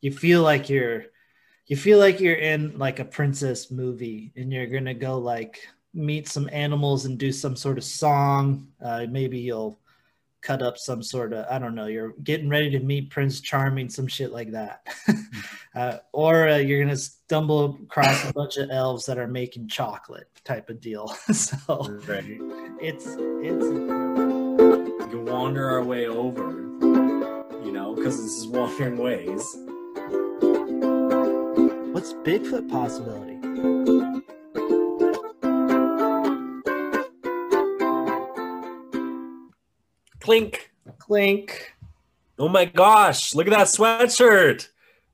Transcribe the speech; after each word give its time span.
you 0.00 0.10
feel 0.12 0.42
like 0.42 0.68
you're 0.68 1.04
you 1.66 1.76
feel 1.76 1.98
like 1.98 2.20
you're 2.20 2.34
in 2.36 2.78
like 2.78 3.00
a 3.00 3.04
princess 3.04 3.70
movie 3.70 4.32
and 4.36 4.52
you're 4.52 4.66
gonna 4.66 4.94
go 4.94 5.18
like 5.18 5.58
meet 5.94 6.28
some 6.28 6.48
animals 6.52 7.06
and 7.06 7.18
do 7.18 7.32
some 7.32 7.56
sort 7.56 7.78
of 7.78 7.84
song 7.84 8.68
uh, 8.82 9.06
maybe 9.08 9.38
you'll 9.38 9.78
cut 10.42 10.62
up 10.62 10.76
some 10.78 11.02
sort 11.02 11.32
of 11.32 11.44
i 11.50 11.58
don't 11.58 11.74
know 11.74 11.86
you're 11.86 12.12
getting 12.22 12.48
ready 12.48 12.70
to 12.70 12.78
meet 12.78 13.10
prince 13.10 13.40
charming 13.40 13.88
some 13.88 14.06
shit 14.06 14.30
like 14.30 14.52
that 14.52 14.86
uh, 15.74 15.96
or 16.12 16.48
uh, 16.48 16.56
you're 16.58 16.80
gonna 16.84 16.96
stumble 16.96 17.78
across 17.82 18.28
a 18.28 18.32
bunch 18.32 18.56
of 18.58 18.70
elves 18.70 19.06
that 19.06 19.18
are 19.18 19.26
making 19.26 19.66
chocolate 19.66 20.28
type 20.44 20.68
of 20.70 20.80
deal 20.80 21.08
so 21.32 21.56
Right. 22.06 22.38
it's 22.80 23.06
it's 23.42 23.64
We 23.66 25.10
can 25.10 25.24
wander 25.24 25.68
our 25.68 25.82
way 25.82 26.06
over, 26.06 26.50
you 27.64 27.72
know, 27.72 27.94
because 27.94 28.16
this 28.22 28.36
is 28.36 28.46
wandering 28.46 28.98
ways. 28.98 29.42
What's 31.96 32.12
bigfoot 32.12 32.68
possibility 32.68 33.38
Clink. 40.20 40.70
clink 40.98 41.72
Oh 42.38 42.50
my 42.50 42.66
gosh, 42.66 43.34
look 43.34 43.46
at 43.46 43.52
that 43.54 43.68
sweatshirt. 43.68 44.68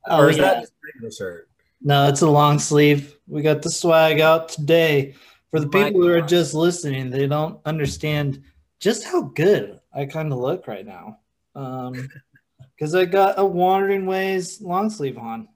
oh 0.08 0.22
or 0.22 0.30
is 0.30 0.38
yeah. 0.38 0.42
that 0.42 0.60
just 0.62 0.72
a 0.72 0.86
regular 0.92 1.12
shirt? 1.12 1.48
No, 1.80 2.08
it's 2.08 2.22
a 2.22 2.28
long 2.28 2.58
sleeve. 2.58 3.16
We 3.28 3.42
got 3.42 3.62
the 3.62 3.70
swag 3.70 4.18
out 4.18 4.48
today. 4.48 5.14
For 5.52 5.60
the 5.60 5.68
people 5.68 6.02
who 6.02 6.08
are 6.08 6.20
just 6.20 6.52
listening, 6.52 7.10
they 7.10 7.28
don't 7.28 7.60
understand 7.64 8.42
just 8.80 9.04
how 9.04 9.22
good 9.22 9.78
I 9.94 10.06
kind 10.06 10.32
of 10.32 10.40
look 10.40 10.66
right 10.66 10.84
now. 10.84 11.20
Um, 11.54 12.08
because 12.76 12.96
I 12.96 13.04
got 13.04 13.38
a 13.38 13.46
Wandering 13.46 14.04
Ways 14.04 14.60
long 14.60 14.90
sleeve 14.90 15.16
on. 15.16 15.46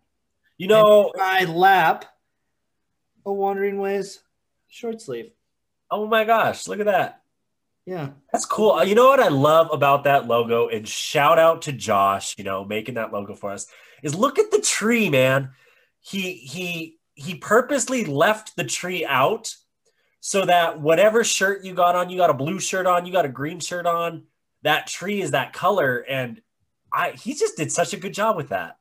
You 0.59 0.69
know, 0.69 1.13
My 1.17 1.45
lap, 1.45 2.05
a 3.25 3.33
Wandering 3.33 3.79
Ways 3.79 4.21
short 4.69 5.01
sleeve. 5.01 5.33
oh 5.91 6.07
my 6.07 6.25
gosh, 6.25 6.67
look 6.67 6.81
at 6.81 6.87
that. 6.87 7.23
Yeah, 7.85 8.11
That's 8.33 8.47
cool. 8.47 8.73
Uh, 8.73 8.83
You 8.83 8.97
know 8.97 9.07
what 9.07 9.21
I 9.21 9.29
love 9.29 9.69
about 9.73 10.05
that 10.05 10.27
logo, 10.27 10.67
and 10.69 10.89
shout 10.89 11.39
out 11.39 11.63
to 11.63 11.73
Josh, 11.73 12.35
you 12.37 12.43
know, 12.43 12.65
making 12.65 12.95
that 12.95 13.13
logo 13.13 13.35
for 13.35 13.53
us, 13.53 13.67
is 14.03 14.15
look 14.15 14.39
at 14.41 14.51
the 14.51 14.61
tree, 14.61 15.09
man. 15.09 15.51
He 16.01 16.33
he 16.33 16.99
he 17.15 17.37
purposely 17.37 18.05
left 18.05 18.57
the 18.57 18.65
tree 18.65 19.05
out 19.07 19.55
so 20.21 20.45
that 20.47 20.81
whatever 20.81 21.23
shirt 21.23 21.65
you 21.65 21.75
got 21.75 21.95
on, 21.95 22.11
you 22.11 22.17
got 22.17 22.31
a 22.31 22.35
blue 22.35 22.59
shirt 22.59 22.87
on, 22.87 23.07
you 23.07 23.13
got 23.13 23.25
a 23.25 23.29
green 23.29 23.61
shirt 23.61 23.87
on, 23.87 24.25
that 24.63 24.89
tree 24.89 25.21
is 25.21 25.31
that 25.31 25.53
color. 25.53 25.99
And 25.99 26.43
I 26.93 27.13
he 27.13 27.35
just 27.35 27.57
did 27.57 27.71
such 27.71 27.93
a 27.93 27.97
good 27.99 28.15
job 28.15 28.37
with 28.37 28.49
that. 28.49 28.79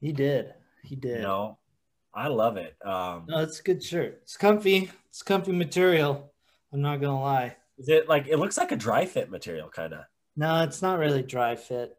he 0.00 0.12
did. 0.12 0.54
He 0.82 0.96
did. 0.96 1.22
No, 1.22 1.58
I 2.14 2.28
love 2.28 2.56
it. 2.56 2.74
Um 2.84 3.26
No, 3.28 3.38
it's 3.40 3.60
a 3.60 3.62
good 3.62 3.82
shirt. 3.82 4.20
It's 4.22 4.36
comfy. 4.36 4.90
It's 5.08 5.22
comfy 5.22 5.52
material. 5.52 6.32
I'm 6.72 6.80
not 6.82 7.00
gonna 7.00 7.20
lie. 7.20 7.56
is 7.78 7.88
it 7.88 8.08
like 8.08 8.26
it 8.28 8.38
looks 8.38 8.56
like 8.58 8.72
a 8.72 8.76
dry 8.76 9.04
fit 9.06 9.30
material, 9.30 9.68
kind 9.68 9.92
of. 9.94 10.04
No, 10.36 10.62
it's 10.62 10.82
not 10.82 10.98
really 10.98 11.22
dry 11.22 11.56
fit. 11.56 11.96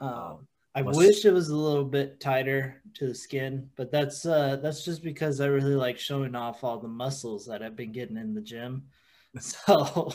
Um, 0.00 0.46
Oh, 0.74 0.78
I 0.78 0.82
wish 0.82 1.26
it 1.26 1.32
was 1.34 1.50
a 1.50 1.56
little 1.56 1.84
bit 1.84 2.18
tighter 2.18 2.80
to 2.94 3.08
the 3.08 3.14
skin, 3.14 3.68
but 3.76 3.92
that's 3.92 4.24
uh, 4.24 4.56
that's 4.62 4.82
just 4.86 5.02
because 5.02 5.38
I 5.42 5.46
really 5.46 5.74
like 5.74 5.98
showing 5.98 6.34
off 6.34 6.64
all 6.64 6.78
the 6.78 6.88
muscles 6.88 7.44
that 7.46 7.62
I've 7.62 7.76
been 7.76 7.92
getting 7.92 8.16
in 8.16 8.32
the 8.34 8.40
gym. 8.40 8.84
So 9.40 10.12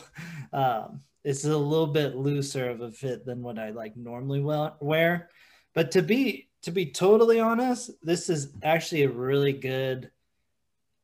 um, 0.53 1.01
it's 1.23 1.43
a 1.45 1.55
little 1.57 1.87
bit 1.87 2.15
looser 2.15 2.69
of 2.69 2.81
a 2.81 2.91
fit 2.91 3.25
than 3.25 3.41
what 3.43 3.59
I 3.59 3.69
like 3.71 3.95
normally 3.97 4.39
we- 4.39 4.69
wear. 4.79 5.29
But 5.75 5.91
to 5.91 6.01
be 6.01 6.49
to 6.67 6.71
be 6.73 6.85
totally 6.85 7.39
honest, 7.39 7.91
this 8.03 8.29
is 8.29 8.49
actually 8.61 9.03
a 9.03 9.09
really 9.09 9.53
good 9.53 10.11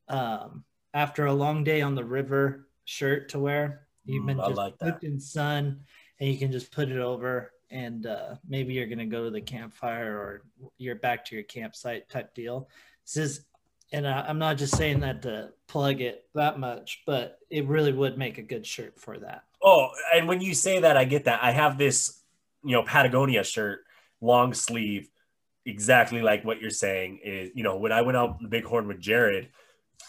um, 0.08 0.62
after 0.92 1.24
a 1.24 1.32
long 1.32 1.64
day 1.64 1.80
on 1.80 1.94
the 1.94 2.04
river 2.04 2.68
shirt 2.84 3.30
to 3.30 3.38
wear. 3.38 3.86
You've 4.04 4.26
been 4.26 4.36
Mm, 4.36 4.46
just 4.46 4.58
like 4.58 4.78
cooked 4.78 5.04
in 5.04 5.18
sun, 5.18 5.80
and 6.20 6.28
you 6.28 6.36
can 6.36 6.52
just 6.52 6.70
put 6.70 6.90
it 6.90 6.98
over, 6.98 7.52
and 7.70 8.04
uh, 8.04 8.34
maybe 8.46 8.74
you're 8.74 8.86
gonna 8.86 9.06
go 9.06 9.24
to 9.24 9.30
the 9.30 9.40
campfire 9.40 10.14
or 10.14 10.42
you're 10.76 10.96
back 10.96 11.24
to 11.24 11.34
your 11.34 11.44
campsite 11.44 12.10
type 12.10 12.34
deal. 12.34 12.68
This 13.06 13.16
is, 13.16 13.46
and 13.90 14.06
I, 14.06 14.26
I'm 14.28 14.38
not 14.38 14.58
just 14.58 14.76
saying 14.76 15.00
that 15.00 15.22
to 15.22 15.48
plug 15.66 16.02
it 16.02 16.26
that 16.34 16.58
much, 16.58 17.04
but 17.06 17.38
it 17.48 17.66
really 17.66 17.94
would 17.94 18.18
make 18.18 18.36
a 18.36 18.42
good 18.42 18.66
shirt 18.66 19.00
for 19.00 19.18
that. 19.20 19.44
Oh, 19.62 19.88
and 20.14 20.28
when 20.28 20.42
you 20.42 20.52
say 20.52 20.80
that, 20.80 20.98
I 20.98 21.04
get 21.06 21.24
that. 21.24 21.42
I 21.42 21.52
have 21.52 21.78
this, 21.78 22.20
you 22.62 22.72
know, 22.72 22.82
Patagonia 22.82 23.42
shirt, 23.44 23.80
long 24.20 24.52
sleeve, 24.52 25.08
exactly 25.66 26.22
like 26.22 26.44
what 26.44 26.60
you're 26.60 26.70
saying. 26.70 27.20
Is 27.24 27.50
you 27.54 27.62
know, 27.62 27.76
when 27.76 27.92
I 27.92 28.02
went 28.02 28.16
out 28.16 28.40
the 28.40 28.48
Bighorn 28.48 28.88
with 28.88 29.00
Jared, 29.00 29.48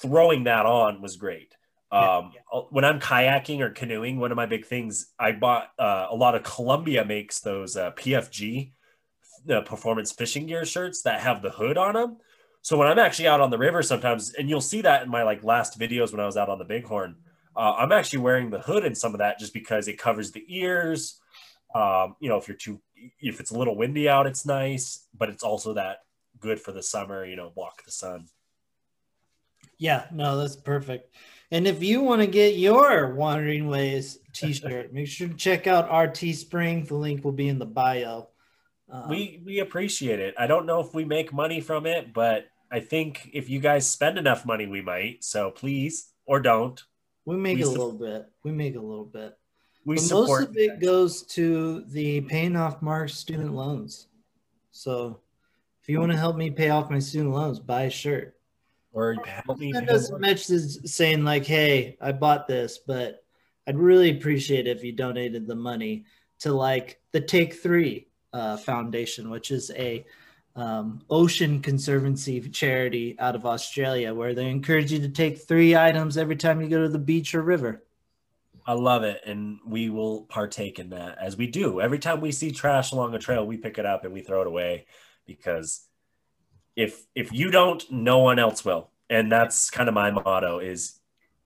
throwing 0.01 0.45
that 0.45 0.65
on 0.65 1.01
was 1.01 1.17
great. 1.17 1.55
Yeah, 1.91 2.17
Um, 2.17 2.31
when 2.71 2.83
I'm 2.83 2.99
kayaking 2.99 3.61
or 3.61 3.69
canoeing, 3.69 4.19
one 4.19 4.31
of 4.31 4.35
my 4.35 4.47
big 4.47 4.65
things, 4.65 5.13
I 5.19 5.31
bought 5.31 5.69
uh, 5.79 6.07
a 6.09 6.15
lot 6.15 6.35
of 6.35 6.43
Columbia 6.43 7.05
makes 7.05 7.39
those 7.39 7.77
uh, 7.77 7.91
PFG 7.91 8.71
uh, 9.49 9.61
performance 9.61 10.11
fishing 10.11 10.47
gear 10.47 10.65
shirts 10.65 11.03
that 11.03 11.21
have 11.21 11.41
the 11.41 11.51
hood 11.51 11.77
on 11.77 11.93
them. 11.93 12.17
So 12.61 12.77
when 12.77 12.87
I'm 12.87 12.97
actually 12.99 13.27
out 13.27 13.41
on 13.41 13.51
the 13.51 13.59
river 13.59 13.83
sometimes, 13.83 14.33
and 14.33 14.49
you'll 14.49 14.59
see 14.59 14.81
that 14.81 15.03
in 15.03 15.09
my 15.09 15.23
like 15.23 15.43
last 15.43 15.79
videos 15.79 16.11
when 16.11 16.19
I 16.19 16.25
was 16.25 16.35
out 16.35 16.49
on 16.49 16.57
the 16.57 16.65
Bighorn, 16.65 17.15
uh, 17.55 17.75
I'm 17.77 17.91
actually 17.91 18.19
wearing 18.19 18.49
the 18.49 18.59
hood 18.59 18.83
in 18.83 18.95
some 18.95 19.13
of 19.13 19.19
that 19.19 19.39
just 19.39 19.53
because 19.53 19.87
it 19.87 19.99
covers 19.99 20.31
the 20.31 20.43
ears. 20.47 21.21
Um, 21.75 22.15
you 22.21 22.29
know, 22.29 22.37
if 22.37 22.47
you're 22.47 22.57
too, 22.57 22.79
if 23.19 23.39
it's 23.41 23.51
a 23.51 23.57
little 23.57 23.75
windy 23.75 24.07
out, 24.07 24.25
it's 24.25 24.45
nice, 24.45 25.07
but 25.15 25.29
it's 25.29 25.43
also 25.43 25.73
that 25.73 26.03
good 26.39 26.59
for 26.59 26.71
the 26.71 26.81
summer. 26.81 27.25
You 27.25 27.35
know, 27.35 27.51
block 27.53 27.83
the 27.83 27.91
sun. 27.91 28.27
Yeah, 29.77 30.05
no, 30.11 30.37
that's 30.37 30.55
perfect. 30.55 31.13
And 31.51 31.67
if 31.67 31.83
you 31.83 32.01
want 32.01 32.21
to 32.21 32.27
get 32.27 32.55
your 32.55 33.13
Wandering 33.13 33.67
Ways 33.67 34.19
t-shirt, 34.33 34.93
make 34.93 35.07
sure 35.07 35.27
to 35.27 35.33
check 35.33 35.67
out 35.67 35.89
our 35.89 36.07
Teespring. 36.07 36.87
The 36.87 36.95
link 36.95 37.23
will 37.23 37.33
be 37.33 37.49
in 37.49 37.59
the 37.59 37.65
bio. 37.65 38.29
Um, 38.89 39.09
we 39.09 39.41
we 39.45 39.59
appreciate 39.59 40.19
it. 40.19 40.33
I 40.37 40.47
don't 40.47 40.65
know 40.65 40.79
if 40.79 40.93
we 40.93 41.03
make 41.03 41.33
money 41.33 41.59
from 41.59 41.85
it, 41.85 42.13
but 42.13 42.47
I 42.71 42.79
think 42.79 43.29
if 43.33 43.49
you 43.49 43.59
guys 43.59 43.89
spend 43.89 44.17
enough 44.17 44.45
money, 44.45 44.65
we 44.65 44.81
might. 44.81 45.23
So 45.23 45.51
please 45.51 46.11
or 46.25 46.39
don't. 46.39 46.81
we 47.25 47.35
make 47.35 47.57
we 47.57 47.63
a 47.63 47.65
sup- 47.65 47.77
little 47.77 47.93
bit. 47.97 48.27
We 48.43 48.51
make 48.51 48.75
a 48.75 48.81
little 48.81 49.05
bit. 49.05 49.37
We 49.85 49.95
But 49.95 50.01
support. 50.03 50.27
most 50.27 50.49
of 50.49 50.57
it 50.57 50.81
goes 50.81 51.21
to 51.27 51.81
the 51.87 52.21
paying 52.21 52.55
off 52.55 52.81
Mark's 52.81 53.13
student 53.13 53.53
loans. 53.53 54.07
So 54.71 55.19
if 55.81 55.89
you 55.89 55.99
want 55.99 56.11
to 56.11 56.17
help 56.17 56.35
me 56.35 56.49
pay 56.49 56.69
off 56.69 56.89
my 56.89 56.99
student 56.99 57.33
loans, 57.33 57.59
buy 57.59 57.83
a 57.83 57.89
shirt. 57.89 58.33
or 58.91 59.15
help 59.25 59.59
me. 59.59 59.73
Send 59.73 59.89
us 59.89 60.09
a 60.09 60.17
message 60.19 60.89
saying 60.89 61.23
like, 61.25 61.45
"Hey, 61.45 61.97
I 62.01 62.13
bought 62.13 62.47
this, 62.47 62.77
but 62.77 63.23
I'd 63.67 63.77
really 63.77 64.09
appreciate 64.11 64.67
it 64.67 64.77
if 64.77 64.83
you 64.85 64.91
donated 64.93 65.47
the 65.47 65.55
money 65.55 66.05
to 66.39 66.53
like 66.53 67.01
the 67.11 67.19
Take 67.21 67.55
Three 67.55 68.07
uh, 68.33 68.55
Foundation, 68.57 69.29
which 69.29 69.51
is 69.51 69.69
a 69.75 70.05
um, 70.55 71.01
ocean 71.09 71.61
conservancy 71.61 72.39
charity 72.49 73.15
out 73.19 73.35
of 73.35 73.45
Australia, 73.45 74.13
where 74.13 74.33
they 74.33 74.49
encourage 74.49 74.91
you 74.93 74.99
to 74.99 75.09
take 75.09 75.39
three 75.39 75.75
items 75.75 76.17
every 76.17 76.37
time 76.37 76.61
you 76.61 76.69
go 76.69 76.81
to 76.83 76.89
the 76.89 76.97
beach 76.97 77.35
or 77.35 77.41
river. 77.41 77.83
I 78.65 78.73
love 78.73 79.03
it, 79.03 79.21
and 79.25 79.59
we 79.65 79.89
will 79.89 80.23
partake 80.23 80.79
in 80.79 80.89
that 80.89 81.17
as 81.19 81.37
we 81.37 81.47
do 81.47 81.81
every 81.81 81.99
time 81.99 82.19
we 82.19 82.31
see 82.31 82.51
trash 82.51 82.91
along 82.91 83.13
a 83.13 83.19
trail. 83.19 83.45
We 83.45 83.57
pick 83.57 83.77
it 83.77 83.85
up 83.85 84.05
and 84.05 84.13
we 84.13 84.21
throw 84.21 84.41
it 84.41 84.47
away 84.47 84.87
because 85.25 85.85
if 86.75 87.05
if 87.13 87.31
you 87.31 87.51
don't, 87.51 87.83
no 87.91 88.19
one 88.19 88.39
else 88.39 88.65
will, 88.65 88.89
and 89.09 89.31
that's 89.31 89.69
kind 89.69 89.87
of 89.87 89.93
my 89.93 90.09
motto: 90.09 90.59
is 90.59 90.99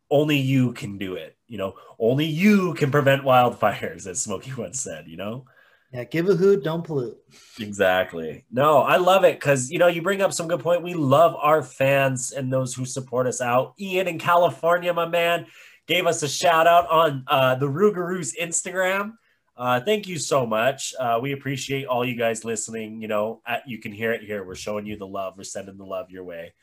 only 0.10 0.38
you 0.38 0.72
can 0.72 0.98
do 0.98 1.16
it. 1.16 1.36
You 1.48 1.58
know, 1.58 1.76
only 2.00 2.26
you 2.26 2.74
can 2.76 2.90
prevent 2.90 3.24
wildfires, 3.24 4.08
as 4.08 4.22
Smokey 4.22 4.54
once 4.58 4.80
said. 4.80 5.08
You 5.08 5.18
know. 5.18 5.46
Yeah, 5.92 6.04
give 6.04 6.30
a 6.30 6.36
hoot, 6.36 6.64
don't 6.64 6.84
pollute. 6.84 7.18
Exactly. 7.60 8.46
No, 8.52 8.78
I 8.78 8.98
love 8.98 9.24
it 9.24 9.40
because 9.40 9.72
you 9.72 9.80
know 9.80 9.88
you 9.88 10.04
bring 10.04 10.22
up 10.22 10.34
some 10.34 10.48
good 10.48 10.60
point. 10.60 10.84
We 10.84 10.94
love 10.94 11.36
our 11.36 11.64
fans 11.64 12.32
and 12.32 12.54
those 12.54 12.76
who 12.76 12.86
support 12.86 13.26
us 13.26 13.42
out. 13.42 13.74
Ian 13.80 14.08
in 14.08 14.20
California, 14.20 14.94
my 14.94 15.08
man, 15.08 15.48
gave 15.90 16.08
us 16.08 16.24
a 16.24 16.28
shout 16.30 16.68
out 16.68 16.90
on 16.90 17.26
uh, 17.28 17.56
the 17.56 17.66
Rougarous 17.66 18.34
Instagram. 18.40 19.14
Uh, 19.58 19.82
thank 19.82 20.08
you 20.08 20.18
so 20.18 20.46
much. 20.46 20.94
Uh, 20.98 21.20
we 21.22 21.34
appreciate 21.34 21.86
all 21.86 22.06
you 22.06 22.16
guys 22.16 22.46
listening. 22.46 23.02
You 23.02 23.10
know, 23.10 23.42
at, 23.46 23.68
you 23.68 23.80
can 23.80 23.92
hear 23.92 24.14
it 24.14 24.22
here. 24.22 24.46
We're 24.46 24.56
showing 24.56 24.86
you 24.86 24.96
the 24.96 25.08
love. 25.08 25.34
We're 25.36 25.44
sending 25.44 25.78
the 25.78 25.86
love 25.86 26.10
your 26.10 26.24
way. 26.24 26.54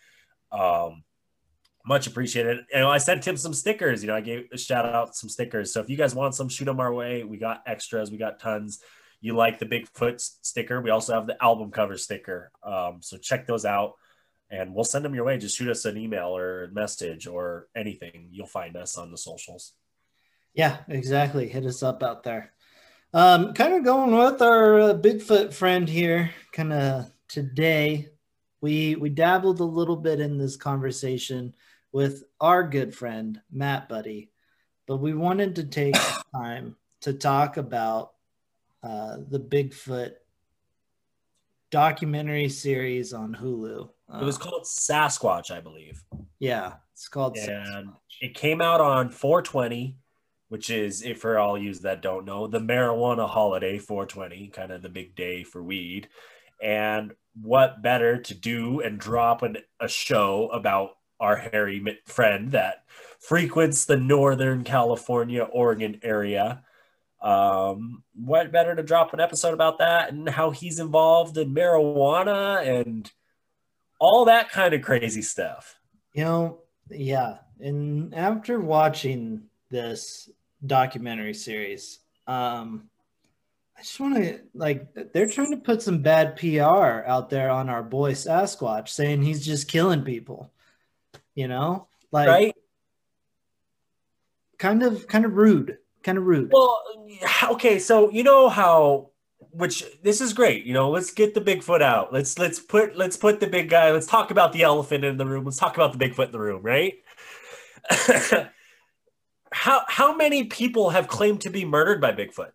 Um, 0.51 1.03
much 1.85 2.07
appreciated. 2.07 2.65
Know, 2.73 2.89
I 2.89 2.99
sent 2.99 3.27
him 3.27 3.37
some 3.37 3.53
stickers. 3.53 4.03
You 4.03 4.07
know, 4.07 4.17
I 4.17 4.23
gave 4.23 4.47
a 4.53 4.57
shout 4.57 4.87
out 4.87 5.15
some 5.15 5.29
stickers. 5.29 5.73
So 5.73 5.81
if 5.81 5.91
you 5.91 5.97
guys 5.97 6.15
want 6.15 6.35
some, 6.35 6.49
shoot 6.49 6.65
them 6.65 6.81
our 6.81 6.95
way. 6.95 7.23
We 7.23 7.37
got 7.37 7.63
extras. 7.67 8.11
We 8.11 8.17
got 8.17 8.41
tons 8.41 8.81
you 9.21 9.35
like 9.35 9.59
the 9.59 9.67
Bigfoot 9.67 10.21
sticker, 10.43 10.81
we 10.81 10.91
also 10.91 11.15
have 11.15 11.27
the 11.27 11.43
album 11.43 11.71
cover 11.71 11.97
sticker. 11.97 12.51
Um, 12.63 12.99
so 13.01 13.17
check 13.17 13.47
those 13.47 13.65
out 13.65 13.95
and 14.51 14.75
we'll 14.75 14.85
send 14.85 15.05
them 15.05 15.15
your 15.15 15.25
way. 15.25 15.39
Just 15.39 15.57
shoot 15.57 15.69
us 15.69 15.85
an 15.85 15.97
email 15.97 16.37
or 16.37 16.65
a 16.65 16.71
message 16.73 17.27
or 17.27 17.69
anything. 17.75 18.29
You'll 18.31 18.47
find 18.47 18.77
us 18.77 18.97
on 18.97 19.11
the 19.11 19.19
socials. 19.19 19.73
Yeah, 20.55 20.79
exactly. 20.89 21.49
Hit 21.49 21.67
us 21.67 21.83
up 21.83 22.03
out 22.03 22.23
there. 22.23 22.53
Um, 23.13 23.55
kind 23.55 23.75
of 23.75 23.85
going 23.85 24.15
with 24.15 24.43
our 24.43 24.81
uh, 24.81 24.95
Bigfoot 24.95 25.53
friend 25.53 25.89
here, 25.89 26.31
kind 26.53 26.73
of 26.73 27.11
today 27.29 28.09
we 28.61 28.97
we 28.97 29.11
dabbled 29.11 29.61
a 29.61 29.65
little 29.65 29.97
bit 29.97 30.21
in 30.21 30.39
this 30.39 30.57
conversation 30.57 31.55
with 31.93 32.25
our 32.41 32.63
good 32.63 32.95
friend 32.95 33.41
Matt 33.51 33.89
Buddy, 33.89 34.31
but 34.87 34.97
we 34.97 35.15
wanted 35.15 35.57
to 35.57 35.65
take 35.65 35.95
time 36.35 36.77
to 37.03 37.13
talk 37.13 37.57
about 37.57 38.13
uh, 38.83 39.19
the 39.29 39.41
Bigfoot 39.41 40.15
documentary 41.71 42.49
series 42.49 43.13
on 43.13 43.35
Hulu. 43.35 43.91
It 44.15 44.25
was 44.25 44.39
called 44.39 44.65
Sasquatch, 44.65 45.51
I 45.51 45.61
believe. 45.61 46.03
yeah, 46.39 46.75
it's 46.93 47.09
called. 47.09 47.37
and 47.37 47.89
Sasquatch. 47.89 47.95
it 48.21 48.35
came 48.35 48.61
out 48.61 48.81
on 48.81 49.11
420 49.11 49.97
which 50.49 50.71
is 50.71 51.03
if 51.03 51.21
for 51.21 51.39
all 51.39 51.59
you 51.59 51.75
that 51.75 52.03
don't 52.03 52.25
know 52.25 52.47
the 52.47 52.61
marijuana 52.61 53.29
holiday 53.29 53.79
420 53.79 54.49
kind 54.49 54.71
of 54.71 54.83
the 54.83 54.89
big 54.89 55.15
day 55.15 55.43
for 55.43 55.63
weed 55.63 56.09
and 56.63 57.13
what 57.41 57.83
better 57.83 58.19
to 58.19 58.35
do 58.35 58.81
and 58.81 58.99
drop 58.99 59.43
an, 59.43 59.59
a 59.81 59.89
show 59.89 60.49
about 60.49 60.91
our 61.21 61.37
hairy 61.37 61.85
friend 62.07 62.53
that 62.53 62.85
frequents 63.19 63.85
the 63.85 63.97
northern 63.97 64.65
california 64.65 65.43
oregon 65.43 65.99
area 66.03 66.63
um, 67.23 68.05
what 68.15 68.53
better 68.53 68.75
to 68.77 68.83
drop 68.83 69.13
an 69.15 69.21
episode 69.21 69.55
about 69.55 69.79
that 69.79 70.13
and 70.13 70.29
how 70.29 70.51
he's 70.51 70.79
involved 70.79 71.37
in 71.39 71.55
marijuana 71.55 72.65
and 72.65 73.11
all 73.99 74.27
that 74.27 74.51
kind 74.51 74.75
of 74.75 74.83
crazy 74.83 75.23
stuff 75.23 75.79
You 76.13 76.25
know, 76.25 76.59
yeah. 76.91 77.39
And 77.61 78.15
after 78.15 78.61
watching 78.61 79.45
this 79.71 80.29
documentary 80.65 81.35
series, 81.35 82.01
um, 82.27 82.89
I 83.79 83.83
just 83.83 84.01
want 84.01 84.17
to 84.17 84.41
like 84.55 85.13
they're 85.13 85.29
trying 85.29 85.51
to 85.51 85.59
put 85.59 85.83
some 85.83 86.03
bad 86.03 86.37
PR 86.37 87.05
out 87.07 87.29
there 87.31 87.51
on 87.51 87.69
our 87.69 87.83
boy 87.83 88.13
Sasquatch, 88.13 88.89
saying 88.89 89.23
he's 89.23 89.45
just 89.45 89.69
killing 89.69 90.03
people. 90.03 90.51
You 91.35 91.49
know, 91.49 91.89
like 92.11 92.29
right 92.29 92.55
kind 94.59 94.83
of 94.83 95.07
kind 95.07 95.25
of 95.25 95.37
rude, 95.37 95.79
kind 96.03 96.19
of 96.19 96.25
rude. 96.25 96.51
Well, 96.53 96.83
okay, 97.53 97.79
so 97.79 98.11
you 98.11 98.23
know 98.23 98.49
how 98.49 99.11
which 99.57 99.85
this 100.03 100.21
is 100.21 100.33
great, 100.33 100.65
you 100.67 100.75
know, 100.75 100.91
let's 100.91 101.11
get 101.13 101.35
the 101.35 101.41
Bigfoot 101.41 101.83
out. 101.83 102.13
Let's 102.13 102.39
let's 102.39 102.59
put 102.61 102.97
let's 102.97 103.17
put 103.17 103.41
the 103.41 103.47
big 103.47 103.69
guy, 103.71 103.91
let's 103.93 104.07
talk 104.07 104.31
about 104.31 104.53
the 104.53 104.63
elephant 104.63 105.05
in 105.05 105.17
the 105.17 105.27
room. 105.27 105.45
Let's 105.45 105.57
talk 105.59 105.77
about 105.77 105.97
the 105.97 105.99
Bigfoot 106.05 106.27
in 106.27 106.33
the 106.33 106.41
room, 106.41 106.63
right? 106.63 106.95
how 109.53 109.83
how 109.89 110.15
many 110.17 110.45
people 110.45 110.91
have 110.91 111.09
claimed 111.09 111.41
to 111.43 111.51
be 111.51 111.65
murdered 111.65 112.01
by 112.01 112.13
Bigfoot 112.13 112.51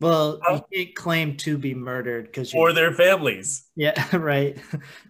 Well, 0.00 0.40
Oh. 0.48 0.64
you 0.72 0.84
can't 0.86 0.94
claim 0.96 1.36
to 1.38 1.58
be 1.58 1.74
murdered 1.74 2.24
because 2.26 2.52
you 2.52 2.60
or 2.60 2.72
their 2.72 2.92
families? 2.92 3.68
yeah, 3.76 3.94
right. 4.16 4.56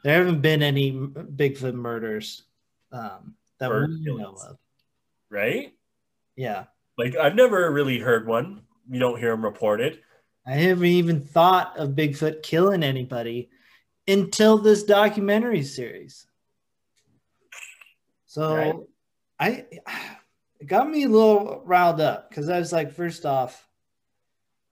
There 0.05 0.19
haven't 0.19 0.41
been 0.43 0.63
any 0.63 0.93
Bigfoot 0.93 1.75
murders 1.75 2.43
um, 2.91 3.35
that 3.59 3.71
Or 3.71 3.87
we 3.87 4.01
know 4.05 4.35
of. 4.35 4.59
Right? 5.31 5.73
Yeah. 6.37 6.65
Like 6.99 7.17
I've 7.17 7.35
never 7.35 7.71
really 7.71 7.99
heard 7.99 8.27
one. 8.27 8.63
You 8.91 8.99
don't 9.01 9.19
hear 9.19 9.31
them 9.31 9.45
reported. 9.45 10.01
I 10.47 10.53
haven't 10.53 10.85
even 10.87 11.21
thought 11.21 11.77
of 11.79 11.91
Bigfoot 11.91 12.43
killing 12.43 12.83
anybody 12.83 13.51
until 14.09 14.59
this 14.59 14.83
documentary 14.83 15.63
series. 15.63 16.27
So 18.27 18.55
Right. 18.55 18.75
I 19.39 19.67
it 20.61 20.67
got 20.67 20.89
me 20.89 21.05
a 21.05 21.09
little 21.09 21.63
riled 21.65 22.01
up 22.01 22.29
because 22.29 22.49
I 22.49 22.59
was 22.59 22.73
like, 22.73 22.93
first 22.93 23.27
off, 23.27 23.69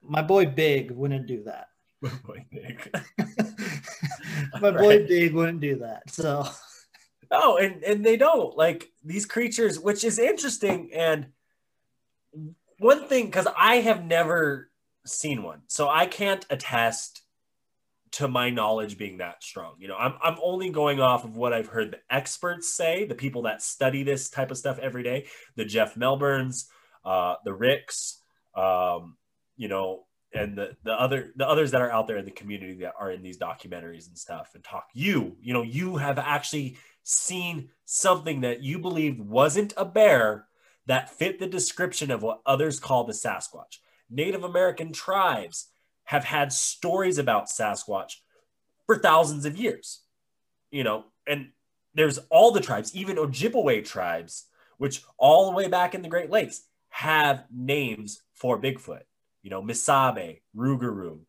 my 0.01 0.21
boy 0.21 0.45
Big 0.45 0.91
wouldn't 0.91 1.27
do 1.27 1.43
that. 1.43 1.67
my 2.01 2.09
Boy, 2.25 2.45
Nick. 2.51 2.93
my 4.61 4.71
boy 4.71 4.97
Right. 4.99 5.07
Big 5.07 5.33
wouldn't 5.33 5.61
do 5.61 5.77
that. 5.77 6.09
So 6.09 6.47
No, 7.31 7.57
and 7.57 7.83
and 7.83 8.05
they 8.05 8.17
don't 8.17 8.57
like 8.57 8.91
these 9.05 9.25
creatures, 9.25 9.79
which 9.79 10.03
is 10.03 10.19
interesting. 10.19 10.91
And 10.93 11.27
one 12.81 13.05
thing, 13.07 13.27
because 13.27 13.47
I 13.57 13.75
have 13.75 14.03
never 14.03 14.69
seen 15.05 15.43
one, 15.43 15.61
so 15.67 15.87
I 15.87 16.07
can't 16.07 16.45
attest 16.49 17.21
to 18.13 18.27
my 18.27 18.49
knowledge 18.49 18.97
being 18.97 19.19
that 19.19 19.43
strong. 19.43 19.75
You 19.77 19.87
know, 19.87 19.95
I'm 19.95 20.15
I'm 20.21 20.37
only 20.43 20.69
going 20.71 20.99
off 20.99 21.23
of 21.23 21.37
what 21.37 21.53
I've 21.53 21.67
heard 21.67 21.91
the 21.91 21.99
experts 22.09 22.73
say, 22.73 23.05
the 23.05 23.15
people 23.15 23.43
that 23.43 23.61
study 23.61 24.03
this 24.03 24.29
type 24.29 24.51
of 24.51 24.57
stuff 24.57 24.79
every 24.79 25.03
day, 25.03 25.27
the 25.55 25.63
Jeff 25.63 25.95
Meldrums, 25.95 26.65
uh, 27.05 27.35
the 27.45 27.53
Ricks, 27.53 28.19
um, 28.55 29.15
you 29.55 29.67
know, 29.67 30.05
and 30.33 30.57
the 30.57 30.75
the 30.83 30.93
other 30.93 31.33
the 31.35 31.47
others 31.47 31.71
that 31.71 31.81
are 31.81 31.91
out 31.91 32.07
there 32.07 32.17
in 32.17 32.25
the 32.25 32.31
community 32.31 32.79
that 32.81 32.93
are 32.99 33.11
in 33.11 33.21
these 33.21 33.37
documentaries 33.37 34.07
and 34.07 34.17
stuff 34.17 34.51
and 34.55 34.63
talk. 34.63 34.87
You, 34.93 35.37
you 35.39 35.53
know, 35.53 35.61
you 35.61 35.97
have 35.97 36.17
actually 36.17 36.77
seen 37.03 37.69
something 37.85 38.41
that 38.41 38.63
you 38.63 38.79
believed 38.79 39.19
wasn't 39.19 39.73
a 39.77 39.85
bear 39.85 40.47
that 40.91 41.09
fit 41.09 41.39
the 41.39 41.47
description 41.47 42.11
of 42.11 42.21
what 42.21 42.41
others 42.45 42.77
call 42.77 43.05
the 43.05 43.13
Sasquatch. 43.13 43.77
Native 44.09 44.43
American 44.43 44.91
tribes 44.91 45.69
have 46.03 46.25
had 46.25 46.51
stories 46.51 47.17
about 47.17 47.47
Sasquatch 47.47 48.15
for 48.85 48.97
thousands 48.97 49.45
of 49.45 49.55
years, 49.55 50.01
you 50.69 50.83
know, 50.83 51.05
and 51.25 51.51
there's 51.93 52.17
all 52.29 52.51
the 52.51 52.59
tribes, 52.59 52.93
even 52.93 53.15
Ojibwe 53.15 53.85
tribes, 53.85 54.47
which 54.79 55.01
all 55.17 55.49
the 55.49 55.55
way 55.55 55.69
back 55.69 55.95
in 55.95 56.01
the 56.01 56.09
Great 56.09 56.29
Lakes 56.29 56.63
have 56.89 57.45
names 57.49 58.21
for 58.33 58.61
Bigfoot, 58.61 59.03
you 59.43 59.49
know, 59.49 59.61
Misabe, 59.61 60.41
Rougarou, 60.53 61.19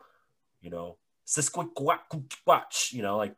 you 0.61 0.71
know, 0.71 0.99
Sisquatch, 1.25 2.93
you 2.93 3.03
know, 3.03 3.17
like 3.17 3.37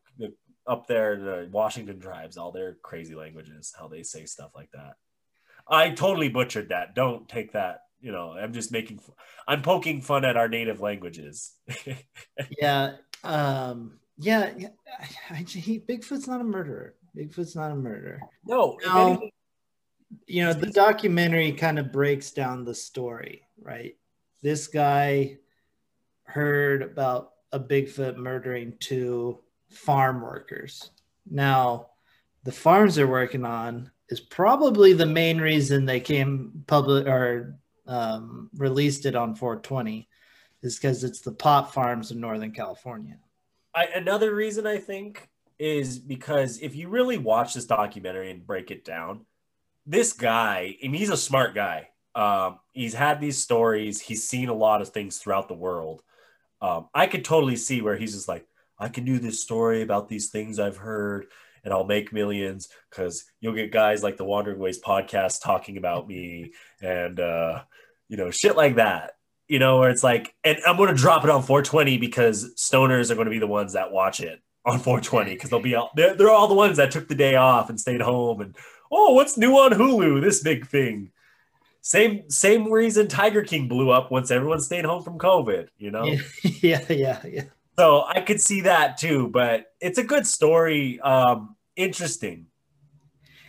up 0.67 0.87
there, 0.87 1.19
the 1.19 1.49
Washington 1.53 2.01
tribes, 2.01 2.39
all 2.39 2.51
their 2.51 2.79
crazy 2.83 3.15
languages, 3.15 3.75
how 3.79 3.89
they 3.89 4.03
say 4.03 4.25
stuff 4.25 4.53
like 4.55 4.71
that. 4.73 4.95
I 5.69 5.91
totally 5.91 6.29
butchered 6.29 6.69
that. 6.71 6.95
Don't 6.95 7.29
take 7.29 7.53
that. 7.53 7.81
You 8.01 8.13
know, 8.13 8.33
I'm 8.33 8.53
just 8.53 8.71
making, 8.71 9.01
I'm 9.49 9.63
poking 9.63 10.03
fun 10.03 10.25
at 10.25 10.37
our 10.37 10.49
native 10.49 10.81
languages. 10.81 11.55
yeah, 12.61 12.97
um, 13.23 13.99
yeah, 14.19 14.53
I, 15.01 15.09
I, 15.31 15.37
he, 15.43 15.81
Bigfoot's 15.81 16.29
not 16.29 16.41
a 16.41 16.45
murderer. 16.45 16.95
Bigfoot's 17.17 17.57
not 17.57 17.71
a 17.73 17.75
murderer. 17.77 18.21
no, 18.45 18.77
if 18.79 18.87
No. 18.87 19.07
anything- 19.07 19.31
you 20.29 20.45
know 20.45 20.53
the 20.53 20.71
documentary 20.71 21.51
kind 21.51 21.77
of 21.77 21.91
breaks 21.91 22.31
down 22.31 22.65
the 22.65 22.75
story 22.75 23.49
right 23.61 23.97
this 24.43 24.69
guy 24.69 25.37
heard 26.23 26.83
about 26.83 27.33
a 27.51 27.59
bigfoot 27.59 28.17
murdering 28.17 28.75
two 28.79 29.41
farm 29.71 30.21
workers 30.21 30.91
now 31.29 31.87
the 32.45 32.53
farms 32.53 32.95
they're 32.95 33.09
working 33.09 33.45
on 33.45 33.91
is 34.09 34.21
probably 34.21 34.93
the 34.93 35.07
main 35.07 35.39
reason 35.41 35.85
they 35.85 36.01
came 36.01 36.65
public 36.67 37.07
or 37.07 37.59
um, 37.87 38.51
released 38.57 39.07
it 39.07 39.15
on 39.15 39.35
420 39.35 40.09
is 40.63 40.77
because 40.77 41.05
it's 41.05 41.21
the 41.21 41.33
pot 41.33 41.73
farms 41.73 42.11
in 42.11 42.21
northern 42.21 42.53
california 42.53 43.19
I, 43.75 43.87
another 43.95 44.35
reason 44.35 44.67
I 44.67 44.79
think 44.79 45.29
is 45.59 45.99
because 45.99 46.59
if 46.61 46.77
you 46.77 46.89
really 46.89 47.19
watch 47.19 47.55
this 47.55 47.67
documentary 47.67 48.31
and 48.31 48.47
break 48.47 48.71
it 48.71 48.85
down, 48.85 49.27
this 49.87 50.13
guy, 50.13 50.77
and 50.83 50.95
he's 50.95 51.11
a 51.11 51.17
smart 51.17 51.55
guy. 51.55 51.89
Um, 52.15 52.61
he's 52.73 52.95
had 52.95 53.21
these 53.21 53.43
stories. 53.43 54.01
He's 54.01 54.27
seen 54.27 54.49
a 54.49 54.55
lot 54.55 54.81
of 54.81 54.91
things 54.91 55.19
throughout 55.19 55.49
the 55.49 55.55
world. 55.55 56.03
Um, 56.61 56.89
I 56.95 57.07
could 57.07 57.25
totally 57.25 57.57
see 57.57 57.83
where 57.83 57.97
he's 57.97 58.15
just 58.15 58.29
like, 58.29 58.47
I 58.79 58.89
can 58.89 59.05
do 59.05 59.19
this 59.19 59.43
story 59.43 59.83
about 59.83 60.09
these 60.09 60.31
things 60.31 60.59
I've 60.59 60.77
heard, 60.77 61.27
and 61.65 61.73
I'll 61.73 61.85
make 61.85 62.13
millions 62.13 62.69
because 62.91 63.25
you'll 63.41 63.55
get 63.55 63.73
guys 63.73 64.03
like 64.03 64.17
the 64.17 64.25
Wandering 64.25 64.59
Ways 64.59 64.81
podcast 64.81 65.43
talking 65.43 65.77
about 65.77 66.07
me, 66.07 66.53
and 66.81 67.19
uh, 67.19 67.63
you 68.09 68.17
know, 68.17 68.31
shit 68.31 68.57
like 68.57 68.77
that 68.77 69.15
you 69.49 69.59
know, 69.59 69.79
where 69.79 69.91
it's 69.91 70.03
like, 70.03 70.35
and 70.43 70.59
I'm 70.67 70.77
going 70.77 70.89
to 70.89 70.95
drop 70.95 71.25
it 71.25 71.31
on 71.31 71.43
420 71.43 71.99
because 71.99 72.55
stoners 72.55 73.11
are 73.11 73.15
going 73.15 73.27
to 73.27 73.31
be 73.31 73.39
the 73.39 73.47
ones 73.47 73.75
that 73.75 73.93
watch 73.93 74.21
it 74.21 74.41
on 74.65 74.79
420 74.79 75.35
because 75.35 75.51
they'll 75.51 75.61
be 75.61 75.75
all, 75.75 75.91
they're, 75.95 76.15
they're 76.15 76.31
all 76.31 76.49
the 76.49 76.55
ones 76.55 76.79
that 76.79 76.91
took 76.91 77.09
the 77.09 77.15
day 77.15 77.37
off 77.37 77.69
and 77.69 77.79
stayed 77.79 78.01
home 78.01 78.41
and, 78.41 78.57
oh, 78.91 79.13
what's 79.13 79.37
new 79.37 79.53
on 79.53 79.73
Hulu? 79.73 80.23
This 80.23 80.43
big 80.43 80.67
thing. 80.67 81.11
Same, 81.83 82.31
same 82.31 82.73
reason 82.73 83.09
Tiger 83.09 83.43
King 83.43 83.69
blew 83.69 83.91
up 83.91 84.11
once 84.11 84.31
everyone 84.31 84.61
stayed 84.61 84.87
home 84.87 85.03
from 85.03 85.19
COVID, 85.19 85.69
you 85.77 85.91
know? 85.91 86.05
yeah 86.63 86.85
yeah 86.89 87.21
yeah 87.27 87.45
So 87.77 88.05
I 88.07 88.21
could 88.21 88.41
see 88.41 88.61
that 88.63 88.97
too, 88.99 89.29
but 89.29 89.73
it's 89.81 89.99
a 89.99 90.05
good 90.05 90.27
story. 90.27 91.01
Um, 91.01 91.57
interesting. 91.77 92.47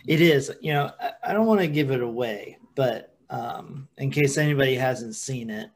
It 0.06 0.20
is. 0.20 0.52
You 0.60 0.72
know, 0.72 0.90
I, 1.00 1.12
I 1.22 1.32
don't 1.32 1.46
want 1.46 1.60
to 1.60 1.68
give 1.68 1.90
it 1.90 2.00
away, 2.00 2.58
but 2.74 3.16
um, 3.30 3.88
in 3.98 4.10
case 4.10 4.36
anybody 4.36 4.74
hasn't 4.74 5.14
seen 5.14 5.50
it, 5.50 5.70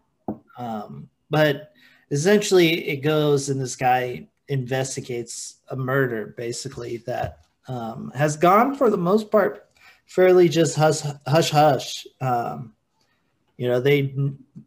um, 0.58 1.08
but 1.30 1.72
essentially 2.10 2.88
it 2.88 2.98
goes 2.98 3.48
and 3.50 3.60
this 3.60 3.76
guy 3.76 4.28
investigates 4.48 5.56
a 5.68 5.76
murder 5.76 6.34
basically 6.36 6.98
that 7.06 7.38
um, 7.68 8.10
has 8.16 8.36
gone 8.36 8.74
for 8.74 8.90
the 8.90 8.96
most 8.96 9.30
part 9.30 9.68
fairly 10.06 10.48
just 10.48 10.76
hush 10.76 11.02
hush 11.26 11.50
hush. 11.50 12.06
Um, 12.20 12.74
you 13.56 13.68
know, 13.68 13.80
they 13.80 14.12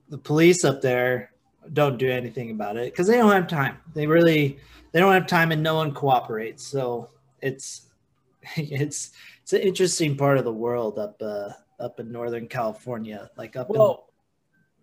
the 0.08 0.18
police 0.18 0.64
up 0.64 0.82
there 0.82 1.33
don't 1.72 1.98
do 1.98 2.10
anything 2.12 2.52
about 2.52 2.78
it 2.78 2.92
because 2.92 3.08
they 3.08 3.18
don't 3.18 3.32
have 3.32 3.48
time. 3.48 3.78
They 3.94 4.08
really 4.08 4.60
they 4.92 5.00
don't 5.00 5.14
have 5.14 5.28
time, 5.28 5.52
and 5.52 5.64
no 5.64 5.76
one 5.76 5.94
cooperates. 5.94 6.64
So 6.64 7.10
it's 7.42 7.88
it's 8.56 9.12
it's 9.42 9.54
an 9.54 9.62
interesting 9.62 10.16
part 10.16 10.38
of 10.38 10.44
the 10.44 10.54
world 10.54 11.00
up 11.00 11.22
uh, 11.22 11.50
up 11.80 12.00
in 12.00 12.12
Northern 12.12 12.48
California, 12.48 13.30
like 13.38 13.56
up 13.56 13.70
well, 13.70 14.08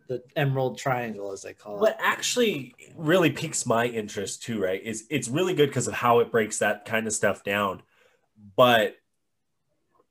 in 0.09 0.17
the 0.17 0.23
Emerald 0.37 0.79
Triangle, 0.79 1.33
as 1.33 1.43
they 1.43 1.55
call 1.55 1.77
it. 1.77 1.81
What 1.81 1.97
actually 2.01 2.75
really 2.97 3.31
piques 3.31 3.67
my 3.67 3.87
interest 3.87 4.43
too, 4.43 4.63
right? 4.63 4.83
Is 4.83 5.07
it's 5.11 5.29
really 5.29 5.55
good 5.55 5.69
because 5.69 5.89
of 5.89 5.95
how 5.95 6.21
it 6.21 6.31
breaks 6.31 6.59
that 6.59 6.85
kind 6.85 7.07
of 7.07 7.13
stuff 7.13 7.43
down. 7.43 7.83
But 8.57 8.97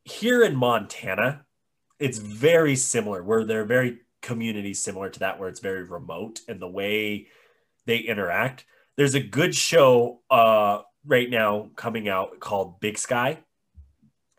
here 0.03 0.43
in 0.43 0.55
Montana, 0.55 1.45
it's 1.99 2.17
very 2.17 2.75
similar 2.75 3.23
where 3.23 3.43
they're 3.43 3.65
very 3.65 3.99
communities 4.21 4.81
similar 4.81 5.09
to 5.09 5.19
that 5.19 5.39
where 5.39 5.49
it's 5.49 5.59
very 5.59 5.83
remote 5.83 6.41
and 6.47 6.61
the 6.61 6.67
way 6.67 7.27
they 7.85 7.97
interact. 7.97 8.65
There's 8.97 9.15
a 9.15 9.21
good 9.21 9.55
show 9.55 10.21
uh, 10.29 10.81
right 11.05 11.29
now 11.29 11.69
coming 11.75 12.09
out 12.09 12.39
called 12.39 12.79
Big 12.79 12.97
Sky. 12.97 13.39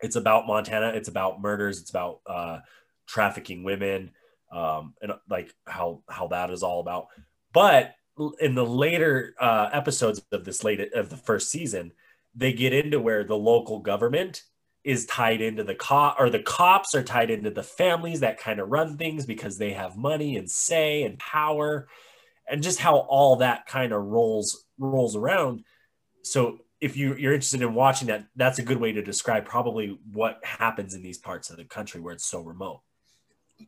It's 0.01 0.17
about 0.17 0.47
Montana. 0.47 0.89
It's 0.89 1.09
about 1.09 1.41
murders. 1.41 1.81
It's 1.81 1.91
about 1.91 2.21
uh, 2.27 2.61
trafficking 3.07 3.65
women 3.65 4.13
um, 4.53 4.95
and 5.01 5.13
like 5.29 5.55
how 5.67 6.03
how 6.09 6.29
that 6.29 6.51
is 6.51 6.63
all 6.63 6.81
about. 6.81 7.09
But 7.53 7.95
in 8.41 8.55
the 8.55 8.67
later 8.67 9.35
uh, 9.41 9.71
episodes 9.73 10.23
of 10.33 10.45
this 10.45 10.65
late 10.65 10.93
of 10.95 11.09
the 11.11 11.17
first 11.17 11.51
season, 11.51 11.93
they 12.35 12.53
get 12.53 12.73
into 12.73 13.01
where 13.01 13.25
the 13.25 13.37
local 13.37 13.81
government 13.81 14.43
is 14.85 15.07
tied 15.07 15.41
into 15.41 15.63
the 15.63 15.75
cop 15.75 16.17
or 16.19 16.31
the 16.31 16.43
cops 16.43 16.95
are 16.95 17.03
tied 17.03 17.31
into 17.31 17.51
the 17.51 17.63
families 17.63 18.21
that 18.21 18.39
kind 18.39 18.61
of 18.61 18.69
run 18.71 18.97
things 18.97 19.27
because 19.27 19.59
they 19.59 19.73
have 19.73 19.97
money 19.97 20.37
and 20.37 20.51
say 20.51 21.03
and 21.03 21.19
power 21.19 21.87
and 22.49 22.63
just 22.63 22.81
how 22.81 22.97
all 22.97 23.37
that 23.37 23.67
kind 23.67 23.93
of 23.93 24.03
rolls 24.03 24.65
rolls 24.79 25.17
around. 25.17 25.65
So 26.23 26.59
if 26.81 26.97
you, 26.97 27.15
you're 27.17 27.35
interested 27.35 27.61
in 27.61 27.75
watching 27.75 28.09
that 28.09 28.25
that's 28.37 28.59
a 28.59 28.63
good 28.63 28.79
way 28.79 28.93
to 28.93 29.03
describe 29.03 29.45
probably 29.45 29.99
what 30.13 30.41
happens 30.43 30.95
in 30.95 31.03
these 31.03 31.19
parts 31.19 31.51
of 31.51 31.59
the 31.59 31.65
country 31.65 32.01
where 32.01 32.15
it's 32.15 32.27
so 32.27 32.41
remote. 32.41 32.81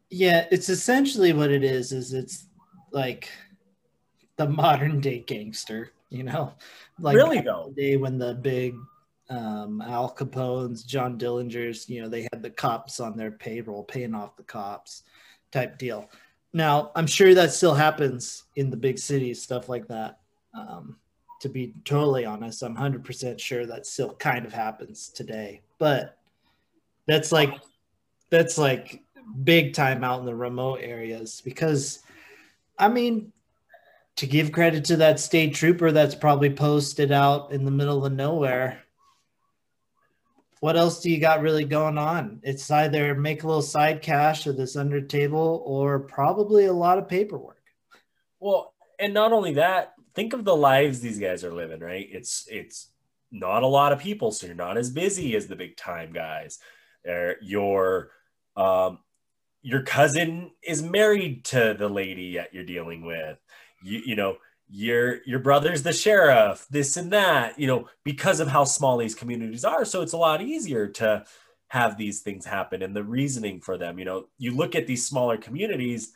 Yeah 0.09 0.47
it's 0.51 0.71
essentially 0.71 1.35
what 1.35 1.51
it 1.51 1.63
is 1.63 1.93
is 1.93 2.15
it's 2.15 2.47
like 2.91 3.29
the 4.37 4.49
modern 4.49 5.01
day 5.01 5.19
gangster 5.27 5.93
you 6.13 6.23
know? 6.23 6.53
Like 6.99 7.17
really 7.17 7.41
though? 7.41 7.73
day 7.75 7.97
when 7.97 8.19
the 8.19 8.35
big 8.35 8.75
um, 9.33 9.81
Al 9.81 10.11
Capone's, 10.11 10.85
John 10.85 11.19
Dillinger's, 11.19 11.89
you 11.89 12.03
know, 12.03 12.09
they 12.09 12.29
had 12.33 12.43
the 12.43 12.51
cops 12.51 13.01
on 13.01 13.17
their 13.17 13.31
payroll 13.31 13.83
paying 13.83 14.15
off 14.15 14.37
the 14.37 14.43
cops 14.43 15.05
type 15.51 15.79
deal. 15.79 16.11
Now, 16.53 16.91
I'm 16.95 17.07
sure 17.07 17.35
that 17.35 17.53
still 17.53 17.75
happens 17.75 18.45
in 18.57 18.69
the 18.69 18.77
big 18.77 18.99
cities, 18.99 19.43
stuff 19.43 19.71
like 19.71 19.89
that. 19.89 20.19
Um, 20.55 20.97
to 21.41 21.49
be 21.49 21.73
totally 21.85 22.27
honest, 22.27 22.63
I'm 22.63 22.77
100% 22.77 23.39
sure 23.39 23.65
that 23.65 23.87
still 23.87 24.15
kind 24.15 24.45
of 24.45 24.53
happens 24.53 25.09
today. 25.09 25.63
But 25.79 26.19
that's 27.07 27.33
like, 27.33 27.55
that's 28.29 28.59
like 28.59 29.03
big 29.45 29.73
time 29.73 30.05
out 30.05 30.21
in 30.21 30.27
the 30.27 30.35
remote 30.35 30.81
areas 30.83 31.41
because, 31.43 32.01
I 32.79 32.89
mean, 32.89 33.33
to 34.17 34.27
give 34.27 34.53
credit 34.53 34.85
to 34.85 34.97
that 34.97 35.19
state 35.19 35.55
trooper 35.55 35.91
that's 35.91 36.15
probably 36.15 36.51
posted 36.51 37.13
out 37.13 37.51
in 37.51 37.65
the 37.65 37.71
middle 37.71 38.05
of 38.05 38.13
nowhere 38.13 38.83
what 40.63 40.77
else 40.77 41.01
do 41.01 41.11
you 41.11 41.19
got 41.19 41.43
really 41.43 41.65
going 41.65 41.99
on? 41.99 42.39
It's 42.45 42.71
either 42.71 43.17
make 43.17 43.43
a 43.43 43.49
little 43.49 43.63
side 43.63 44.01
cash 44.01 44.47
or 44.47 44.53
this 44.53 44.77
under 44.77 45.01
table 45.01 45.61
or 45.67 45.99
probably 45.99 46.67
a 46.67 46.73
lot 46.73 46.99
of 46.99 47.09
paperwork. 47.09 47.61
Well, 48.39 48.73
and 49.01 49.13
not 49.13 49.33
only 49.33 49.55
that, 49.55 49.95
think 50.15 50.35
of 50.35 50.45
the 50.45 50.55
lives 50.55 51.01
these 51.01 51.19
guys 51.19 51.43
are 51.43 51.53
living, 51.53 51.81
right? 51.81 52.07
It's 52.09 52.47
it's 52.49 52.93
not 53.33 53.65
a 53.65 53.67
lot 53.67 53.91
of 53.91 53.99
people, 53.99 54.31
so 54.31 54.47
you're 54.47 54.55
not 54.55 54.79
as 54.79 54.91
busy 54.91 55.35
as 55.35 55.49
the 55.49 55.57
big 55.57 55.77
time 55.77 56.13
guys. 56.13 56.61
your 57.41 58.13
um 58.57 59.01
your 59.63 59.83
cousin 59.83 60.53
is 60.63 60.81
married 60.81 61.45
to 61.47 61.75
the 61.77 61.89
lady 61.89 62.37
that 62.37 62.55
you're 62.55 62.63
dealing 62.63 63.05
with. 63.05 63.37
You 63.83 64.01
you 64.07 64.15
know, 64.15 64.37
your 64.75 65.23
your 65.27 65.39
brother's 65.39 65.83
the 65.83 65.93
sheriff 65.93 66.67
this 66.71 66.97
and 66.97 67.13
that 67.13 67.59
you 67.59 67.67
know 67.67 67.87
because 68.05 68.41
of 68.41 68.49
how 68.49 68.65
small 68.65 68.97
these 68.97 69.15
communities 69.15 69.65
are. 69.65 69.85
So 69.85 70.01
it's 70.01 70.15
a 70.15 70.19
lot 70.19 70.41
easier 70.41 70.89
to 70.89 71.25
have 71.69 71.97
these 71.97 72.21
things 72.21 72.45
happen 72.45 72.83
and 72.83 72.97
the 72.97 73.05
reasoning 73.05 73.61
for 73.61 73.77
them 73.77 73.99
you 73.99 74.07
know. 74.07 74.27
You 74.39 74.57
look 74.57 74.75
at 74.75 74.87
these 74.87 75.07
smaller 75.07 75.37
communities 75.37 76.13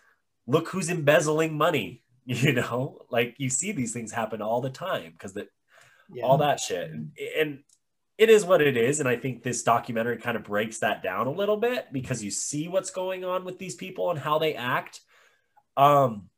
look 0.46 0.68
who's 0.68 0.88
embezzling 0.88 1.56
money 1.56 2.02
you 2.24 2.52
know? 2.52 3.02
Like 3.10 3.36
you 3.38 3.50
see 3.50 3.72
these 3.72 3.92
things 3.92 4.10
happen 4.10 4.42
all 4.42 4.60
the 4.60 4.70
time 4.70 5.12
because 5.12 5.34
that 5.34 5.48
yeah. 6.12 6.24
all 6.24 6.38
that 6.38 6.58
shit. 6.58 6.90
And, 6.90 7.12
and 7.38 7.58
it 8.18 8.30
is 8.30 8.46
what 8.46 8.62
it 8.62 8.78
is 8.78 8.98
and 8.98 9.06
i 9.06 9.14
think 9.14 9.42
this 9.42 9.62
documentary 9.62 10.16
kind 10.16 10.38
of 10.38 10.42
breaks 10.42 10.78
that 10.78 11.02
down 11.02 11.26
a 11.26 11.30
little 11.30 11.58
bit 11.58 11.86
because 11.92 12.24
you 12.24 12.30
see 12.30 12.66
what's 12.66 12.88
going 12.88 13.26
on 13.26 13.44
with 13.44 13.58
these 13.58 13.74
people 13.74 14.10
and 14.10 14.18
how 14.18 14.38
they 14.38 14.54
act. 14.54 15.00
Um 15.76 16.30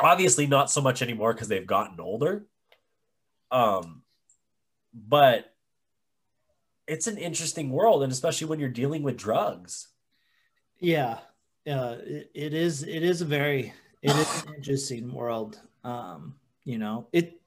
obviously 0.00 0.46
not 0.46 0.70
so 0.70 0.80
much 0.80 1.02
anymore 1.02 1.32
because 1.32 1.48
they've 1.48 1.66
gotten 1.66 2.00
older. 2.00 2.46
Um 3.50 4.02
but 4.92 5.52
it's 6.86 7.06
an 7.06 7.18
interesting 7.18 7.70
world 7.70 8.02
and 8.02 8.12
especially 8.12 8.46
when 8.46 8.60
you're 8.60 8.68
dealing 8.68 9.02
with 9.02 9.16
drugs. 9.16 9.88
Yeah 10.78 11.18
uh, 11.66 11.96
it, 12.04 12.30
it 12.34 12.54
is 12.54 12.82
it 12.82 13.02
is 13.02 13.22
a 13.22 13.24
very 13.24 13.72
it 14.02 14.14
is 14.14 14.42
an 14.42 14.54
interesting 14.54 15.12
world. 15.12 15.60
Um 15.82 16.36
you 16.64 16.78
know 16.78 17.08
it 17.12 17.40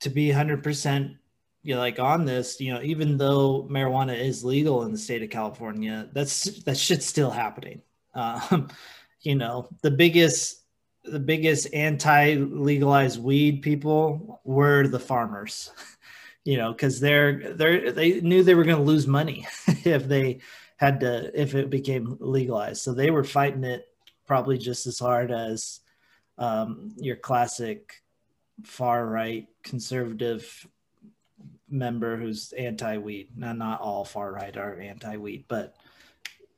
to 0.00 0.10
be 0.10 0.28
100% 0.28 1.16
you 1.62 1.74
know, 1.74 1.80
like 1.80 1.98
on 1.98 2.24
this 2.24 2.60
you 2.60 2.72
know 2.72 2.82
even 2.82 3.16
though 3.16 3.66
marijuana 3.70 4.18
is 4.18 4.44
legal 4.44 4.84
in 4.84 4.92
the 4.92 4.98
state 4.98 5.22
of 5.22 5.30
california 5.30 6.08
that's 6.12 6.44
that 6.64 6.76
shit's 6.76 7.06
still 7.06 7.30
happening. 7.30 7.82
Um 8.14 8.68
you 9.22 9.34
know 9.34 9.68
the 9.82 9.90
biggest 9.90 10.62
the 11.06 11.20
biggest 11.20 11.72
anti-legalized 11.72 13.22
weed 13.22 13.62
people 13.62 14.40
were 14.44 14.86
the 14.86 15.00
farmers. 15.00 15.70
You 16.44 16.58
know 16.58 16.70
because 16.70 17.00
they're 17.00 17.54
they're 17.54 17.90
they 17.90 18.20
knew 18.20 18.44
they 18.44 18.54
were 18.54 18.62
going 18.62 18.76
to 18.76 18.82
lose 18.84 19.08
money 19.08 19.48
if 19.66 20.06
they 20.06 20.38
had 20.76 21.00
to 21.00 21.32
if 21.34 21.56
it 21.56 21.70
became 21.70 22.18
legalized. 22.20 22.82
So 22.82 22.94
they 22.94 23.10
were 23.10 23.24
fighting 23.24 23.64
it 23.64 23.88
probably 24.28 24.56
just 24.56 24.86
as 24.86 25.00
hard 25.00 25.32
as 25.32 25.80
um, 26.38 26.94
your 26.98 27.16
classic 27.16 28.00
far 28.62 29.04
right 29.04 29.48
conservative 29.64 30.68
member 31.68 32.16
who's 32.16 32.52
anti-weed. 32.52 33.30
Now 33.36 33.52
not 33.52 33.80
all 33.80 34.04
far 34.04 34.32
right 34.32 34.56
are 34.56 34.78
anti-weed 34.78 35.46
but 35.48 35.74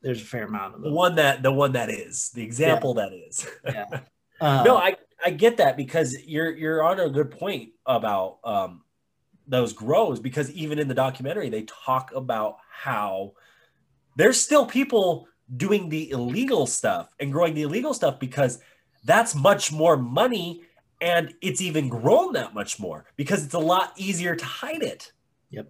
there's 0.03 0.21
a 0.21 0.25
fair 0.25 0.45
amount 0.45 0.75
of 0.75 0.81
them. 0.83 0.91
the 0.91 0.95
one 0.95 1.15
that 1.15 1.41
the 1.41 1.51
one 1.51 1.71
that 1.71 1.89
is 1.89 2.29
the 2.29 2.43
example 2.43 2.93
yeah. 2.95 3.05
that 3.05 3.15
is. 3.15 3.47
Yeah 3.65 4.01
uh, 4.41 4.63
no, 4.63 4.77
I, 4.77 4.95
I 5.23 5.31
get 5.31 5.57
that 5.57 5.77
because 5.77 6.15
you're 6.25 6.55
you're 6.55 6.83
on 6.83 6.99
a 6.99 7.09
good 7.09 7.31
point 7.31 7.71
about 7.85 8.39
um, 8.43 8.81
those 9.47 9.73
grows 9.73 10.19
because 10.19 10.51
even 10.51 10.79
in 10.79 10.87
the 10.87 10.93
documentary 10.93 11.49
they 11.49 11.63
talk 11.63 12.13
about 12.15 12.57
how 12.71 13.33
there's 14.15 14.39
still 14.39 14.65
people 14.65 15.27
doing 15.57 15.89
the 15.89 16.11
illegal 16.11 16.65
stuff 16.65 17.13
and 17.19 17.31
growing 17.31 17.53
the 17.53 17.63
illegal 17.63 17.93
stuff 17.93 18.19
because 18.19 18.59
that's 19.03 19.33
much 19.35 19.71
more 19.71 19.97
money 19.97 20.61
and 21.01 21.33
it's 21.41 21.61
even 21.61 21.89
grown 21.89 22.33
that 22.33 22.53
much 22.53 22.79
more 22.79 23.05
because 23.15 23.43
it's 23.43 23.53
a 23.53 23.59
lot 23.59 23.93
easier 23.95 24.35
to 24.35 24.45
hide 24.45 24.83
it. 24.83 25.11
Yep. 25.49 25.67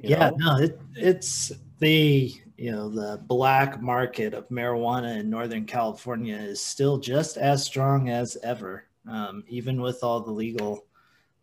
You 0.00 0.10
yeah, 0.10 0.30
know? 0.30 0.36
no, 0.36 0.56
it, 0.58 0.80
it's 0.96 1.52
the 1.78 2.34
you 2.56 2.70
know 2.70 2.88
the 2.88 3.20
black 3.26 3.80
market 3.82 4.34
of 4.34 4.48
marijuana 4.48 5.18
in 5.18 5.28
northern 5.28 5.64
california 5.64 6.36
is 6.36 6.62
still 6.62 6.98
just 6.98 7.36
as 7.36 7.64
strong 7.64 8.08
as 8.08 8.36
ever 8.42 8.84
um, 9.06 9.44
even 9.48 9.80
with 9.80 10.02
all 10.02 10.20
the 10.20 10.30
legal 10.30 10.86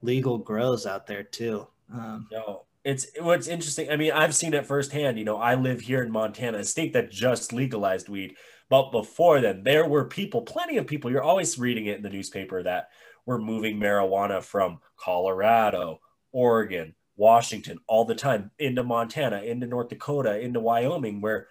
legal 0.01 0.39
grows 0.39 0.87
out 0.87 1.05
there 1.05 1.21
too. 1.21 1.67
Um, 1.93 2.27
no 2.31 2.63
it's 2.83 3.07
what's 3.19 3.47
interesting 3.47 3.89
i 3.91 3.95
mean 3.95 4.11
i've 4.11 4.33
seen 4.33 4.53
it 4.53 4.65
firsthand 4.65 5.19
you 5.19 5.25
know 5.25 5.37
i 5.37 5.53
live 5.53 5.81
here 5.81 6.01
in 6.01 6.11
montana 6.11 6.57
a 6.57 6.63
state 6.63 6.93
that 6.93 7.11
just 7.11 7.53
legalized 7.53 8.09
weed 8.09 8.35
but 8.69 8.91
before 8.91 9.39
then 9.39 9.63
there 9.63 9.87
were 9.87 10.05
people 10.05 10.41
plenty 10.41 10.77
of 10.77 10.87
people 10.87 11.11
you're 11.11 11.21
always 11.21 11.59
reading 11.59 11.85
it 11.85 11.97
in 11.97 12.01
the 12.01 12.09
newspaper 12.09 12.63
that 12.63 12.89
were 13.25 13.39
moving 13.39 13.77
marijuana 13.77 14.41
from 14.41 14.79
colorado 14.97 15.99
oregon 16.31 16.95
Washington 17.15 17.79
all 17.87 18.05
the 18.05 18.15
time, 18.15 18.51
into 18.59 18.83
Montana, 18.83 19.41
into 19.41 19.67
North 19.67 19.89
Dakota, 19.89 20.39
into 20.39 20.59
Wyoming, 20.59 21.21
where 21.21 21.47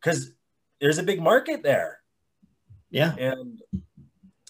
because 0.00 0.32
there's 0.80 0.98
a 0.98 1.02
big 1.02 1.20
market 1.20 1.62
there. 1.62 2.00
Yeah. 2.90 3.14
And 3.16 3.60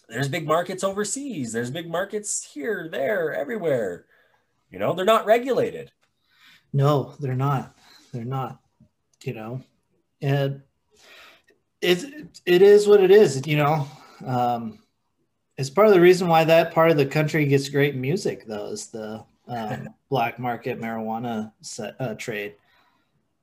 there's 0.08 0.28
big 0.28 0.46
markets 0.46 0.84
overseas. 0.84 1.52
There's 1.52 1.70
big 1.70 1.90
markets 1.90 2.42
here, 2.42 2.88
there, 2.90 3.34
everywhere. 3.34 4.06
You 4.70 4.78
know, 4.78 4.94
they're 4.94 5.04
not 5.04 5.26
regulated. 5.26 5.90
No, 6.72 7.14
they're 7.20 7.34
not. 7.34 7.76
They're 8.12 8.24
not. 8.24 8.60
You 9.24 9.34
know, 9.34 9.62
and 10.22 10.62
it 11.82 12.04
it 12.46 12.62
is 12.62 12.86
what 12.86 13.02
it 13.02 13.10
is. 13.10 13.46
You 13.46 13.56
know, 13.56 13.88
um, 14.24 14.78
it's 15.56 15.70
part 15.70 15.88
of 15.88 15.92
the 15.92 16.00
reason 16.00 16.28
why 16.28 16.44
that 16.44 16.72
part 16.72 16.90
of 16.90 16.96
the 16.96 17.06
country 17.06 17.44
gets 17.46 17.68
great 17.68 17.96
music, 17.96 18.46
though, 18.46 18.68
is 18.68 18.86
the 18.86 19.24
um, 19.48 19.88
black 20.08 20.38
market 20.38 20.80
marijuana 20.80 21.52
set, 21.60 21.96
uh, 22.00 22.14
trade. 22.14 22.54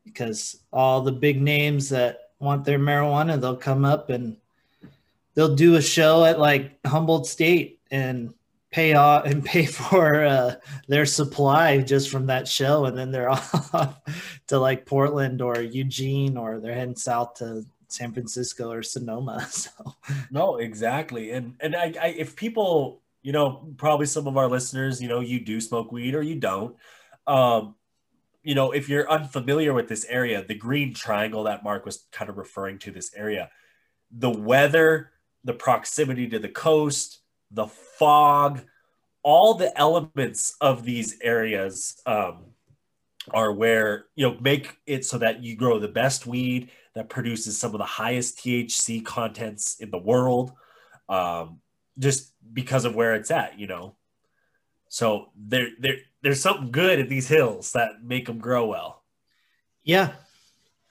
Because 0.03 0.57
all 0.71 1.01
the 1.01 1.11
big 1.11 1.41
names 1.41 1.89
that 1.89 2.31
want 2.39 2.63
their 2.63 2.79
marijuana, 2.79 3.39
they'll 3.39 3.55
come 3.55 3.85
up 3.85 4.09
and 4.09 4.37
they'll 5.33 5.55
do 5.55 5.75
a 5.75 5.81
show 5.81 6.25
at 6.25 6.39
like 6.39 6.79
Humboldt 6.85 7.27
State 7.27 7.79
and 7.91 8.33
pay 8.71 8.93
off 8.93 9.25
and 9.25 9.43
pay 9.43 9.65
for 9.65 10.25
uh, 10.25 10.55
their 10.87 11.05
supply 11.05 11.77
just 11.79 12.09
from 12.09 12.25
that 12.27 12.47
show, 12.47 12.85
and 12.85 12.97
then 12.97 13.11
they're 13.11 13.29
off 13.31 13.99
to 14.47 14.59
like 14.59 14.85
Portland 14.85 15.41
or 15.41 15.61
Eugene, 15.61 16.37
or 16.37 16.59
they're 16.59 16.73
heading 16.73 16.95
south 16.95 17.35
to 17.35 17.65
San 17.87 18.11
Francisco 18.11 18.71
or 18.71 18.83
Sonoma. 18.83 19.47
So 19.51 19.71
no, 20.31 20.57
exactly, 20.57 21.31
and 21.31 21.55
and 21.59 21.75
I, 21.75 21.93
I 22.01 22.07
if 22.17 22.35
people, 22.35 23.01
you 23.25 23.31
know, 23.31 23.73
probably 23.77 24.05
some 24.05 24.27
of 24.27 24.37
our 24.37 24.47
listeners, 24.47 25.01
you 25.01 25.07
know, 25.07 25.19
you 25.19 25.39
do 25.39 25.59
smoke 25.59 25.91
weed 25.91 26.13
or 26.13 26.21
you 26.21 26.35
don't. 26.35 26.75
Um, 27.25 27.73
you 28.43 28.53
know, 28.53 28.69
if 28.69 28.87
you're 28.87 29.09
unfamiliar 29.09 29.73
with 29.73 29.87
this 29.87 30.05
area, 30.07 30.45
the 30.47 30.53
green 30.53 30.93
triangle 30.93 31.45
that 31.45 31.63
Mark 31.63 31.85
was 31.85 32.05
kind 32.11 32.29
of 32.29 32.37
referring 32.37 32.77
to 32.79 32.91
this 32.91 33.15
area, 33.15 33.49
the 34.11 34.29
weather, 34.29 35.09
the 35.43 35.53
proximity 35.53 36.29
to 36.29 36.37
the 36.37 36.49
coast, 36.49 37.21
the 37.49 37.65
fog, 37.65 38.61
all 39.23 39.55
the 39.55 39.75
elements 39.75 40.55
of 40.61 40.83
these 40.83 41.17
areas 41.23 41.99
um, 42.05 42.43
are 43.33 43.51
where 43.51 44.05
you 44.13 44.29
know 44.29 44.37
make 44.39 44.77
it 44.85 45.03
so 45.03 45.17
that 45.17 45.41
you 45.41 45.55
grow 45.55 45.79
the 45.79 45.87
best 45.87 46.27
weed 46.27 46.69
that 46.93 47.09
produces 47.09 47.57
some 47.57 47.73
of 47.73 47.79
the 47.79 47.85
highest 47.85 48.37
THC 48.37 49.03
contents 49.03 49.77
in 49.79 49.89
the 49.89 49.97
world, 49.97 50.51
um, 51.09 51.59
just 51.97 52.33
because 52.53 52.85
of 52.85 52.95
where 52.95 53.15
it's 53.15 53.31
at, 53.31 53.59
you 53.59 53.67
know. 53.67 53.95
So 54.89 55.29
there, 55.35 55.69
there, 55.79 55.97
there's 56.21 56.41
something 56.41 56.71
good 56.71 56.99
at 56.99 57.09
these 57.09 57.27
hills 57.27 57.71
that 57.73 58.03
make 58.03 58.27
them 58.27 58.37
grow 58.37 58.67
well. 58.67 59.03
Yeah, 59.83 60.13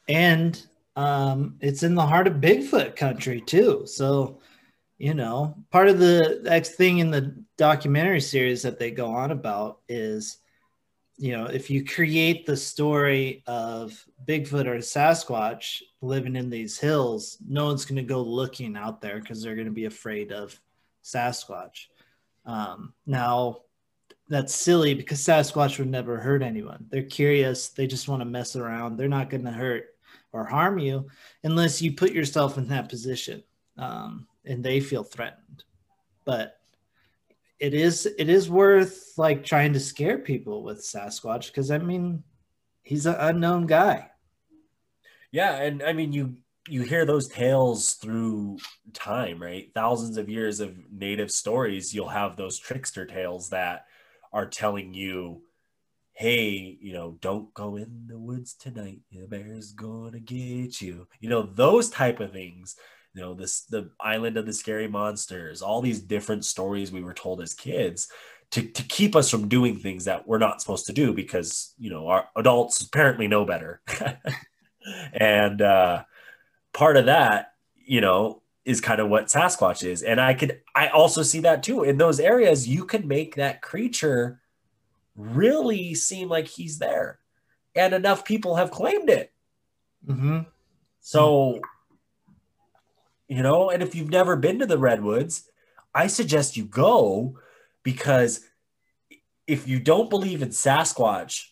and 0.09 0.61
um, 0.97 1.57
it's 1.61 1.83
in 1.83 1.95
the 1.95 2.07
heart 2.07 2.27
of 2.27 2.35
Bigfoot 2.35 2.97
country 2.97 3.41
too. 3.41 3.85
So 3.87 4.41
you 4.99 5.15
know, 5.15 5.55
part 5.71 5.89
of 5.89 5.99
the 5.99 6.41
next 6.45 6.77
thing 6.77 6.99
in 6.99 7.11
the 7.11 7.35
documentary 7.57 8.21
series 8.21 8.63
that 8.63 8.79
they 8.79 8.91
go 8.91 9.09
on 9.09 9.33
about 9.33 9.81
is, 9.89 10.39
you 11.17 11.33
know, 11.33 11.47
if 11.47 11.69
you 11.69 11.85
create 11.85 12.47
the 12.47 12.57
story 12.57 13.43
of 13.47 14.05
Bigfoot 14.27 14.67
or 14.67 14.77
Sasquatch 14.77 15.83
living 16.01 16.37
in 16.37 16.49
these 16.49 16.79
hills, 16.79 17.39
no 17.47 17.67
one's 17.67 17.85
going 17.85 17.97
to 17.97 18.03
go 18.03 18.23
looking 18.23 18.77
out 18.77 19.01
there 19.01 19.21
because 19.21 19.43
they're 19.43 19.57
going 19.57 19.67
to 19.67 19.73
be 19.73 19.87
afraid 19.87 20.33
of 20.33 20.59
Sasquatch. 21.05 21.87
Um, 22.47 22.95
now, 23.07 23.59
that's 24.29 24.55
silly 24.55 24.95
because 24.95 25.21
Sasquatch 25.21 25.79
would 25.79 25.91
never 25.91 26.19
hurt 26.19 26.43
anyone. 26.43 26.87
They're 26.91 27.03
curious. 27.03 27.69
They 27.69 27.87
just 27.87 28.09
want 28.09 28.21
to 28.21 28.27
mess 28.27 28.57
around. 28.57 28.97
They're 28.97 29.09
not 29.09 29.31
going 29.31 29.45
to 29.45 29.53
hurt 29.53 29.87
or 30.33 30.45
harm 30.45 30.79
you 30.79 31.07
unless 31.45 31.81
you 31.81 31.93
put 31.93 32.13
yourself 32.13 32.59
in 32.59 32.69
that 32.69 32.89
position. 32.89 33.43
Um, 33.77 34.27
and 34.45 34.65
they 34.65 34.81
feel 34.81 35.05
threatened. 35.05 35.65
But 36.25 36.59
it 37.61 37.75
is 37.75 38.07
it 38.07 38.29
is 38.29 38.51
worth 38.51 39.13
like 39.17 39.45
trying 39.45 39.73
to 39.73 39.81
scare 39.81 40.19
people 40.19 40.63
with 40.63 40.79
Sasquatch 40.79 41.47
because 41.47 41.71
I 41.71 41.79
mean 41.79 42.25
he's 42.83 43.07
an 43.07 43.17
unknown 43.19 43.67
guy. 43.67 44.11
Yeah, 45.31 45.57
and 45.57 45.83
I 45.83 45.93
mean 45.93 46.13
you 46.13 46.37
you 46.69 46.83
hear 46.83 47.05
those 47.05 47.29
tales 47.29 47.95
through 47.95 48.59
time, 48.93 49.43
right? 49.43 49.71
Thousands 49.75 50.17
of 50.17 50.29
years 50.29 50.61
of 50.61 50.77
native 50.91 51.31
stories, 51.31 51.95
you'll 51.95 52.09
have 52.09 52.37
those 52.37 52.59
trickster 52.59 53.05
tales 53.05 53.51
that 53.51 53.85
are 54.33 54.47
telling 54.47 54.95
you, 54.95 55.43
hey, 56.13 56.79
you 56.81 56.93
know, 56.93 57.19
don't 57.21 57.53
go 57.55 57.77
in 57.77 58.07
the 58.07 58.19
woods 58.19 58.55
tonight. 58.55 59.01
The 59.13 59.27
bear's 59.27 59.73
gonna 59.73 60.21
get 60.21 60.81
you. 60.81 61.07
You 61.21 61.29
know, 61.29 61.43
those 61.43 61.91
type 61.91 62.21
of 62.21 62.33
things 62.33 62.77
you 63.15 63.23
know 63.23 63.35
this 63.35 63.63
the 63.63 63.91
island 64.01 64.37
of 64.37 64.45
the 64.45 64.53
scary 64.53 64.89
monsters 64.89 65.63
all 65.63 65.81
these 65.81 66.01
different 66.01 66.45
stories 66.45 66.91
we 66.91 67.03
were 67.03 67.15
told 67.15 67.41
as 67.41 67.55
kids 67.55 68.09
to, 68.51 68.63
to 68.63 68.83
keep 68.83 69.17
us 69.17 69.31
from 69.31 69.49
doing 69.49 69.77
things 69.77 70.05
that 70.05 70.29
we're 70.29 70.39
not 70.39 70.61
supposed 70.61 70.87
to 70.87 70.93
do 70.93 71.13
because 71.13 71.75
you 71.79 71.91
know 71.91 72.09
our 72.09 72.29
adults 72.37 72.81
apparently 72.83 73.27
know 73.27 73.45
better 73.45 73.81
and 75.13 75.63
uh, 75.63 76.03
part 76.75 76.99
of 76.99 77.07
that 77.07 77.55
you 77.77 78.03
know 78.03 78.43
is 78.67 78.81
kind 78.81 79.01
of 79.01 79.09
what 79.09 79.27
sasquatch 79.27 79.83
is. 79.87 80.03
And 80.03 80.21
i 80.21 80.35
could 80.35 80.61
i 80.75 80.89
also 80.89 81.23
see 81.23 81.41
that 81.41 81.63
too. 81.63 81.85
In 81.85 81.97
those 81.97 82.21
areas 82.21 82.69
you 82.69 82.85
can 82.85 83.09
make 83.09 83.37
that 83.37 83.63
creature 83.63 84.41
really 85.17 85.95
seem 85.95 86.29
like 86.29 86.49
he's 86.49 86.79
there. 86.79 87.21
And 87.75 87.95
enough 87.95 88.25
people 88.25 88.57
have 88.57 88.71
claimed 88.71 89.09
it. 89.09 89.33
Mm-hmm. 90.07 90.41
so 91.01 91.61
you 93.27 93.43
know 93.43 93.71
and 93.71 93.83
if 93.83 93.95
you've 93.95 94.11
never 94.11 94.37
been 94.37 94.59
to 94.59 94.67
the 94.67 94.77
redwoods 94.77 95.49
i 95.95 96.07
suggest 96.07 96.59
you 96.59 96.65
go 96.65 97.39
because 97.83 98.41
if 99.47 99.67
you 99.67 99.81
don't 99.81 100.11
believe 100.11 100.43
in 100.43 100.51
sasquatch 100.51 101.47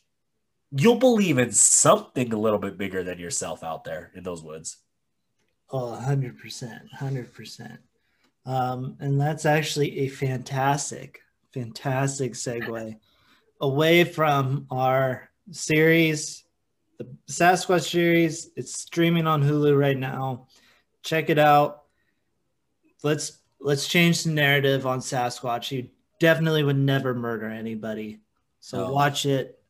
you'll 0.71 0.99
believe 0.99 1.39
in 1.39 1.51
something 1.51 2.31
a 2.33 2.39
little 2.39 2.59
bit 2.59 2.77
bigger 2.77 3.03
than 3.03 3.19
yourself 3.19 3.65
out 3.65 3.85
there 3.85 4.11
in 4.15 4.23
those 4.23 4.43
woods 4.43 4.77
oh 5.73 5.99
100% 6.01 6.81
100% 6.99 7.79
um, 8.45 8.97
and 9.01 9.21
that's 9.21 9.47
actually 9.47 10.01
a 10.01 10.09
fantastic 10.09 11.21
fantastic 11.53 12.33
segue 12.33 12.97
away 13.61 14.05
from 14.05 14.67
our 14.71 15.29
series 15.51 16.45
the 16.99 17.09
sasquatch 17.29 17.91
series 17.91 18.51
it's 18.57 18.79
streaming 18.79 19.27
on 19.27 19.43
hulu 19.43 19.79
right 19.79 19.99
now 19.99 20.47
check 21.03 21.31
it 21.31 21.39
out. 21.39 21.83
Let's 23.03 23.39
let's 23.61 23.87
change 23.87 24.25
the 24.25 24.31
narrative 24.31 24.87
on 24.87 25.01
Sasquatch. 25.01 25.69
He 25.69 25.93
definitely 26.21 26.63
would 26.63 26.79
never 26.79 27.15
murder 27.15 27.49
anybody. 27.49 28.21
So 28.61 28.87
oh. 28.87 28.93
watch 28.93 29.27
it, 29.27 29.61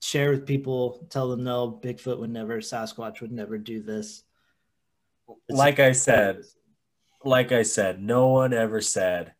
share 0.00 0.30
with 0.30 0.46
people, 0.46 1.06
tell 1.08 1.28
them 1.28 1.44
no, 1.44 1.80
Bigfoot 1.82 2.18
would 2.18 2.30
never, 2.30 2.58
Sasquatch 2.58 3.20
would 3.20 3.32
never 3.32 3.58
do 3.58 3.80
this. 3.80 4.24
Like 5.48 5.80
I 5.80 5.92
said, 5.92 6.42
like 7.24 7.52
I 7.52 7.62
said, 7.62 8.02
no 8.02 8.28
one 8.28 8.52
ever 8.52 8.80
said 8.80 9.34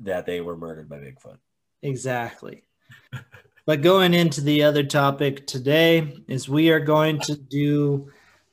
that 0.00 0.26
they 0.26 0.40
were 0.40 0.56
murdered 0.56 0.88
by 0.88 0.98
Bigfoot. 0.98 1.38
Exactly. 1.82 2.64
but 3.66 3.82
going 3.82 4.14
into 4.14 4.40
the 4.40 4.62
other 4.62 4.82
topic 4.82 5.46
today 5.46 6.16
is 6.28 6.48
we 6.48 6.70
are 6.70 6.80
going 6.80 7.18
to 7.20 7.36
do 7.36 8.10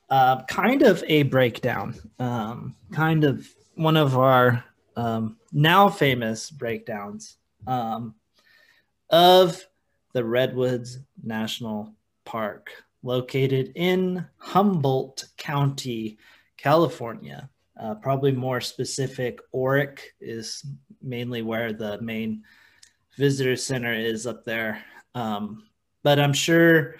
uh, 0.08 0.42
kind 0.44 0.82
of 0.82 1.04
a 1.06 1.22
breakdown, 1.24 1.94
um, 2.18 2.74
kind 2.92 3.24
of 3.24 3.48
one 3.74 3.96
of 3.96 4.18
our 4.18 4.64
um, 4.96 5.36
now 5.52 5.88
famous 5.88 6.50
breakdowns 6.50 7.36
um, 7.66 8.14
of 9.10 9.64
the 10.12 10.24
Redwoods 10.24 10.98
National 11.22 11.94
Park, 12.24 12.70
located 13.02 13.72
in 13.76 14.26
Humboldt 14.38 15.26
County, 15.36 16.18
California. 16.62 17.48
Uh, 17.80 17.94
probably 17.94 18.32
more 18.32 18.60
specific, 18.60 19.40
Orick 19.54 20.00
is 20.20 20.64
mainly 21.00 21.40
where 21.40 21.72
the 21.72 22.00
main 22.02 22.42
visitor 23.16 23.56
center 23.56 23.94
is 23.94 24.26
up 24.26 24.44
there. 24.44 24.84
Um, 25.14 25.64
but 26.02 26.18
I'm 26.18 26.34
sure 26.34 26.96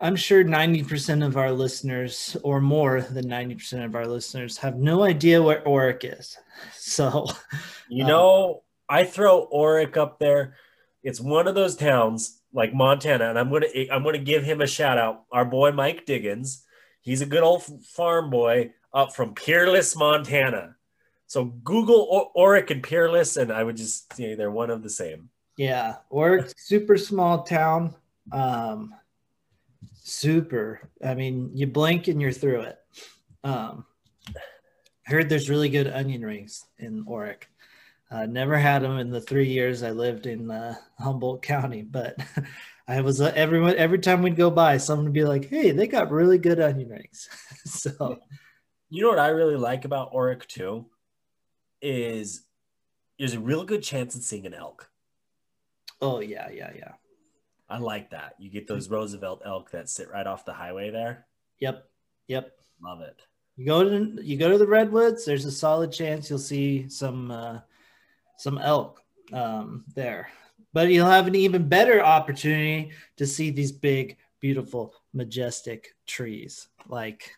I'm 0.00 0.14
sure 0.14 0.44
90% 0.44 1.26
of 1.26 1.36
our 1.36 1.50
listeners, 1.50 2.36
or 2.44 2.60
more 2.60 3.00
than 3.00 3.24
90% 3.24 3.84
of 3.84 3.96
our 3.96 4.06
listeners, 4.06 4.56
have 4.58 4.76
no 4.76 5.02
idea 5.02 5.42
where 5.42 5.62
Orick 5.62 6.18
is. 6.18 6.36
So, 6.74 7.28
you 7.88 8.04
know, 8.04 8.54
um, 8.54 8.60
I 8.88 9.04
throw 9.04 9.46
Orick 9.46 9.96
up 9.96 10.18
there. 10.18 10.54
It's 11.04 11.20
one 11.20 11.46
of 11.46 11.54
those 11.54 11.76
towns 11.76 12.40
like 12.52 12.74
Montana, 12.74 13.28
and 13.30 13.38
I'm 13.38 13.48
gonna 13.50 13.68
I'm 13.92 14.02
gonna 14.02 14.18
give 14.18 14.42
him 14.42 14.60
a 14.60 14.66
shout 14.66 14.98
out. 14.98 15.22
Our 15.30 15.44
boy 15.44 15.70
Mike 15.70 16.04
Diggins, 16.04 16.64
he's 17.00 17.20
a 17.20 17.26
good 17.26 17.44
old 17.44 17.62
farm 17.84 18.28
boy 18.28 18.72
up 18.92 19.14
from 19.14 19.34
Peerless, 19.34 19.96
Montana. 19.96 20.76
So 21.26 21.44
Google 21.44 22.32
Orick 22.36 22.70
and 22.70 22.82
Peerless, 22.82 23.36
and 23.36 23.52
I 23.52 23.62
would 23.62 23.76
just 23.76 24.12
say 24.14 24.34
they're 24.34 24.50
one 24.50 24.70
of 24.70 24.82
the 24.82 24.90
same. 24.90 25.28
Yeah, 25.56 25.96
Orick, 26.10 26.52
super 26.56 26.96
small 26.96 27.42
town. 27.42 27.94
Um, 28.32 28.94
super. 30.02 30.88
I 31.04 31.14
mean, 31.14 31.50
you 31.54 31.66
blink 31.66 32.08
and 32.08 32.20
you're 32.20 32.32
through 32.32 32.62
it. 32.62 32.78
Um, 33.44 33.84
heard 35.04 35.28
there's 35.28 35.50
really 35.50 35.68
good 35.68 35.88
onion 35.88 36.24
rings 36.24 36.64
in 36.78 37.04
Orick. 37.04 37.44
Uh, 38.10 38.24
never 38.26 38.56
had 38.56 38.82
them 38.82 38.98
in 38.98 39.10
the 39.10 39.20
three 39.20 39.48
years 39.48 39.82
I 39.82 39.90
lived 39.90 40.26
in 40.26 40.50
uh, 40.50 40.74
Humboldt 40.98 41.42
County, 41.42 41.82
but 41.82 42.16
I 42.88 43.02
was 43.02 43.20
uh, 43.20 43.32
everyone 43.34 43.76
every 43.76 43.98
time 43.98 44.22
we'd 44.22 44.36
go 44.36 44.50
by, 44.50 44.78
someone 44.78 45.04
would 45.04 45.12
be 45.12 45.24
like, 45.24 45.48
"Hey, 45.50 45.72
they 45.72 45.86
got 45.86 46.10
really 46.10 46.38
good 46.38 46.58
onion 46.58 46.88
rings." 46.88 47.28
so, 47.66 48.18
you 48.90 49.02
know 49.02 49.08
what 49.08 49.18
I 49.18 49.28
really 49.28 49.56
like 49.56 49.84
about 49.84 50.12
Orick 50.12 50.46
too 50.46 50.86
is 51.80 52.42
there's 53.18 53.34
a 53.34 53.40
real 53.40 53.64
good 53.64 53.82
chance 53.82 54.14
of 54.14 54.22
seeing 54.22 54.46
an 54.46 54.54
elk. 54.54 54.90
Oh 56.00 56.20
yeah, 56.20 56.48
yeah, 56.50 56.70
yeah. 56.76 56.92
I 57.68 57.78
like 57.78 58.10
that. 58.10 58.34
You 58.38 58.50
get 58.50 58.66
those 58.66 58.88
Roosevelt 58.88 59.42
elk 59.44 59.70
that 59.72 59.88
sit 59.88 60.10
right 60.10 60.26
off 60.26 60.44
the 60.44 60.52
highway 60.52 60.90
there. 60.90 61.26
Yep, 61.60 61.86
yep. 62.28 62.52
Love 62.82 63.02
it. 63.02 63.20
You 63.56 63.66
go 63.66 63.84
to 63.84 64.22
you 64.22 64.36
go 64.38 64.50
to 64.50 64.58
the 64.58 64.66
redwoods. 64.66 65.24
There's 65.24 65.44
a 65.44 65.50
solid 65.50 65.92
chance 65.92 66.30
you'll 66.30 66.38
see 66.38 66.88
some 66.88 67.30
uh, 67.30 67.58
some 68.36 68.58
elk 68.58 69.02
um, 69.32 69.84
there, 69.94 70.28
but 70.72 70.88
you'll 70.88 71.10
have 71.10 71.26
an 71.26 71.34
even 71.34 71.68
better 71.68 72.02
opportunity 72.02 72.92
to 73.16 73.26
see 73.26 73.50
these 73.50 73.72
big, 73.72 74.16
beautiful, 74.40 74.94
majestic 75.12 75.96
trees, 76.06 76.68
like 76.88 77.32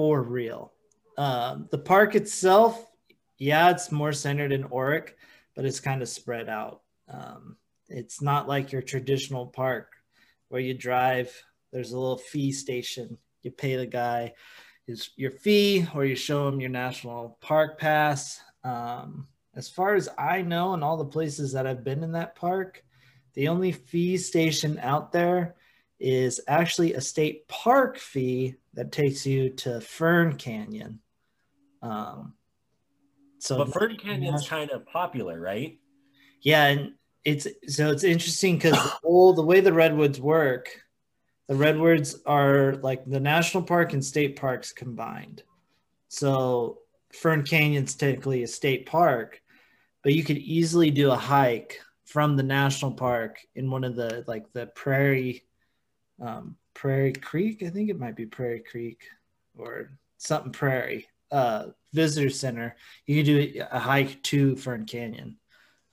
for 0.00 0.22
real. 0.22 0.72
Um, 1.18 1.68
the 1.70 1.76
park 1.76 2.14
itself, 2.14 2.90
yeah, 3.36 3.68
it's 3.68 3.92
more 3.92 4.14
centered 4.14 4.50
in 4.50 4.64
Orick, 4.64 5.10
but 5.54 5.66
it's 5.66 5.78
kind 5.78 6.00
of 6.00 6.08
spread 6.08 6.48
out. 6.48 6.80
Um, 7.06 7.58
it's 7.90 8.22
not 8.22 8.48
like 8.48 8.72
your 8.72 8.80
traditional 8.80 9.48
park 9.48 9.92
where 10.48 10.62
you 10.62 10.72
drive. 10.72 11.30
There's 11.70 11.92
a 11.92 11.98
little 11.98 12.16
fee 12.16 12.50
station. 12.50 13.18
You 13.42 13.50
pay 13.50 13.76
the 13.76 13.84
guy 13.84 14.32
his 14.86 15.10
your 15.16 15.32
fee, 15.32 15.86
or 15.94 16.06
you 16.06 16.16
show 16.16 16.48
him 16.48 16.62
your 16.62 16.70
national 16.70 17.36
park 17.42 17.78
pass. 17.78 18.40
Um, 18.64 19.28
as 19.54 19.68
far 19.68 19.96
as 19.96 20.08
I 20.16 20.40
know, 20.40 20.72
and 20.72 20.82
all 20.82 20.96
the 20.96 21.04
places 21.04 21.52
that 21.52 21.66
I've 21.66 21.84
been 21.84 22.02
in 22.02 22.12
that 22.12 22.36
park, 22.36 22.82
the 23.34 23.48
only 23.48 23.72
fee 23.72 24.16
station 24.16 24.78
out 24.78 25.12
there 25.12 25.56
is 26.00 26.40
actually 26.48 26.94
a 26.94 27.00
state 27.00 27.46
park 27.46 27.98
fee 27.98 28.56
that 28.74 28.90
takes 28.90 29.26
you 29.26 29.50
to 29.50 29.80
Fern 29.80 30.36
Canyon. 30.36 31.00
Um, 31.82 32.34
so, 33.38 33.58
but 33.58 33.72
Fern 33.72 33.96
Canyon's 33.96 34.48
kind 34.48 34.70
of 34.70 34.86
popular, 34.86 35.38
right? 35.38 35.78
Yeah, 36.42 36.66
and 36.66 36.92
it's 37.24 37.46
so 37.68 37.90
it's 37.90 38.04
interesting 38.04 38.56
because 38.56 38.78
all 39.02 39.34
the 39.34 39.42
way 39.42 39.60
the 39.60 39.72
redwoods 39.72 40.20
work, 40.20 40.68
the 41.48 41.54
redwoods 41.54 42.16
are 42.26 42.76
like 42.76 43.04
the 43.04 43.20
national 43.20 43.64
park 43.64 43.92
and 43.92 44.04
state 44.04 44.36
parks 44.36 44.72
combined. 44.72 45.42
So 46.08 46.78
Fern 47.12 47.44
Canyon's 47.44 47.94
technically 47.94 48.42
a 48.42 48.48
state 48.48 48.86
park, 48.86 49.40
but 50.02 50.14
you 50.14 50.24
could 50.24 50.38
easily 50.38 50.90
do 50.90 51.10
a 51.10 51.16
hike 51.16 51.80
from 52.04 52.36
the 52.36 52.42
national 52.42 52.92
park 52.92 53.40
in 53.54 53.70
one 53.70 53.84
of 53.84 53.96
the 53.96 54.24
like 54.26 54.52
the 54.52 54.66
prairie 54.66 55.44
um, 56.20 56.56
prairie 56.74 57.12
creek 57.12 57.62
i 57.62 57.68
think 57.68 57.90
it 57.90 57.98
might 57.98 58.16
be 58.16 58.26
prairie 58.26 58.60
creek 58.60 59.04
or 59.56 59.90
something 60.18 60.52
prairie 60.52 61.06
uh, 61.32 61.66
visitor 61.92 62.30
center 62.30 62.76
you 63.06 63.16
can 63.16 63.24
do 63.24 63.64
a 63.70 63.78
hike 63.78 64.22
to 64.22 64.56
fern 64.56 64.84
canyon 64.84 65.36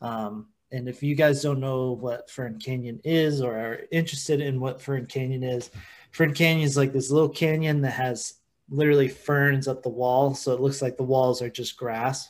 um, 0.02 0.48
and 0.72 0.90
if 0.90 1.02
you 1.02 1.16
guys 1.16 1.42
don't 1.42 1.60
know 1.60 1.94
what 1.94 2.30
Fern 2.30 2.60
Canyon 2.60 3.00
is 3.04 3.42
or 3.42 3.58
are 3.58 3.80
interested 3.92 4.42
in 4.42 4.60
what 4.60 4.82
Fern 4.82 5.06
Canyon 5.06 5.44
is, 5.44 5.72
Fern 6.12 6.34
Canyon 6.34 6.66
is 6.66 6.76
like 6.76 6.92
this 6.92 7.10
little 7.10 7.30
canyon 7.30 7.82
that 7.82 7.92
has 7.92 8.36
literally 8.70 9.08
ferns 9.08 9.68
up 9.68 9.82
the 9.82 9.90
wall. 9.90 10.36
So 10.36 10.54
it 10.54 10.60
looks 10.60 10.82
like 10.82 10.98
the 10.98 11.04
walls 11.04 11.42
are 11.42 11.50
just 11.50 11.78
grass. 11.78 12.30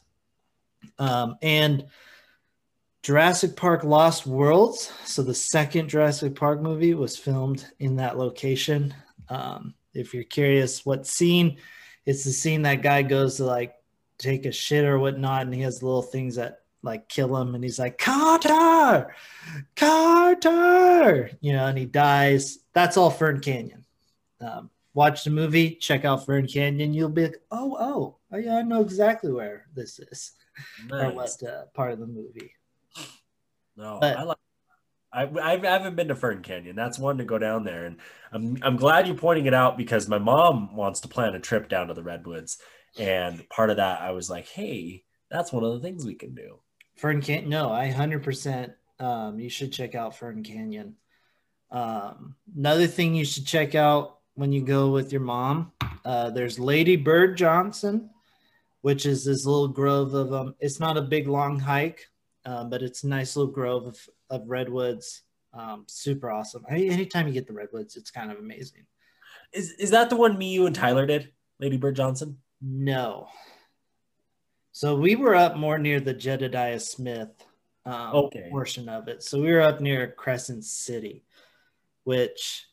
Um, 0.99 1.35
and 1.41 1.85
Jurassic 3.03 3.55
Park 3.55 3.83
Lost 3.83 4.27
Worlds, 4.27 4.91
so 5.05 5.23
the 5.23 5.33
second 5.33 5.87
Jurassic 5.89 6.35
Park 6.35 6.61
movie 6.61 6.93
was 6.93 7.17
filmed 7.17 7.65
in 7.79 7.95
that 7.97 8.17
location. 8.17 8.93
Um, 9.29 9.75
if 9.93 10.13
you're 10.13 10.23
curious 10.23 10.85
what 10.85 11.07
scene, 11.07 11.57
it's 12.05 12.23
the 12.23 12.31
scene 12.31 12.63
that 12.63 12.81
guy 12.81 13.03
goes 13.03 13.37
to 13.37 13.45
like 13.45 13.75
take 14.17 14.45
a 14.45 14.51
shit 14.51 14.85
or 14.85 14.99
whatnot, 14.99 15.43
and 15.43 15.53
he 15.53 15.61
has 15.61 15.83
little 15.83 16.01
things 16.01 16.35
that 16.35 16.61
like 16.83 17.09
kill 17.09 17.35
him 17.35 17.55
and 17.55 17.63
he's 17.63 17.79
like 17.79 17.97
carter! 17.97 19.13
Carter! 19.75 21.31
You 21.41 21.53
know 21.53 21.65
and 21.65 21.77
he 21.77 21.85
dies. 21.85 22.59
That's 22.73 22.97
all 22.97 23.09
fern 23.09 23.39
canyon. 23.39 23.85
Um, 24.39 24.69
watch 24.93 25.23
the 25.23 25.29
movie 25.31 25.75
check 25.75 26.05
out 26.05 26.25
fern 26.25 26.47
canyon. 26.47 26.93
You'll 26.93 27.09
be 27.09 27.23
like 27.23 27.41
oh 27.51 27.75
oh, 27.79 28.17
oh 28.31 28.37
yeah 28.37 28.57
i 28.57 28.61
know 28.61 28.81
exactly 28.81 29.31
where 29.31 29.67
this 29.73 29.99
is. 29.99 30.31
Nice. 30.89 31.03
or 31.03 31.13
what 31.13 31.43
uh, 31.43 31.65
part 31.75 31.91
of 31.91 31.99
the 31.99 32.07
movie 32.07 32.51
no 33.77 33.99
but, 34.01 34.17
i 34.17 34.23
like 34.23 34.37
I, 35.13 35.23
I 35.23 35.57
haven't 35.63 35.95
been 35.95 36.09
to 36.09 36.15
Fern 36.15 36.43
Canyon. 36.43 36.75
That's 36.75 36.99
one 36.99 37.17
to 37.17 37.23
go 37.23 37.37
down 37.37 37.63
there, 37.63 37.85
and 37.85 37.97
I'm 38.31 38.57
I'm 38.61 38.75
glad 38.75 39.07
you're 39.07 39.15
pointing 39.15 39.45
it 39.45 39.53
out 39.53 39.77
because 39.77 40.07
my 40.07 40.19
mom 40.19 40.75
wants 40.75 40.99
to 41.01 41.07
plan 41.07 41.33
a 41.33 41.39
trip 41.39 41.69
down 41.69 41.87
to 41.87 41.93
the 41.93 42.03
redwoods, 42.03 42.57
and 42.99 43.47
part 43.49 43.69
of 43.69 43.77
that 43.77 44.01
I 44.01 44.11
was 44.11 44.29
like, 44.29 44.47
hey, 44.47 45.05
that's 45.31 45.51
one 45.51 45.63
of 45.63 45.73
the 45.73 45.79
things 45.79 46.05
we 46.05 46.15
can 46.15 46.35
do. 46.35 46.59
Fern 46.97 47.21
Canyon. 47.21 47.49
No, 47.49 47.71
I 47.71 47.89
hundred 47.89 48.23
percent. 48.23 48.73
Um, 48.99 49.39
you 49.39 49.49
should 49.49 49.71
check 49.71 49.95
out 49.95 50.17
Fern 50.17 50.43
Canyon. 50.43 50.95
Um, 51.71 52.35
another 52.55 52.87
thing 52.87 53.15
you 53.15 53.25
should 53.25 53.45
check 53.45 53.75
out 53.75 54.19
when 54.35 54.51
you 54.51 54.61
go 54.61 54.91
with 54.91 55.11
your 55.11 55.21
mom. 55.21 55.71
Uh, 56.03 56.29
there's 56.29 56.59
Lady 56.59 56.95
Bird 56.95 57.37
Johnson, 57.37 58.09
which 58.81 59.05
is 59.05 59.25
this 59.25 59.45
little 59.45 59.69
grove 59.69 60.13
of 60.13 60.33
um. 60.33 60.55
It's 60.59 60.79
not 60.79 60.97
a 60.97 61.01
big 61.01 61.27
long 61.27 61.59
hike, 61.59 62.07
um, 62.47 62.69
but 62.71 62.81
it's 62.81 63.03
a 63.03 63.07
nice 63.07 63.35
little 63.35 63.51
grove 63.51 63.85
of, 63.85 64.09
of 64.31 64.49
redwoods. 64.49 65.21
Um, 65.53 65.85
super 65.87 66.31
awesome. 66.31 66.65
I 66.69 66.75
mean, 66.75 66.91
anytime 66.91 67.27
you 67.27 67.33
get 67.33 67.47
the 67.47 67.53
redwoods, 67.53 67.95
it's 67.95 68.11
kind 68.11 68.31
of 68.31 68.39
amazing. 68.39 68.85
Is 69.53 69.71
is 69.73 69.91
that 69.91 70.09
the 70.09 70.15
one 70.15 70.37
me, 70.37 70.53
you, 70.53 70.65
and 70.65 70.75
Tyler 70.75 71.05
did? 71.05 71.31
Lady 71.59 71.77
Bird 71.77 71.95
Johnson? 71.95 72.37
No, 72.61 73.27
so 74.77 74.95
we 74.95 75.15
were 75.15 75.33
up 75.33 75.57
more 75.57 75.79
near 75.79 75.99
the 75.99 76.13
Jedediah 76.13 76.79
Smith 76.79 77.29
um, 77.83 78.13
okay. 78.13 78.47
portion 78.51 78.87
of 78.87 79.07
it. 79.07 79.23
So 79.23 79.41
we 79.41 79.51
were 79.51 79.61
up 79.61 79.81
near 79.81 80.11
Crescent 80.11 80.65
City, 80.65 81.23
which 82.03 82.67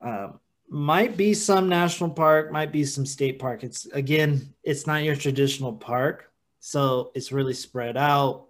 um, 0.00 0.38
might 0.68 1.16
be 1.16 1.34
some 1.34 1.68
national 1.68 2.10
park, 2.10 2.52
might 2.52 2.70
be 2.70 2.84
some 2.84 3.04
state 3.04 3.40
park. 3.40 3.64
It's 3.64 3.86
again, 3.86 4.54
it's 4.62 4.86
not 4.86 5.02
your 5.02 5.16
traditional 5.16 5.72
park, 5.72 6.30
so 6.60 7.10
it's 7.16 7.32
really 7.32 7.54
spread 7.54 7.96
out. 7.96 8.47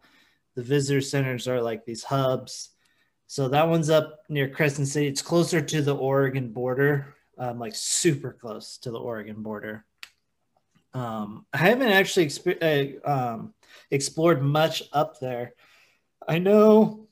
The 0.59 0.65
visitor 0.65 1.01
centers 1.01 1.47
are 1.47 1.63
like 1.63 1.85
these 1.85 2.03
hubs. 2.03 2.71
So 3.29 3.49
that 3.51 3.69
one's 3.69 3.91
up 3.91 4.25
near 4.29 4.49
Crescent 4.49 4.89
City. 4.89 5.07
It's 5.07 5.23
closer 5.23 5.61
to 5.61 5.83
the 5.83 5.95
Oregon 5.95 6.49
border, 6.49 7.15
um, 7.39 7.61
like 7.61 7.77
super 7.77 8.33
close 8.33 8.77
to 8.79 8.91
the 8.91 8.99
Oregon 8.99 9.41
border. 9.41 9.85
Um, 10.95 11.47
I 11.53 11.59
haven't 11.59 11.93
actually 11.93 12.27
exp- 12.27 12.99
uh, 13.07 13.09
um, 13.09 13.55
explored 13.93 14.43
much 14.43 14.83
up 14.93 15.21
there. 15.21 15.55
I 16.27 16.41
know, 16.41 17.07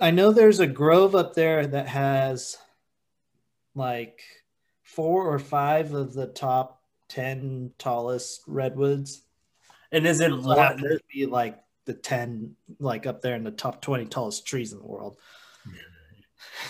I 0.00 0.10
know 0.10 0.32
there's 0.32 0.60
a 0.60 0.66
grove 0.66 1.14
up 1.14 1.34
there 1.34 1.66
that 1.66 1.88
has 1.88 2.56
like 3.74 4.22
four 4.84 5.30
or 5.30 5.38
five 5.38 5.92
of 5.92 6.14
the 6.14 6.28
top 6.28 6.80
ten 7.10 7.72
tallest 7.76 8.40
redwoods. 8.46 9.20
And 9.92 10.06
is 10.06 10.20
it 10.20 10.34
what 10.34 10.78
be 11.12 11.26
like 11.26 11.58
the 11.86 11.94
ten, 11.94 12.56
like 12.78 13.06
up 13.06 13.22
there 13.22 13.34
in 13.34 13.44
the 13.44 13.50
top 13.50 13.80
twenty 13.80 14.04
tallest 14.04 14.46
trees 14.46 14.72
in 14.72 14.78
the 14.78 14.86
world? 14.86 15.18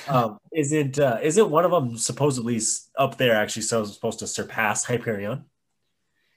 Um, 0.08 0.38
is 0.52 0.72
it 0.72 0.98
uh, 0.98 1.18
is 1.22 1.36
it 1.36 1.48
one 1.48 1.64
of 1.64 1.70
them 1.70 1.96
supposedly 1.98 2.60
up 2.96 3.18
there 3.18 3.34
actually 3.34 3.62
so 3.62 3.84
supposed 3.84 4.20
to 4.20 4.26
surpass 4.26 4.84
Hyperion? 4.84 5.44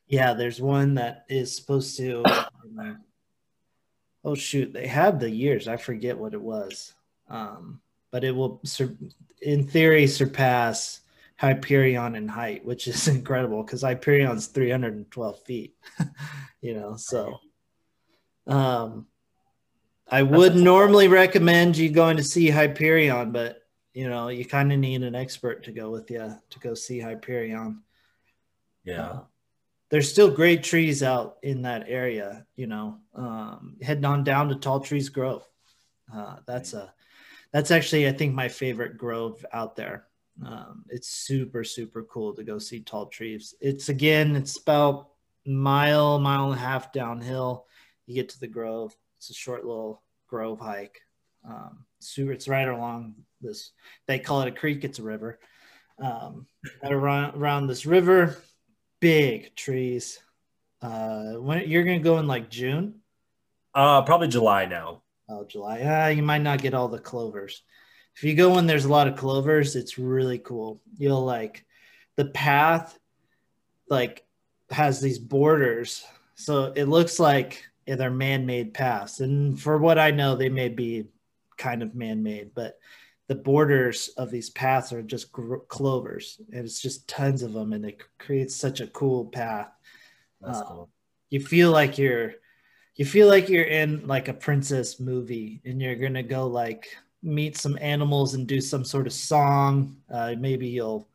Yeah, 0.08 0.34
there's 0.34 0.60
one 0.60 0.96
that 0.96 1.26
is 1.30 1.56
supposed 1.56 1.98
to. 1.98 2.24
Um, 2.26 3.02
oh 4.24 4.36
shoot, 4.36 4.74
they 4.74 4.88
had 4.88 5.20
the 5.20 5.30
years. 5.30 5.68
I 5.68 5.78
forget 5.78 6.18
what 6.18 6.34
it 6.34 6.42
was, 6.42 6.94
um, 7.30 7.80
but 8.12 8.24
it 8.24 8.36
will, 8.36 8.60
sur- 8.64 8.98
in 9.42 9.68
theory, 9.68 10.08
surpass 10.08 11.02
Hyperion 11.38 12.16
in 12.16 12.28
height, 12.28 12.66
which 12.66 12.88
is 12.88 13.08
incredible 13.08 13.64
because 13.64 13.84
Hyperion's 13.84 14.48
312 14.48 15.44
feet. 15.44 15.76
you 16.62 16.74
know, 16.74 16.96
so. 16.96 17.40
Um, 18.48 19.08
I 20.08 20.24
would 20.24 20.56
normally 20.56 21.08
recommend 21.08 21.78
you 21.78 21.90
going 21.90 22.18
to 22.18 22.24
see 22.24 22.50
Hyperion, 22.50 23.32
but 23.32 23.64
you 23.94 24.10
know 24.10 24.30
you 24.30 24.46
kind 24.46 24.72
of 24.72 24.80
need 24.80 25.04
an 25.04 25.16
expert 25.16 25.64
to 25.66 25.72
go 25.72 25.90
with 25.92 26.10
you 26.10 26.36
to 26.50 26.60
go 26.60 26.74
see 26.74 27.00
Hyperion. 27.00 27.82
Yeah. 28.84 29.02
Uh, 29.02 29.20
there's 29.90 30.12
still 30.12 30.30
great 30.30 30.64
trees 30.64 31.02
out 31.02 31.38
in 31.42 31.64
that 31.64 31.86
area, 31.88 32.46
you 32.56 32.68
know, 32.68 33.00
um, 33.16 33.76
heading 33.82 34.06
on 34.06 34.24
down 34.24 34.50
to 34.50 34.56
Tall 34.56 34.80
Trees 34.80 35.10
Grove. 35.10 35.48
Uh, 36.14 36.38
that's 36.46 36.74
a, 36.74 36.94
that's 37.52 37.72
actually, 37.72 38.08
I 38.08 38.12
think, 38.12 38.34
my 38.34 38.48
favorite 38.48 38.98
grove 38.98 39.44
out 39.52 39.76
there. 39.76 40.06
Um, 40.46 40.86
it's 40.90 41.10
super, 41.10 41.64
super 41.64 42.04
cool 42.04 42.34
to 42.36 42.44
go 42.44 42.60
see 42.60 42.82
Tall 42.82 43.08
Trees. 43.08 43.56
It's 43.60 43.90
again, 43.90 44.36
it's 44.36 44.58
about 44.58 45.10
mile, 45.46 46.20
mile 46.20 46.52
and 46.52 46.60
a 46.60 46.64
half 46.64 46.94
downhill. 46.94 47.66
You 48.10 48.16
get 48.16 48.30
to 48.30 48.40
the 48.40 48.48
grove. 48.48 48.96
It's 49.18 49.30
a 49.30 49.36
short 49.36 49.64
little 49.64 50.02
grove 50.28 50.60
hike. 50.60 51.00
Um, 51.48 51.86
super, 52.00 52.32
it's 52.32 52.48
right 52.48 52.68
along 52.68 53.14
this. 53.40 53.70
They 54.08 54.18
call 54.18 54.42
it 54.42 54.48
a 54.48 54.52
creek. 54.52 54.84
It's 54.84 54.98
a 54.98 55.04
river. 55.04 55.38
Um, 56.00 56.48
right 56.82 56.92
around, 56.92 57.36
around 57.36 57.68
this 57.68 57.86
river, 57.86 58.36
big 59.00 59.56
trees. 59.56 60.18
Uh, 60.82 61.34
when 61.34 61.70
you're 61.70 61.84
gonna 61.84 62.00
go 62.00 62.18
in 62.18 62.26
like 62.26 62.50
June, 62.50 63.02
Uh, 63.76 64.02
probably 64.02 64.28
July 64.28 64.66
now. 64.66 65.04
Oh, 65.30 65.46
July. 65.46 65.84
Ah, 65.86 66.08
you 66.08 66.24
might 66.24 66.42
not 66.42 66.64
get 66.64 66.74
all 66.74 66.88
the 66.88 66.98
clovers. 66.98 67.62
If 68.16 68.24
you 68.24 68.34
go 68.34 68.56
when 68.56 68.66
there's 68.66 68.86
a 68.86 68.90
lot 68.90 69.08
of 69.08 69.16
clovers, 69.18 69.76
it's 69.76 70.00
really 70.00 70.40
cool. 70.40 70.82
You'll 70.98 71.24
like 71.24 71.64
the 72.16 72.26
path, 72.26 72.98
like 73.88 74.26
has 74.72 75.00
these 75.00 75.20
borders, 75.20 76.04
so 76.34 76.74
it 76.76 76.86
looks 76.86 77.20
like 77.20 77.69
they're 77.96 78.12
man-made 78.12 78.74
paths. 78.74 79.20
And 79.20 79.60
for 79.60 79.78
what 79.78 79.98
I 79.98 80.12
know, 80.12 80.36
they 80.36 80.50
may 80.50 80.70
be 80.70 81.06
kind 81.58 81.82
of 81.82 81.96
man-made, 81.96 82.52
but 82.54 82.80
the 83.28 83.36
borders 83.36 84.10
of 84.18 84.32
these 84.32 84.50
paths 84.50 84.92
are 84.92 85.04
just 85.04 85.32
clovers, 85.68 86.42
and 86.52 86.66
it's 86.66 86.82
just 86.82 87.08
tons 87.08 87.44
of 87.44 87.54
them, 87.54 87.74
and 87.74 87.86
it 87.86 88.02
creates 88.18 88.56
such 88.56 88.82
a 88.82 88.88
cool 88.88 89.26
path. 89.26 89.70
That's 90.42 90.60
Uh, 90.60 90.66
cool. 90.66 90.90
You 91.30 91.40
feel 91.40 91.72
like 91.72 92.00
you're, 92.00 92.34
you 92.96 93.06
feel 93.06 93.28
like 93.28 93.48
you're 93.48 93.66
in 93.66 94.08
like 94.08 94.30
a 94.30 94.34
princess 94.34 95.00
movie, 95.00 95.62
and 95.64 95.80
you're 95.80 95.96
gonna 95.96 96.24
go 96.24 96.48
like 96.48 96.88
meet 97.22 97.56
some 97.56 97.78
animals 97.82 98.34
and 98.34 98.48
do 98.48 98.60
some 98.62 98.84
sort 98.84 99.06
of 99.06 99.14
song. 99.14 99.98
Uh, 100.10 100.34
maybe 100.40 100.68
you'll 100.68 101.08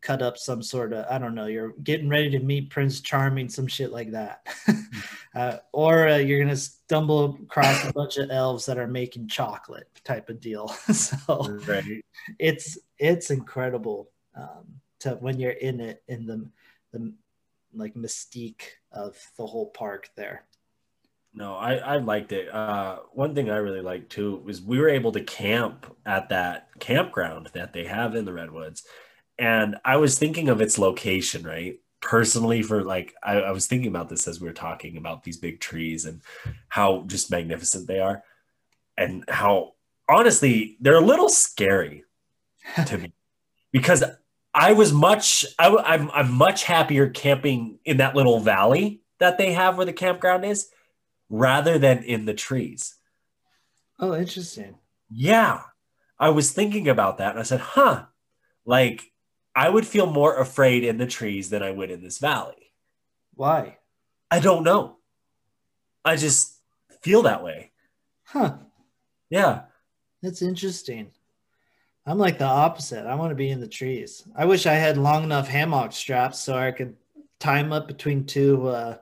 cut 0.00 0.22
up 0.22 0.38
some 0.38 0.62
sort 0.62 0.92
of 0.92 1.04
I 1.10 1.18
don't 1.18 1.34
know. 1.34 1.46
You're 1.46 1.74
getting 1.82 2.08
ready 2.08 2.30
to 2.30 2.38
meet 2.40 2.70
Prince 2.70 3.00
Charming, 3.00 3.48
some 3.48 3.66
shit 3.66 3.92
like 3.92 4.10
that, 4.12 4.46
uh, 5.34 5.58
or 5.72 6.08
uh, 6.08 6.16
you're 6.16 6.40
gonna 6.40 6.56
stumble 6.56 7.38
across 7.42 7.88
a 7.88 7.92
bunch 7.92 8.16
of 8.16 8.30
elves 8.30 8.66
that 8.66 8.78
are 8.78 8.86
making 8.86 9.28
chocolate 9.28 9.88
type 10.04 10.28
of 10.28 10.40
deal. 10.40 10.68
so 10.92 11.58
Right. 11.66 12.02
it's 12.38 12.78
it's 12.98 13.30
incredible 13.30 14.10
um, 14.34 14.80
to 15.00 15.10
when 15.16 15.38
you're 15.38 15.50
in 15.52 15.80
it 15.80 16.02
in 16.08 16.26
the 16.26 16.48
the 16.92 17.12
like 17.74 17.94
mystique 17.94 18.62
of 18.92 19.16
the 19.36 19.46
whole 19.46 19.66
park 19.70 20.10
there. 20.16 20.44
No, 21.32 21.54
I, 21.54 21.74
I 21.74 21.96
liked 21.98 22.32
it. 22.32 22.52
Uh, 22.52 22.98
one 23.12 23.36
thing 23.36 23.50
I 23.50 23.58
really 23.58 23.82
liked 23.82 24.10
too 24.10 24.42
was 24.44 24.60
we 24.60 24.80
were 24.80 24.88
able 24.88 25.12
to 25.12 25.20
camp 25.22 25.86
at 26.04 26.30
that 26.30 26.68
campground 26.80 27.50
that 27.52 27.72
they 27.72 27.84
have 27.84 28.16
in 28.16 28.24
the 28.24 28.32
Redwoods. 28.32 28.84
And 29.40 29.76
I 29.86 29.96
was 29.96 30.18
thinking 30.18 30.50
of 30.50 30.60
its 30.60 30.78
location, 30.78 31.44
right? 31.44 31.80
Personally, 32.02 32.62
for 32.62 32.84
like, 32.84 33.14
I, 33.22 33.40
I 33.40 33.50
was 33.52 33.66
thinking 33.66 33.88
about 33.88 34.10
this 34.10 34.28
as 34.28 34.38
we 34.38 34.46
were 34.46 34.52
talking 34.52 34.98
about 34.98 35.24
these 35.24 35.38
big 35.38 35.60
trees 35.60 36.04
and 36.04 36.20
how 36.68 37.04
just 37.06 37.30
magnificent 37.30 37.88
they 37.88 38.00
are, 38.00 38.22
and 38.98 39.24
how 39.28 39.72
honestly, 40.08 40.76
they're 40.80 40.96
a 40.96 41.00
little 41.00 41.30
scary 41.30 42.04
to 42.86 42.98
me 42.98 43.12
because 43.72 44.04
I 44.52 44.72
was 44.72 44.92
much, 44.92 45.46
I, 45.58 45.64
w- 45.64 45.84
I'm, 45.84 46.10
I'm 46.10 46.32
much 46.32 46.64
happier 46.64 47.08
camping 47.08 47.78
in 47.84 47.96
that 47.96 48.14
little 48.14 48.40
valley 48.40 49.00
that 49.20 49.38
they 49.38 49.52
have 49.52 49.76
where 49.76 49.86
the 49.86 49.92
campground 49.92 50.44
is 50.44 50.70
rather 51.30 51.78
than 51.78 52.02
in 52.02 52.26
the 52.26 52.34
trees. 52.34 52.96
Oh, 53.98 54.14
interesting. 54.14 54.74
Yeah. 55.08 55.62
I 56.18 56.30
was 56.30 56.52
thinking 56.52 56.88
about 56.88 57.18
that 57.18 57.30
and 57.30 57.38
I 57.38 57.44
said, 57.44 57.60
huh, 57.60 58.06
like 58.66 59.09
I 59.54 59.68
would 59.68 59.86
feel 59.86 60.06
more 60.06 60.36
afraid 60.38 60.84
in 60.84 60.96
the 60.98 61.06
trees 61.06 61.50
than 61.50 61.62
I 61.62 61.70
would 61.70 61.90
in 61.90 62.02
this 62.02 62.18
valley. 62.18 62.72
Why? 63.34 63.78
I 64.30 64.40
don't 64.40 64.64
know. 64.64 64.98
I 66.04 66.16
just 66.16 66.56
feel 67.02 67.22
that 67.22 67.42
way. 67.42 67.72
Huh. 68.24 68.58
Yeah. 69.28 69.62
That's 70.22 70.42
interesting. 70.42 71.10
I'm 72.06 72.18
like 72.18 72.38
the 72.38 72.44
opposite. 72.44 73.06
I 73.06 73.14
want 73.16 73.30
to 73.30 73.34
be 73.36 73.50
in 73.50 73.60
the 73.60 73.68
trees. 73.68 74.26
I 74.36 74.44
wish 74.44 74.66
I 74.66 74.74
had 74.74 74.96
long 74.96 75.24
enough 75.24 75.48
hammock 75.48 75.92
straps 75.92 76.38
so 76.38 76.56
I 76.56 76.70
could 76.70 76.96
tie 77.38 77.58
'em 77.58 77.72
up 77.72 77.86
between 77.86 78.26
two 78.26 78.68
uh, 78.68 78.98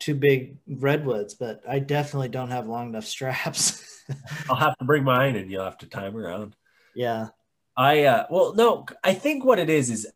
two 0.00 0.14
big 0.14 0.58
redwoods, 0.66 1.34
but 1.34 1.62
I 1.68 1.78
definitely 1.78 2.28
don't 2.28 2.50
have 2.50 2.66
long 2.68 2.88
enough 2.88 3.04
straps. 3.16 4.02
I'll 4.48 4.56
have 4.56 4.76
to 4.78 4.84
bring 4.84 5.04
mine 5.04 5.36
and 5.36 5.50
you'll 5.50 5.64
have 5.64 5.78
to 5.78 5.86
time 5.86 6.16
around. 6.16 6.56
yeah. 6.94 7.28
I, 7.76 8.04
uh, 8.04 8.26
well, 8.30 8.54
no, 8.54 8.86
I 9.02 9.14
think 9.14 9.44
what 9.44 9.58
it 9.58 9.68
is 9.68 9.90
is 9.90 10.06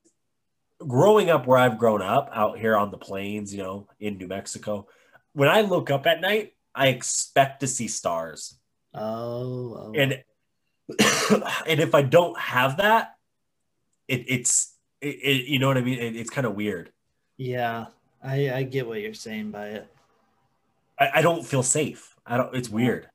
growing 0.87 1.31
up 1.31 1.47
where 1.47 1.59
I've 1.59 1.79
grown 1.79 2.03
up 2.03 2.31
out 2.33 2.59
here 2.59 2.77
on 2.77 2.90
the 2.90 2.99
plains, 2.99 3.53
you 3.53 3.62
know, 3.62 3.88
in 3.99 4.16
New 4.18 4.29
Mexico, 4.29 4.87
when 5.33 5.49
I 5.49 5.62
look 5.62 5.90
up 5.90 6.07
at 6.07 6.21
night, 6.21 6.55
I 6.75 6.88
expect 6.88 7.61
to 7.61 7.66
see 7.66 7.88
stars. 7.88 8.59
Oh. 8.94 9.01
oh. 9.01 9.92
and 9.97 10.23
and 11.66 11.81
if 11.81 11.94
I 11.94 12.03
don't 12.03 12.38
have 12.38 12.79
that, 12.79 13.16
it, 14.07 14.25
it's 14.29 14.75
it, 15.01 15.16
it, 15.23 15.44
you 15.47 15.59
know 15.59 15.68
what 15.68 15.77
I 15.77 15.83
mean. 15.83 15.99
It, 15.99 16.16
it's 16.16 16.31
kind 16.31 16.47
of 16.47 16.55
weird. 16.55 16.92
yeah. 17.37 17.87
I 18.21 18.51
I 18.51 18.62
get 18.64 18.87
what 18.87 19.01
you're 19.01 19.14
saying 19.14 19.53
by 19.53 19.68
it. 19.68 19.87
I, 20.99 21.11
I 21.16 21.23
don't 21.23 21.47
feel 21.47 21.62
safe. 21.62 22.16
I 22.27 22.37
don't. 22.37 22.53
It's 22.55 22.68
weird. 22.68 23.09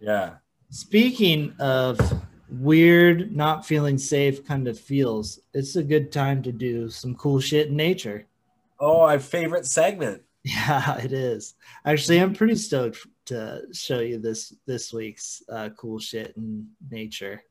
Yeah. 0.00 0.36
Speaking 0.70 1.54
of 1.58 2.00
weird, 2.48 3.34
not 3.34 3.66
feeling 3.66 3.98
safe 3.98 4.44
kind 4.44 4.68
of 4.68 4.78
feels, 4.78 5.40
it's 5.54 5.76
a 5.76 5.82
good 5.82 6.12
time 6.12 6.42
to 6.42 6.52
do 6.52 6.88
some 6.88 7.14
cool 7.14 7.40
shit 7.40 7.68
in 7.68 7.76
nature. 7.76 8.26
Oh, 8.78 9.00
our 9.00 9.18
favorite 9.18 9.66
segment. 9.66 10.22
Yeah, 10.46 10.98
it 10.98 11.12
is. 11.12 11.54
Actually, 11.84 12.18
I'm 12.18 12.32
pretty 12.32 12.54
stoked 12.54 13.04
to 13.24 13.62
show 13.72 13.98
you 13.98 14.20
this 14.20 14.54
this 14.64 14.92
week's 14.92 15.42
uh, 15.50 15.70
cool 15.76 15.98
shit 15.98 16.36
in 16.36 16.68
nature. 16.88 17.42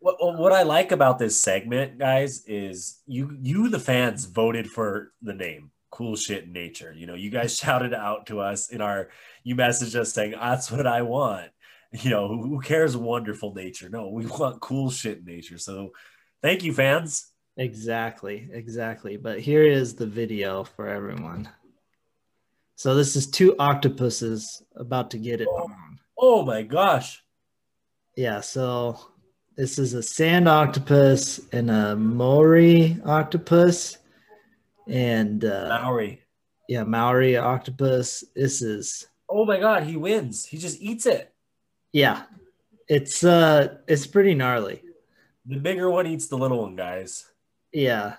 What, 0.00 0.16
what 0.20 0.52
I 0.52 0.62
like 0.62 0.92
about 0.92 1.18
this 1.18 1.40
segment, 1.40 1.98
guys, 1.98 2.44
is 2.46 3.00
you 3.06 3.38
you 3.40 3.70
the 3.70 3.78
fans 3.78 4.26
voted 4.26 4.70
for 4.70 5.12
the 5.22 5.32
name. 5.32 5.70
Cool 5.90 6.14
shit 6.14 6.44
in 6.44 6.52
nature. 6.52 6.92
You 6.94 7.06
know, 7.06 7.14
you 7.14 7.30
guys 7.30 7.56
shouted 7.58 7.94
out 7.94 8.26
to 8.26 8.40
us 8.40 8.68
in 8.68 8.82
our. 8.82 9.08
You 9.44 9.56
messaged 9.56 9.98
us 9.98 10.12
saying 10.12 10.32
that's 10.32 10.70
what 10.70 10.86
I 10.86 11.00
want. 11.00 11.48
You 11.92 12.08
know, 12.08 12.28
who 12.28 12.60
cares 12.60 12.96
wonderful 12.96 13.52
nature? 13.54 13.88
No, 13.88 14.08
we 14.08 14.24
want 14.38 14.60
cool 14.60 14.90
shit 14.90 15.18
in 15.18 15.24
nature. 15.24 15.58
So, 15.58 15.92
thank 16.40 16.64
you, 16.64 16.72
fans. 16.72 17.32
Exactly, 17.56 18.48
exactly. 18.50 19.16
But 19.16 19.40
here 19.40 19.62
is 19.62 19.94
the 19.94 20.06
video 20.06 20.64
for 20.64 20.88
everyone. 20.88 21.48
So 22.76 22.94
this 22.94 23.14
is 23.14 23.26
two 23.26 23.54
octopuses 23.58 24.62
about 24.74 25.10
to 25.10 25.18
get 25.18 25.40
it 25.40 25.46
on. 25.46 25.98
Oh 26.18 26.44
my 26.44 26.62
gosh. 26.62 27.22
Yeah, 28.16 28.40
so 28.40 28.98
this 29.56 29.78
is 29.78 29.94
a 29.94 30.02
sand 30.02 30.48
octopus 30.48 31.40
and 31.52 31.70
a 31.70 31.94
Maori 31.94 32.98
octopus. 33.04 33.98
And 34.88 35.44
uh, 35.44 35.78
Maori. 35.82 36.22
yeah, 36.68 36.84
Maori 36.84 37.36
octopus. 37.36 38.24
This 38.34 38.62
is 38.62 39.06
Oh 39.28 39.44
my 39.44 39.60
god, 39.60 39.84
he 39.84 39.96
wins. 39.96 40.44
He 40.44 40.58
just 40.58 40.80
eats 40.80 41.06
it. 41.06 41.31
Yeah, 41.92 42.24
it's 42.88 43.24
uh 43.24 43.78
it's 43.86 44.06
pretty 44.06 44.34
gnarly. 44.34 44.82
The 45.46 45.58
bigger 45.58 45.90
one 45.90 46.06
eats 46.06 46.28
the 46.28 46.36
little 46.36 46.62
one, 46.62 46.76
guys. 46.76 47.26
Yeah, 47.72 48.14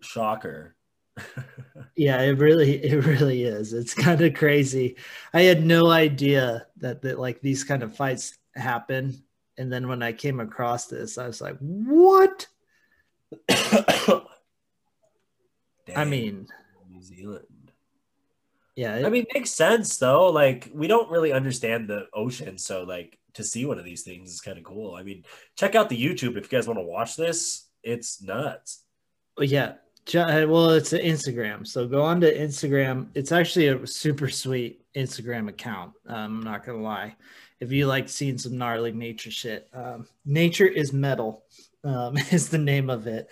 Shocker. 0.00 0.76
yeah, 1.96 2.20
it 2.22 2.38
really 2.38 2.82
it 2.84 3.04
really 3.04 3.44
is. 3.44 3.72
It's 3.72 3.94
kind 3.94 4.20
of 4.20 4.34
crazy. 4.34 4.96
I 5.32 5.42
had 5.42 5.64
no 5.64 5.90
idea 5.90 6.66
that 6.78 7.02
that 7.02 7.18
like 7.18 7.40
these 7.40 7.64
kind 7.64 7.82
of 7.82 7.96
fights 7.96 8.36
happen. 8.54 9.22
And 9.56 9.72
then 9.72 9.88
when 9.88 10.02
I 10.02 10.12
came 10.12 10.40
across 10.40 10.86
this, 10.86 11.16
I 11.16 11.28
was 11.28 11.40
like, 11.40 11.56
what? 11.58 12.48
I 13.50 14.24
mean, 16.04 16.48
New 16.90 17.02
Zealand. 17.02 17.53
Yeah, 18.76 18.94
I 18.94 18.98
it- 19.06 19.10
mean, 19.12 19.26
makes 19.34 19.50
sense 19.50 19.96
though. 19.98 20.30
Like, 20.30 20.70
we 20.74 20.86
don't 20.86 21.10
really 21.10 21.32
understand 21.32 21.88
the 21.88 22.06
ocean, 22.12 22.58
so 22.58 22.82
like 22.84 23.18
to 23.34 23.42
see 23.44 23.64
one 23.66 23.78
of 23.78 23.84
these 23.84 24.02
things 24.02 24.32
is 24.32 24.40
kind 24.40 24.58
of 24.58 24.64
cool. 24.64 24.94
I 24.94 25.02
mean, 25.02 25.24
check 25.56 25.74
out 25.74 25.88
the 25.88 26.02
YouTube 26.02 26.36
if 26.36 26.44
you 26.44 26.58
guys 26.58 26.66
want 26.68 26.78
to 26.78 26.84
watch 26.84 27.16
this. 27.16 27.66
It's 27.82 28.22
nuts. 28.22 28.84
Well, 29.36 29.46
yeah. 29.46 29.74
Uh, 30.14 30.46
Well, 30.48 30.70
it's 30.70 30.92
an 30.92 31.00
Instagram. 31.00 31.66
So 31.66 31.88
go 31.88 32.02
on 32.02 32.20
to 32.20 32.32
Instagram. 32.38 33.08
It's 33.14 33.32
actually 33.32 33.68
a 33.68 33.86
super 33.86 34.28
sweet 34.28 34.84
Instagram 34.94 35.48
account. 35.48 35.92
Um, 36.06 36.36
I'm 36.38 36.42
not 36.42 36.64
going 36.64 36.78
to 36.78 36.84
lie. 36.84 37.16
If 37.58 37.72
you 37.72 37.86
like 37.86 38.08
seeing 38.08 38.38
some 38.38 38.56
gnarly 38.56 38.92
nature 38.92 39.30
shit, 39.30 39.68
um, 39.72 40.06
Nature 40.24 40.66
is 40.66 40.92
Metal 40.92 41.42
um, 41.82 42.16
is 42.30 42.48
the 42.50 42.58
name 42.58 42.88
of 42.90 43.06
it. 43.06 43.28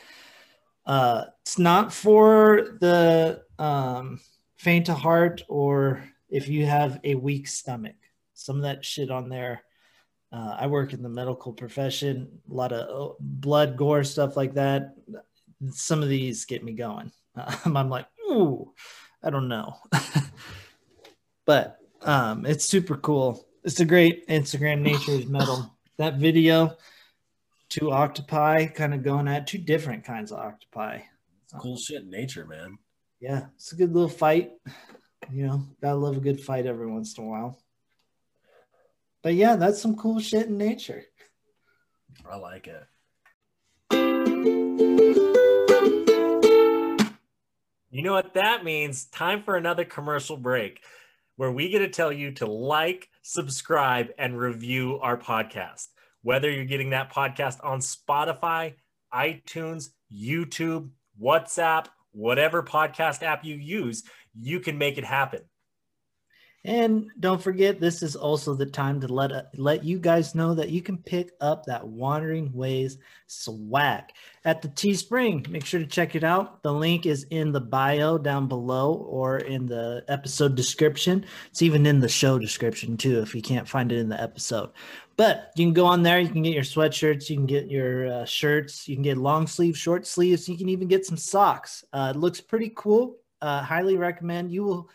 Uh, 0.87 1.25
it's 1.43 1.59
not 1.59 1.93
for 1.93 2.77
the 2.81 3.43
um, 3.59 4.19
faint 4.63 4.89
of 4.89 4.99
heart 4.99 5.43
or 5.49 6.05
if 6.29 6.49
you 6.49 6.67
have 6.67 7.01
a 7.05 7.15
weak 7.15 7.47
stomach. 7.47 7.97
Some 8.35 8.57
of 8.57 8.63
that 8.63 8.85
shit 8.85 9.11
on 9.11 9.29
there. 9.29 9.63
Uh, 10.33 10.57
I 10.59 10.67
work 10.67 10.95
in 10.95 11.03
the 11.03 11.11
medical 11.11 11.53
profession, 11.53 12.41
a 12.51 12.55
lot 12.55 12.73
of 12.73 12.89
uh, 12.89 13.15
blood, 13.21 13.77
gore, 13.77 14.03
stuff 14.03 14.37
like 14.37 14.55
that 14.55 14.95
some 15.71 16.03
of 16.03 16.09
these 16.09 16.45
get 16.45 16.65
me 16.65 16.73
going. 16.73 17.13
Um, 17.37 17.77
I'm 17.77 17.89
like, 17.89 18.07
ooh, 18.31 18.73
I 19.23 19.31
don't 19.31 19.49
know. 19.49 19.77
but 21.47 21.79
um, 22.03 22.47
it's 22.47 22.65
super 22.65 22.97
cool. 22.97 23.47
It's 23.65 23.81
a 23.81 23.85
great 23.85 24.27
Instagram 24.29 24.81
nature's 24.81 25.27
metal. 25.27 25.73
That 25.99 26.17
video, 26.17 26.77
two 27.69 27.93
octopi 27.93 28.67
kind 28.67 28.95
of 28.95 29.03
going 29.03 29.29
at 29.29 29.47
two 29.47 29.59
different 29.59 30.05
kinds 30.05 30.33
of 30.33 30.39
octopi. 30.39 31.01
It's 31.45 31.53
cool 31.55 31.77
shit 31.77 32.07
nature, 32.07 32.47
man. 32.47 32.79
Yeah, 33.23 33.47
it's 33.55 33.71
a 33.71 33.77
good 33.77 33.95
little 33.95 34.09
fight. 34.09 34.51
You 35.33 35.47
know, 35.47 35.63
gotta 35.81 35.95
love 35.95 36.17
a 36.17 36.21
good 36.21 36.41
fight 36.41 36.67
every 36.67 36.89
once 36.89 37.17
in 37.17 37.23
a 37.23 37.27
while. 37.29 37.63
but 39.23 39.35
yeah, 39.35 39.55
that's 39.55 39.81
some 39.81 39.95
cool 39.95 40.19
shit 40.19 40.49
in 40.49 40.59
nature. 40.59 41.05
I 42.29 42.35
like 42.37 42.67
it. 42.67 42.85
You 47.93 48.03
know 48.03 48.13
what 48.13 48.35
that 48.35 48.65
means? 48.65 49.05
Time 49.05 49.45
for 49.45 49.55
another 49.55 49.85
commercial 49.85 50.37
break 50.37 50.81
where 51.37 51.53
we 51.53 51.69
get 51.69 51.79
to 51.79 51.89
tell 51.89 52.13
you 52.13 52.33
to 52.33 52.47
like, 52.47 53.09
subscribe, 53.23 54.09
and 54.19 54.37
review 54.37 54.99
our 55.01 55.17
podcast. 55.17 55.87
Whether 56.23 56.51
you're 56.51 56.65
getting 56.65 56.91
that 56.91 57.13
podcast 57.13 57.65
on 57.65 57.79
Spotify, 57.79 58.75
iTunes, 59.15 59.91
YouTube, 60.13 60.89
WhatsApp, 61.23 61.87
whatever 62.13 62.63
podcast 62.63 63.23
app 63.23 63.45
you 63.45 63.57
use, 63.57 64.05
you 64.41 64.61
can 64.61 64.79
make 64.79 64.99
it 64.99 65.05
happen. 65.05 65.41
And 66.65 67.11
don't 67.19 67.43
forget, 67.43 67.81
this 67.81 68.05
is 68.05 68.15
also 68.15 68.55
the 68.55 68.67
time 68.67 69.01
to 69.01 69.09
let 69.09 69.33
uh, 69.33 69.43
let 69.57 69.83
you 69.83 69.99
guys 69.99 70.37
know 70.37 70.55
that 70.55 70.71
you 70.71 70.81
can 70.81 70.97
pick 70.97 71.33
up 71.41 71.67
that 71.67 71.87
Wandering 71.87 72.53
Ways 72.53 72.99
swag 73.27 74.05
at 74.45 74.63
the 74.63 74.69
Teespring. 74.69 75.49
Make 75.49 75.65
sure 75.65 75.81
to 75.81 75.87
check 75.87 76.15
it 76.15 76.23
out. 76.23 76.63
The 76.63 76.73
link 76.73 77.05
is 77.05 77.25
in 77.31 77.51
the 77.51 77.61
bio 77.61 78.17
down 78.17 78.47
below 78.47 78.95
or 78.95 79.39
in 79.39 79.67
the 79.67 80.05
episode 80.07 80.55
description. 80.55 81.27
It's 81.51 81.63
even 81.63 81.85
in 81.85 81.99
the 81.99 82.09
show 82.09 82.39
description 82.39 82.97
too 82.97 83.21
if 83.21 83.35
you 83.35 83.43
can't 83.43 83.69
find 83.69 83.91
it 83.91 83.99
in 83.99 84.09
the 84.09 84.23
episode. 84.23 84.71
But 85.17 85.51
you 85.57 85.67
can 85.67 85.75
go 85.75 85.87
on 85.87 86.05
there. 86.05 86.21
You 86.21 86.29
can 86.29 86.43
get 86.43 86.55
your 86.55 86.63
sweatshirts. 86.63 87.29
You 87.29 87.37
can 87.37 87.47
get 87.47 87.69
your 87.69 88.07
uh, 88.07 88.25
shirts. 88.25 88.87
You 88.87 88.95
can 88.95 89.03
get 89.03 89.19
long 89.19 89.49
sleeves, 89.49 89.81
short 89.81 90.07
sleeves. 90.07 90.49
You 90.49 90.57
can 90.57 90.69
even 90.69 90.87
get 90.87 91.07
some 91.07 91.17
socks. 91.17 91.85
Uh, 91.93 92.13
it 92.15 92.19
looks 92.19 92.41
pretty 92.41 92.73
cool. 92.77 93.17
Uh, 93.41 93.63
highly 93.63 93.97
recommend. 93.97 94.53
You 94.53 94.63
will 94.63 94.91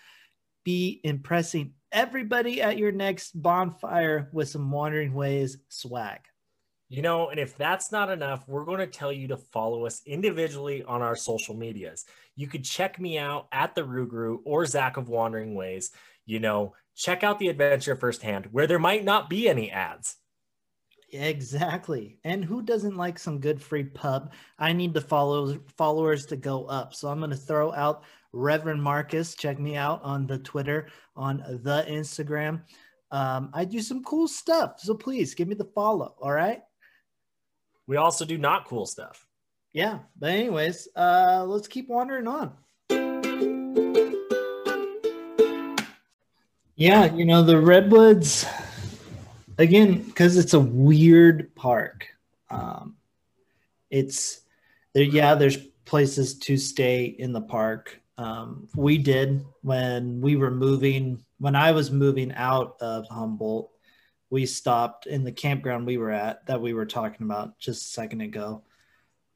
be 0.68 1.00
impressing 1.06 1.72
everybody 1.94 2.62
at 2.62 2.78
your 2.78 2.92
next 2.92 3.42
bonfire 3.42 4.28
with 4.34 4.50
some 4.50 4.70
Wandering 4.70 5.14
Ways 5.14 5.60
swag. 5.70 6.20
You 6.90 7.02
know, 7.02 7.30
and 7.30 7.40
if 7.40 7.56
that's 7.56 7.90
not 7.90 8.10
enough, 8.10 8.44
we're 8.50 8.66
going 8.66 8.80
to 8.80 8.86
tell 8.86 9.14
you 9.14 9.30
to 9.30 9.38
follow 9.38 9.86
us 9.86 10.02
individually 10.06 10.84
on 10.84 11.02
our 11.02 11.16
social 11.16 11.56
medias. 11.56 12.04
You 12.36 12.48
could 12.48 12.66
check 12.66 13.00
me 13.00 13.18
out 13.18 13.48
at 13.54 13.76
the 13.76 13.84
Rougarou 13.84 14.40
or 14.44 14.66
Zach 14.66 14.98
of 14.98 15.08
Wandering 15.08 15.56
Ways. 15.56 15.92
You 16.26 16.42
know, 16.42 16.74
check 16.98 17.24
out 17.24 17.40
the 17.40 17.48
adventure 17.48 17.96
firsthand 17.96 18.48
where 18.52 18.68
there 18.68 18.78
might 18.78 19.06
not 19.06 19.30
be 19.30 19.48
any 19.48 19.72
ads. 19.72 20.18
Exactly. 21.14 22.20
And 22.26 22.44
who 22.44 22.62
doesn't 22.62 22.98
like 22.98 23.18
some 23.18 23.40
good 23.40 23.62
free 23.62 23.86
pub? 23.86 24.34
I 24.60 24.74
need 24.74 24.94
the 24.94 25.00
follow 25.00 25.58
followers 25.78 26.26
to 26.26 26.36
go 26.36 26.66
up. 26.66 26.94
So 26.94 27.08
I'm 27.08 27.20
going 27.20 27.32
to 27.32 27.38
throw 27.38 27.74
out 27.74 28.04
Reverend 28.34 28.82
Marcus. 28.82 29.36
Check 29.36 29.60
me 29.60 29.76
out 29.76 30.02
on 30.04 30.28
the 30.28 30.38
Twitter, 30.38 30.90
on 31.16 31.44
the 31.64 31.86
Instagram. 31.90 32.62
Um, 33.12 33.50
I 33.54 33.66
do 33.66 33.82
some 33.82 34.04
cool 34.04 34.28
stuff. 34.28 34.80
So 34.80 34.94
please 34.94 35.34
give 35.34 35.48
me 35.48 35.56
the 35.56 35.66
follow. 35.66 36.16
All 36.22 36.32
right. 36.32 36.62
We 37.88 37.98
also 37.98 38.26
do 38.26 38.38
not 38.38 38.66
cool 38.66 38.86
stuff. 38.86 39.26
Yeah. 39.72 40.00
But, 40.20 40.32
anyways, 40.32 40.90
uh, 40.96 41.46
let's 41.48 41.68
keep 41.68 41.88
wandering 41.88 42.28
on. 42.28 42.52
Yeah. 46.76 47.14
You 47.14 47.26
know, 47.26 47.44
the 47.44 47.60
Redwoods, 47.60 48.46
again, 49.58 50.04
because 50.04 50.38
it's 50.38 50.54
a 50.54 50.60
weird 50.60 51.56
park. 51.56 52.08
Um, 52.50 52.98
it's 53.90 54.42
there, 54.94 55.04
yeah, 55.04 55.36
there's 55.36 55.58
places 55.86 56.38
to 56.40 56.58
stay 56.58 57.06
in 57.06 57.32
the 57.32 57.42
park 57.42 58.02
um, 58.18 58.68
we 58.76 58.98
did 58.98 59.46
when 59.62 60.22
we 60.22 60.36
were 60.36 60.52
moving 60.52 61.24
when 61.40 61.56
i 61.56 61.72
was 61.72 61.92
moving 61.92 62.32
out 62.34 62.76
of 62.82 63.08
humboldt 63.08 63.72
we 64.30 64.46
stopped 64.46 65.06
in 65.06 65.24
the 65.24 65.32
campground 65.32 65.86
we 65.86 65.98
were 65.98 66.12
at 66.12 66.46
that 66.46 66.62
we 66.62 66.74
were 66.74 66.86
talking 66.86 67.26
about 67.26 67.58
just 67.60 67.86
a 67.86 67.90
second 67.90 68.22
ago 68.22 68.64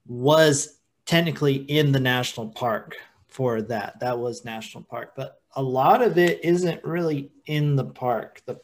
was 0.05 0.79
technically 1.05 1.55
in 1.55 1.91
the 1.91 1.99
national 1.99 2.49
park 2.49 2.97
for 3.27 3.61
that. 3.61 3.99
That 3.99 4.19
was 4.19 4.45
national 4.45 4.83
park 4.83 5.13
but 5.15 5.41
a 5.55 5.63
lot 5.63 6.01
of 6.01 6.17
it 6.17 6.43
isn't 6.43 6.83
really 6.83 7.31
in 7.45 7.75
the 7.75 7.85
park 7.85 8.41
the 8.45 8.59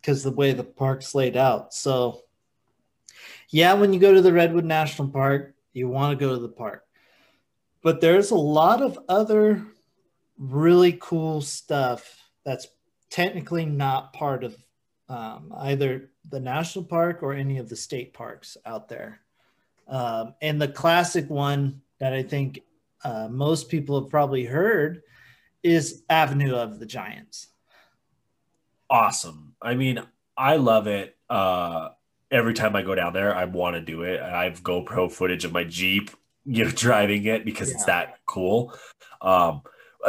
because 0.00 0.22
the 0.22 0.32
way 0.32 0.52
the 0.52 0.64
park's 0.64 1.14
laid 1.14 1.36
out. 1.36 1.72
So 1.72 2.22
yeah 3.50 3.72
when 3.74 3.92
you 3.92 4.00
go 4.00 4.12
to 4.12 4.22
the 4.22 4.32
redwood 4.32 4.64
national 4.64 5.08
park 5.08 5.54
you 5.72 5.88
want 5.88 6.18
to 6.18 6.24
go 6.24 6.34
to 6.34 6.40
the 6.40 6.48
park 6.48 6.84
but 7.82 8.00
there's 8.00 8.30
a 8.30 8.36
lot 8.36 8.80
of 8.80 8.98
other 9.08 9.64
really 10.38 10.96
cool 11.00 11.40
stuff 11.40 12.22
that's 12.44 12.66
technically 13.10 13.66
not 13.66 14.12
part 14.12 14.44
of 14.44 14.56
um, 15.08 15.52
either 15.58 16.10
the 16.30 16.40
national 16.40 16.84
park 16.84 17.22
or 17.22 17.34
any 17.34 17.58
of 17.58 17.68
the 17.68 17.76
state 17.76 18.14
parks 18.14 18.56
out 18.64 18.88
there. 18.88 19.20
Um, 19.88 20.34
and 20.40 20.60
the 20.60 20.68
classic 20.68 21.28
one 21.28 21.82
that 21.98 22.12
I 22.12 22.22
think 22.22 22.60
uh, 23.04 23.28
most 23.28 23.68
people 23.68 24.00
have 24.00 24.10
probably 24.10 24.44
heard 24.44 25.02
is 25.62 26.02
Avenue 26.08 26.54
of 26.54 26.78
the 26.78 26.86
Giants. 26.86 27.48
Awesome. 28.88 29.54
I 29.60 29.74
mean, 29.74 30.02
I 30.36 30.56
love 30.56 30.86
it. 30.86 31.16
Uh, 31.28 31.90
every 32.30 32.54
time 32.54 32.74
I 32.74 32.82
go 32.82 32.94
down 32.94 33.12
there, 33.12 33.34
I 33.34 33.44
want 33.44 33.76
to 33.76 33.80
do 33.80 34.02
it. 34.02 34.20
I 34.20 34.44
have 34.44 34.62
GoPro 34.62 35.10
footage 35.10 35.44
of 35.44 35.52
my 35.52 35.64
Jeep 35.64 36.10
you 36.44 36.64
know 36.64 36.70
driving 36.74 37.24
it 37.26 37.44
because 37.44 37.68
yeah. 37.68 37.74
it's 37.74 37.84
that 37.84 38.18
cool. 38.26 38.74
Um 39.20 39.62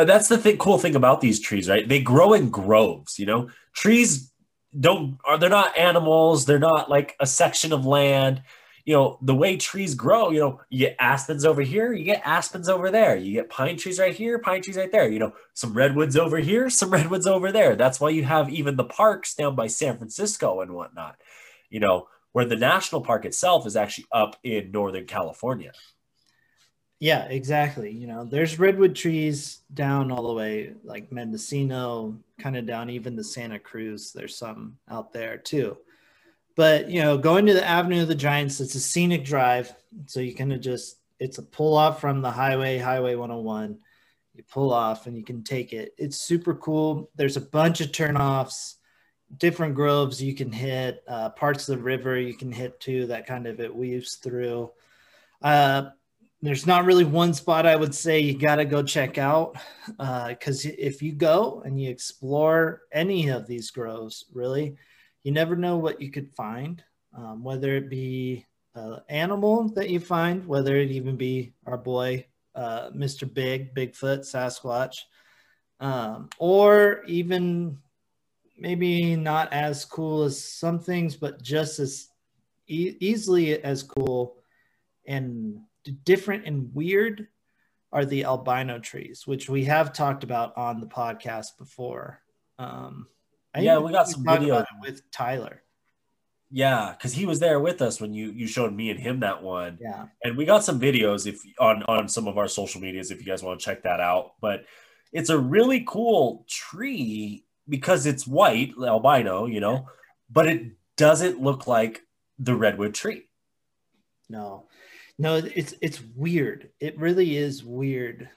that's 0.06 0.28
the 0.28 0.40
thing 0.40 0.58
cool 0.58 0.80
thing 0.80 0.96
about 0.96 1.22
these 1.22 1.40
trees 1.40 1.70
right? 1.70 1.88
They 1.88 2.02
grow 2.02 2.34
in 2.34 2.50
groves 2.50 3.20
you 3.20 3.26
know? 3.26 3.50
Trees 3.74 4.32
don't 4.80 5.18
are 5.26 5.38
they're 5.38 5.50
not 5.50 5.78
animals. 5.78 6.46
They're 6.46 6.60
not 6.60 6.90
like 6.90 7.16
a 7.20 7.28
section 7.28 7.74
of 7.74 7.86
land. 7.86 8.42
You 8.86 8.96
know 8.96 9.18
the 9.22 9.36
way 9.36 9.56
trees 9.56 9.96
grow 9.96 10.32
you 10.32 10.40
know 10.40 10.60
you 10.70 10.80
get 10.80 10.98
aspens 11.00 11.46
over 11.46 11.62
here 11.62 11.94
you 11.94 12.04
get 12.04 12.22
aspens 12.26 12.68
over 12.68 12.92
there. 12.92 13.16
You 13.16 13.34
get 13.34 13.50
pine 13.50 13.78
trees 13.78 14.00
right 14.00 14.16
here 14.16 14.40
pine 14.40 14.62
trees 14.62 14.78
right 14.78 14.92
there. 14.92 15.10
You 15.10 15.20
know 15.20 15.34
some 15.54 15.74
redwoods 15.74 16.18
over 16.18 16.38
here 16.38 16.70
some 16.70 16.90
redwoods 16.90 17.28
over 17.28 17.52
there. 17.52 17.76
That's 17.76 18.00
why 18.00 18.10
you 18.10 18.24
have 18.24 18.50
even 18.50 18.76
the 18.76 18.84
parks 18.84 19.36
down 19.36 19.56
by 19.56 19.68
san 19.68 19.98
francisco 19.98 20.62
and 20.62 20.74
whatnot 20.74 21.18
you 21.74 21.80
know 21.80 22.08
where 22.32 22.46
the 22.46 22.56
national 22.56 23.02
park 23.02 23.26
itself 23.26 23.68
is 23.68 23.76
actually 23.76 24.06
up 24.14 24.38
in 24.44 24.72
northern 24.72 25.06
california 25.06 25.74
yeah, 27.04 27.26
exactly. 27.26 27.92
You 27.92 28.08
know, 28.08 28.24
there's 28.24 28.58
redwood 28.58 28.96
trees 28.96 29.60
down 29.74 30.10
all 30.10 30.26
the 30.26 30.34
way, 30.34 30.72
like 30.86 31.12
Mendocino, 31.12 32.18
kind 32.40 32.56
of 32.56 32.66
down 32.66 32.90
even 32.90 33.18
the 33.18 33.24
Santa 33.26 33.60
Cruz. 33.60 34.14
There's 34.14 34.38
some 34.38 34.78
out 34.90 35.12
there 35.12 35.36
too. 35.38 35.76
But 36.56 36.90
you 36.90 37.02
know, 37.02 37.18
going 37.18 37.46
to 37.48 37.54
the 37.54 37.68
Avenue 37.68 38.04
of 38.04 38.08
the 38.08 38.16
Giants, 38.16 38.62
it's 38.62 38.76
a 38.76 38.80
scenic 38.80 39.26
drive, 39.26 39.76
so 40.06 40.22
you 40.22 40.34
kind 40.34 40.54
of 40.54 40.62
just 40.62 40.96
it's 41.20 41.40
a 41.40 41.44
pull 41.44 41.76
off 41.76 42.00
from 42.00 42.22
the 42.22 42.32
highway, 42.32 42.78
Highway 42.78 43.16
101. 43.16 43.80
You 44.36 44.44
pull 44.50 44.72
off 44.72 45.06
and 45.06 45.18
you 45.18 45.26
can 45.26 45.44
take 45.44 45.74
it. 45.74 45.94
It's 45.98 46.16
super 46.16 46.56
cool. 46.56 47.10
There's 47.18 47.36
a 47.36 47.42
bunch 47.42 47.82
of 47.82 47.92
turnoffs, 47.92 48.76
different 49.40 49.76
groves 49.76 50.24
you 50.24 50.36
can 50.36 50.54
hit, 50.54 51.04
uh, 51.10 51.32
parts 51.32 51.68
of 51.68 51.76
the 51.76 51.84
river 51.84 52.18
you 52.18 52.34
can 52.34 52.54
hit 52.54 52.80
too. 52.80 53.08
That 53.08 53.28
kind 53.28 53.46
of 53.46 53.60
it 53.60 53.76
weaves 53.76 54.16
through. 54.16 54.72
Uh, 55.42 55.90
there's 56.44 56.68
not 56.68 56.84
really 56.84 57.06
one 57.06 57.34
spot 57.34 57.66
I 57.66 57.78
would 57.78 57.96
say 57.96 58.20
you 58.20 58.38
got 58.38 58.58
to 58.58 58.66
go 58.66 58.84
check 58.84 59.18
out 59.18 59.56
because 59.88 60.66
uh, 60.66 60.72
if 60.78 61.02
you 61.02 61.14
go 61.14 61.62
and 61.66 61.80
you 61.80 61.90
explore 61.90 62.82
any 62.92 63.30
of 63.30 63.48
these 63.48 63.72
groves, 63.72 64.26
really, 64.34 64.76
you 65.24 65.32
never 65.32 65.56
know 65.56 65.78
what 65.78 66.02
you 66.02 66.12
could 66.12 66.30
find, 66.34 66.84
um, 67.18 67.46
whether 67.46 67.78
it 67.78 67.90
be 67.90 68.46
an 68.76 69.00
animal 69.08 69.70
that 69.70 69.90
you 69.90 70.02
find, 70.02 70.46
whether 70.46 70.76
it 70.76 70.92
even 70.92 71.16
be 71.16 71.54
our 71.66 71.78
boy, 71.78 72.26
uh, 72.56 72.90
Mr. 72.90 73.32
Big, 73.32 73.74
Bigfoot, 73.74 74.20
Sasquatch, 74.20 74.98
um, 75.80 76.30
or 76.40 77.06
even 77.08 77.78
maybe 78.58 79.16
not 79.16 79.54
as 79.54 79.86
cool 79.86 80.24
as 80.24 80.44
some 80.44 80.78
things, 80.78 81.16
but 81.16 81.42
just 81.42 81.80
as 81.80 82.10
e- 82.68 82.98
easily 83.00 83.64
as 83.64 83.82
cool 83.82 84.36
and 85.08 85.62
different 85.92 86.46
and 86.46 86.74
weird 86.74 87.28
are 87.92 88.06
the 88.06 88.26
albino 88.26 88.80
trees, 88.80 89.28
which 89.28 89.50
we 89.50 89.66
have 89.66 89.94
talked 89.94 90.24
about 90.24 90.58
on 90.58 90.80
the 90.80 90.88
podcast 90.88 91.58
before. 91.60 92.22
Um, 92.58 93.08
I 93.54 93.62
yeah, 93.62 93.78
we 93.78 93.92
got 93.92 94.10
some 94.10 94.26
video 94.26 94.66
with 94.82 95.10
Tyler. 95.12 95.62
Yeah, 96.50 96.94
because 96.96 97.14
he 97.14 97.26
was 97.26 97.40
there 97.40 97.60
with 97.60 97.82
us 97.82 98.00
when 98.00 98.14
you 98.14 98.32
you 98.32 98.48
showed 98.48 98.74
me 98.74 98.90
and 98.90 99.00
him 99.00 99.22
that 99.22 99.42
one. 99.42 99.78
Yeah, 99.82 100.08
and 100.24 100.38
we 100.38 100.46
got 100.46 100.64
some 100.64 100.80
videos 100.80 101.28
if 101.28 101.42
on 101.60 101.84
on 101.84 102.08
some 102.08 102.28
of 102.28 102.38
our 102.38 102.48
social 102.48 102.82
medias 102.82 103.12
if 103.12 103.20
you 103.20 103.26
guys 103.26 103.44
want 103.44 103.60
to 103.60 103.66
check 103.66 103.84
that 103.84 104.00
out. 104.00 104.34
But 104.42 104.66
it's 105.12 105.30
a 105.30 105.38
really 105.38 105.84
cool 105.88 106.46
tree 106.48 107.46
because 107.70 108.06
it's 108.06 108.28
white 108.28 108.74
albino, 108.80 109.46
you 109.46 109.60
know, 109.60 109.88
but 110.30 110.48
it 110.48 110.72
doesn't 110.98 111.42
look 111.42 111.68
like 111.68 112.02
the 112.40 112.56
redwood 112.56 112.94
tree. 112.94 113.24
No, 114.30 114.68
no 115.24 115.36
it's 115.38 115.74
it's 115.82 116.02
weird. 116.16 116.70
It 116.80 117.00
really 117.00 117.38
is 117.38 117.64
weird. 117.64 118.30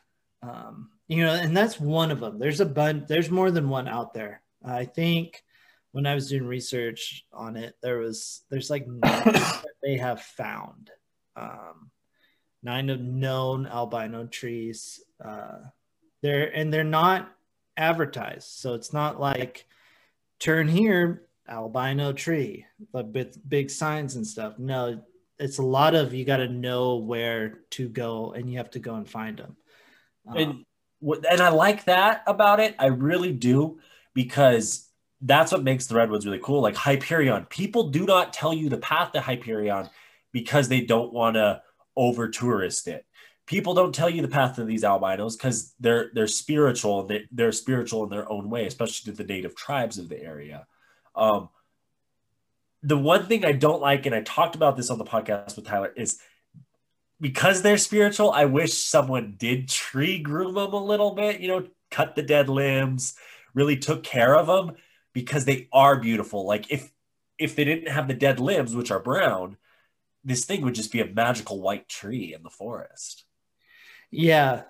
Um 0.43 0.91
you 1.09 1.25
know 1.25 1.35
and 1.35 1.57
that's 1.57 1.79
one 1.79 2.11
of 2.11 2.21
them 2.21 2.39
there's 2.39 2.61
a 2.61 2.67
bunch 2.67 3.09
there's 3.09 3.31
more 3.31 3.51
than 3.51 3.69
one 3.69 3.89
out 3.89 4.15
there. 4.15 4.43
I 4.65 4.85
think 4.85 5.43
when 5.97 6.05
I 6.07 6.15
was 6.15 6.29
doing 6.29 6.47
research 6.47 7.25
on 7.33 7.57
it, 7.57 7.75
there 7.83 7.97
was 7.97 8.43
there's 8.51 8.69
like 8.69 8.87
they 9.83 9.97
have 9.97 10.21
found. 10.21 10.91
Um, 11.37 11.91
nine 12.63 12.91
of 12.91 13.01
known 13.01 13.67
albino 13.67 14.27
trees. 14.27 15.01
Uh, 15.25 15.59
they're 16.23 16.55
and 16.55 16.71
they're 16.71 16.85
not 16.85 17.33
advertised, 17.79 18.49
so 18.49 18.75
it's 18.75 18.93
not 18.93 19.19
like 19.19 19.67
turn 20.39 20.69
here 20.69 21.29
albino 21.49 22.13
tree, 22.13 22.67
but 22.93 23.07
with 23.09 23.39
big 23.49 23.71
signs 23.71 24.17
and 24.17 24.27
stuff. 24.27 24.59
No, 24.59 25.03
it's 25.39 25.59
a 25.59 25.63
lot 25.63 25.95
of 25.95 26.15
you 26.15 26.25
got 26.25 26.39
to 26.39 26.49
know 26.49 26.97
where 26.97 27.61
to 27.71 27.89
go, 27.89 28.33
and 28.33 28.51
you 28.51 28.59
have 28.59 28.71
to 28.71 28.79
go 28.79 28.95
and 28.95 29.09
find 29.09 29.39
them. 29.39 29.57
Um, 30.27 30.37
and 30.37 30.65
and 31.31 31.41
I 31.41 31.51
like 31.51 31.85
that 31.85 32.23
about 32.27 32.61
it. 32.61 32.75
I 32.79 32.87
really 32.87 33.33
do 33.33 33.79
because 34.15 34.89
that's 35.21 35.53
what 35.53 35.63
makes 35.63 35.87
the 35.87 35.95
redwoods 35.95 36.27
really 36.27 36.41
cool. 36.43 36.63
Like 36.63 36.77
Hyperion, 36.77 37.47
people 37.47 37.91
do 37.91 38.07
not 38.07 38.33
tell 38.33 38.53
you 38.53 38.69
the 38.69 38.79
path 38.79 39.13
to 39.13 39.21
Hyperion 39.21 39.89
because 40.33 40.69
they 40.69 40.81
don't 40.81 41.13
want 41.13 41.37
to 41.37 41.63
over 41.97 42.29
tourist 42.29 42.89
it. 42.89 43.05
People 43.47 43.75
don't 43.75 43.95
tell 43.95 44.11
you 44.11 44.23
the 44.23 44.29
path 44.29 44.57
to 44.57 44.65
these 44.65 44.85
albinos 44.85 45.37
because 45.37 45.75
they're 45.79 46.11
they're 46.15 46.27
spiritual 46.27 47.01
and 47.01 47.09
they, 47.09 47.25
they're 47.31 47.53
spiritual 47.53 48.03
in 48.05 48.11
their 48.11 48.31
own 48.31 48.51
way, 48.51 48.67
especially 48.67 49.13
to 49.13 49.17
the 49.17 49.25
native 49.25 49.55
tribes 49.55 49.99
of 49.99 50.09
the 50.09 50.21
area. 50.21 50.67
Um, 51.15 51.49
the 52.87 52.97
one 52.97 53.27
thing 53.27 53.45
I 53.45 53.51
don't 53.51 53.83
like, 53.83 54.07
and 54.07 54.15
I 54.15 54.23
talked 54.23 54.55
about 54.55 54.77
this 54.77 54.91
on 54.91 54.99
the 54.99 55.05
podcast 55.05 55.57
with 55.57 55.67
Tyler, 55.67 55.93
is 55.97 56.21
because 57.21 57.61
they're 57.61 57.79
spiritual. 57.79 58.31
I 58.31 58.45
wish 58.45 58.75
someone 58.75 59.35
did 59.37 59.69
tree 59.69 60.21
groom 60.21 60.55
them 60.55 60.73
a 60.73 60.85
little 60.85 61.13
bit. 61.13 61.41
You 61.41 61.49
know, 61.49 61.67
cut 61.91 62.15
the 62.15 62.23
dead 62.23 62.49
limbs, 62.49 63.17
really 63.55 63.77
took 63.77 64.05
care 64.05 64.37
of 64.37 64.47
them 64.47 64.77
because 65.13 65.45
they 65.45 65.69
are 65.73 65.99
beautiful. 65.99 66.47
Like 66.47 66.71
if 66.71 66.93
if 67.39 67.57
they 67.57 67.65
didn't 67.65 67.91
have 67.91 68.07
the 68.07 68.15
dead 68.15 68.39
limbs, 68.39 68.77
which 68.77 68.93
are 68.93 69.01
brown, 69.01 69.57
this 70.23 70.45
thing 70.45 70.63
would 70.63 70.75
just 70.77 70.93
be 70.93 71.01
a 71.01 71.07
magical 71.07 71.61
white 71.61 71.89
tree 71.89 72.33
in 72.35 72.45
the 72.45 72.51
forest. 72.51 73.25
Yeah, 74.13 74.63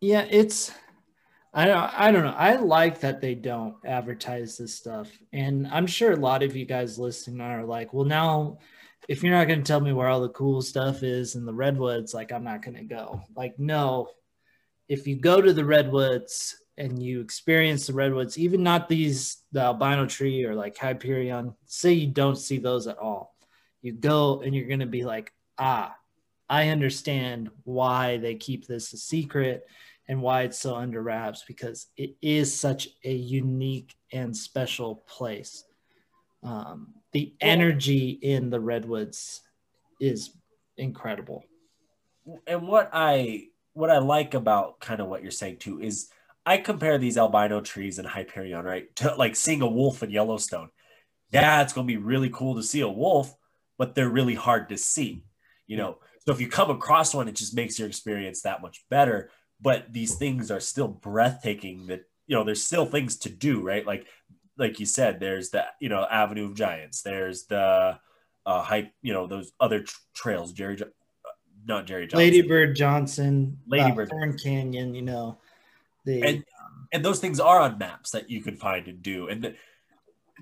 yeah, 0.00 0.24
it's 0.30 0.70
I 1.56 1.66
don't 1.66 1.78
I 1.78 2.10
don't 2.10 2.24
know. 2.24 2.34
I 2.36 2.56
like 2.56 3.00
that 3.00 3.20
they 3.20 3.36
don't 3.36 3.76
advertise 3.84 4.58
this 4.58 4.74
stuff. 4.74 5.08
And 5.32 5.68
I'm 5.68 5.86
sure 5.86 6.12
a 6.12 6.16
lot 6.16 6.42
of 6.42 6.56
you 6.56 6.66
guys 6.66 6.98
listening 6.98 7.40
are 7.40 7.64
like, 7.64 7.94
well 7.94 8.04
now 8.04 8.58
if 9.08 9.22
you're 9.22 9.34
not 9.34 9.46
going 9.46 9.62
to 9.62 9.66
tell 9.66 9.80
me 9.80 9.92
where 9.92 10.08
all 10.08 10.20
the 10.20 10.30
cool 10.30 10.62
stuff 10.62 11.02
is 11.02 11.34
in 11.34 11.44
the 11.44 11.52
redwoods, 11.52 12.14
like 12.14 12.32
I'm 12.32 12.42
not 12.42 12.62
going 12.62 12.76
to 12.76 12.84
go. 12.84 13.20
Like 13.36 13.58
no. 13.58 14.08
If 14.88 15.06
you 15.06 15.16
go 15.16 15.40
to 15.40 15.52
the 15.52 15.64
redwoods 15.64 16.56
and 16.76 17.00
you 17.00 17.20
experience 17.20 17.86
the 17.86 17.92
redwoods, 17.92 18.36
even 18.36 18.62
not 18.62 18.88
these 18.88 19.38
the 19.52 19.60
albino 19.60 20.06
tree 20.06 20.44
or 20.44 20.54
like 20.54 20.76
Hyperion, 20.76 21.54
say 21.66 21.92
you 21.92 22.08
don't 22.08 22.36
see 22.36 22.58
those 22.58 22.86
at 22.86 22.98
all. 22.98 23.34
You 23.80 23.92
go 23.92 24.40
and 24.40 24.54
you're 24.54 24.66
going 24.66 24.80
to 24.80 24.86
be 24.86 25.04
like, 25.04 25.32
"Ah, 25.58 25.94
I 26.48 26.68
understand 26.68 27.50
why 27.62 28.16
they 28.16 28.34
keep 28.34 28.66
this 28.66 28.92
a 28.92 28.96
secret." 28.96 29.66
And 30.08 30.20
why 30.20 30.42
it's 30.42 30.58
so 30.58 30.74
under 30.74 31.02
wraps 31.02 31.44
because 31.46 31.86
it 31.96 32.16
is 32.20 32.54
such 32.54 32.88
a 33.04 33.12
unique 33.12 33.94
and 34.12 34.36
special 34.36 34.96
place. 35.06 35.64
Um, 36.42 36.94
the 37.12 37.34
energy 37.40 38.10
in 38.10 38.50
the 38.50 38.60
redwoods 38.60 39.40
is 40.00 40.30
incredible. 40.76 41.44
And 42.46 42.68
what 42.68 42.90
I 42.92 43.48
what 43.72 43.90
I 43.90 43.98
like 43.98 44.34
about 44.34 44.80
kind 44.80 45.00
of 45.00 45.08
what 45.08 45.22
you're 45.22 45.30
saying 45.30 45.56
too 45.58 45.80
is 45.80 46.08
I 46.46 46.58
compare 46.58 46.98
these 46.98 47.16
albino 47.16 47.60
trees 47.60 47.98
in 47.98 48.04
Hyperion, 48.04 48.64
right, 48.64 48.94
to 48.96 49.14
like 49.16 49.34
seeing 49.34 49.62
a 49.62 49.66
wolf 49.66 50.02
in 50.02 50.10
Yellowstone. 50.10 50.68
Yeah, 51.30 51.62
it's 51.62 51.72
going 51.72 51.86
to 51.86 51.92
be 51.92 51.96
really 51.96 52.30
cool 52.30 52.54
to 52.56 52.62
see 52.62 52.82
a 52.82 52.88
wolf, 52.88 53.34
but 53.78 53.94
they're 53.94 54.08
really 54.08 54.34
hard 54.34 54.68
to 54.68 54.76
see, 54.76 55.24
you 55.66 55.76
know. 55.76 55.98
So 56.20 56.32
if 56.32 56.40
you 56.40 56.48
come 56.48 56.70
across 56.70 57.14
one, 57.14 57.28
it 57.28 57.34
just 57.34 57.56
makes 57.56 57.78
your 57.78 57.88
experience 57.88 58.42
that 58.42 58.62
much 58.62 58.84
better 58.88 59.30
but 59.64 59.90
these 59.92 60.14
things 60.14 60.50
are 60.50 60.60
still 60.60 60.86
breathtaking 60.86 61.86
that 61.86 62.04
you 62.28 62.36
know 62.36 62.44
there's 62.44 62.62
still 62.62 62.86
things 62.86 63.16
to 63.16 63.30
do 63.30 63.60
right 63.62 63.84
like 63.84 64.06
like 64.56 64.78
you 64.78 64.86
said 64.86 65.18
there's 65.18 65.50
the 65.50 65.64
you 65.80 65.88
know 65.88 66.06
avenue 66.08 66.44
of 66.44 66.54
giants 66.54 67.02
there's 67.02 67.46
the 67.46 67.98
uh 68.46 68.62
hype 68.62 68.92
you 69.02 69.12
know 69.12 69.26
those 69.26 69.52
other 69.58 69.80
tr- 69.80 69.98
trails 70.12 70.52
jerry 70.52 70.76
uh, 70.80 70.86
not 71.66 71.86
jerry 71.86 72.06
johnson 72.06 72.18
ladybird 72.18 72.76
johnson 72.76 73.58
ladybird 73.66 74.12
uh, 74.12 74.32
canyon 74.40 74.94
you 74.94 75.02
know 75.02 75.38
the 76.04 76.22
and, 76.22 76.44
and 76.92 77.04
those 77.04 77.18
things 77.18 77.40
are 77.40 77.60
on 77.60 77.78
maps 77.78 78.10
that 78.10 78.30
you 78.30 78.42
can 78.42 78.56
find 78.56 78.86
and 78.86 79.02
do 79.02 79.28
and 79.28 79.42
the, 79.42 79.54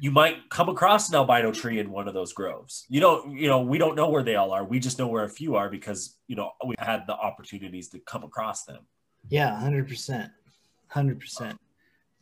you 0.00 0.10
might 0.10 0.48
come 0.48 0.68
across 0.68 1.10
an 1.10 1.14
albino 1.14 1.52
tree 1.52 1.78
in 1.78 1.90
one 1.90 2.08
of 2.08 2.14
those 2.14 2.32
groves. 2.32 2.86
You 2.88 3.00
don't, 3.00 3.36
you 3.36 3.46
know, 3.46 3.60
we 3.60 3.76
don't 3.76 3.94
know 3.94 4.08
where 4.08 4.22
they 4.22 4.36
all 4.36 4.50
are. 4.50 4.64
We 4.64 4.80
just 4.80 4.98
know 4.98 5.06
where 5.06 5.24
a 5.24 5.28
few 5.28 5.54
are 5.54 5.68
because, 5.68 6.16
you 6.28 6.34
know, 6.34 6.52
we 6.66 6.74
had 6.78 7.06
the 7.06 7.12
opportunities 7.12 7.90
to 7.90 7.98
come 7.98 8.24
across 8.24 8.64
them. 8.64 8.86
Yeah, 9.28 9.58
hundred 9.58 9.88
percent, 9.88 10.30
hundred 10.88 11.20
percent. 11.20 11.58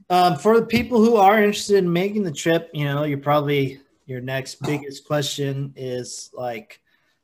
Um, 0.09 0.37
for 0.37 0.59
the 0.59 0.67
people 0.67 1.05
who 1.05 1.17
are 1.17 1.39
interested 1.39 1.77
in 1.77 1.93
making 1.93 2.25
the 2.25 2.33
trip, 2.33 2.71
you 2.75 2.85
know, 2.85 3.05
you're 3.05 3.19
probably 3.19 3.81
your 4.07 4.21
next 4.21 4.61
biggest 4.63 5.07
question 5.07 5.73
is 5.77 6.31
like, 6.35 6.81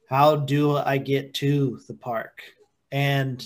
how 0.09 0.37
do 0.37 0.77
I 0.77 0.99
get 0.99 1.35
to 1.35 1.81
the 1.89 1.95
park? 1.95 2.43
And 2.93 3.45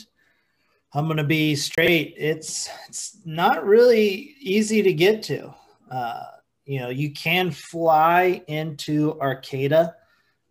I'm 0.92 1.08
gonna 1.08 1.24
be 1.24 1.56
straight. 1.56 2.14
It's 2.18 2.68
it's 2.88 3.18
not 3.24 3.64
really 3.64 4.34
easy 4.40 4.82
to 4.82 4.92
get 4.92 5.22
to. 5.24 5.54
Uh, 5.90 6.24
you 6.66 6.80
know, 6.80 6.90
you 6.90 7.12
can 7.12 7.50
fly 7.50 8.42
into 8.46 9.18
Arcata, 9.20 9.94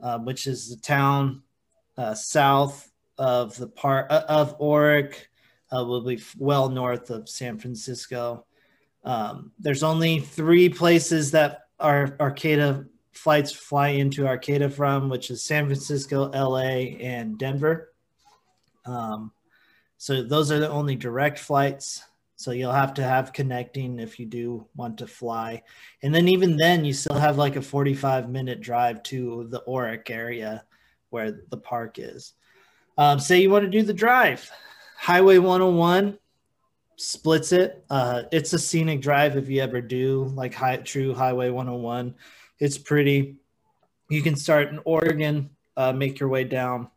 uh, 0.01 0.17
which 0.19 0.47
is 0.47 0.69
the 0.69 0.81
town 0.81 1.43
uh, 1.97 2.13
south 2.13 2.91
of 3.17 3.55
the 3.57 3.67
park 3.67 4.07
uh, 4.09 4.23
of 4.27 4.57
Orick, 4.59 5.15
uh, 5.75 5.83
will 5.83 6.01
be 6.01 6.21
well 6.37 6.69
north 6.69 7.09
of 7.09 7.29
San 7.29 7.57
Francisco. 7.57 8.45
Um, 9.03 9.51
there's 9.59 9.83
only 9.83 10.19
three 10.19 10.69
places 10.69 11.31
that 11.31 11.61
our 11.79 12.15
Arcata 12.19 12.85
flights 13.11 13.51
fly 13.51 13.89
into 13.89 14.27
Arcata 14.27 14.69
from, 14.69 15.09
which 15.09 15.29
is 15.29 15.43
San 15.43 15.65
Francisco, 15.65 16.29
LA, 16.31 16.95
and 16.99 17.37
Denver. 17.37 17.93
Um, 18.85 19.31
so 19.97 20.23
those 20.23 20.51
are 20.51 20.59
the 20.59 20.69
only 20.69 20.95
direct 20.95 21.39
flights. 21.39 22.03
So 22.37 22.51
you'll 22.51 22.71
have 22.71 22.93
to 22.93 23.03
have 23.03 23.33
connecting 23.33 23.99
if 23.99 24.17
you 24.17 24.25
do 24.25 24.65
want 24.77 24.97
to 24.99 25.07
fly. 25.07 25.61
And 26.03 26.15
then 26.15 26.29
even 26.29 26.55
then, 26.55 26.85
you 26.85 26.93
still 26.93 27.17
have 27.17 27.37
like 27.37 27.57
a 27.57 27.61
45 27.61 28.29
minute 28.29 28.61
drive 28.61 29.03
to 29.03 29.47
the 29.49 29.61
Orick 29.67 30.09
area 30.09 30.63
where 31.09 31.41
the 31.49 31.57
park 31.57 31.99
is. 31.99 32.33
Um, 32.97 33.19
say 33.19 33.41
you 33.41 33.49
want 33.49 33.65
to 33.65 33.69
do 33.69 33.83
the 33.83 33.93
drive. 33.93 34.49
Highway 35.01 35.37
101 35.37 36.19
splits 36.97 37.53
it. 37.53 37.85
Uh, 37.89 38.23
it's 38.33 38.51
a 38.51 38.59
scenic 38.59 38.99
drive 39.01 39.37
if 39.37 39.47
you 39.47 39.61
ever 39.61 39.79
do 39.79 40.25
like 40.35 40.53
high, 40.53 40.75
true 40.75 41.13
Highway 41.13 41.49
101. 41.49 42.13
It's 42.59 42.77
pretty. 42.77 43.37
You 44.09 44.21
can 44.21 44.35
start 44.35 44.67
in 44.67 44.79
Oregon, 44.83 45.51
uh, 45.77 45.93
make 45.93 46.19
your 46.19 46.27
way 46.27 46.43
down. 46.43 46.89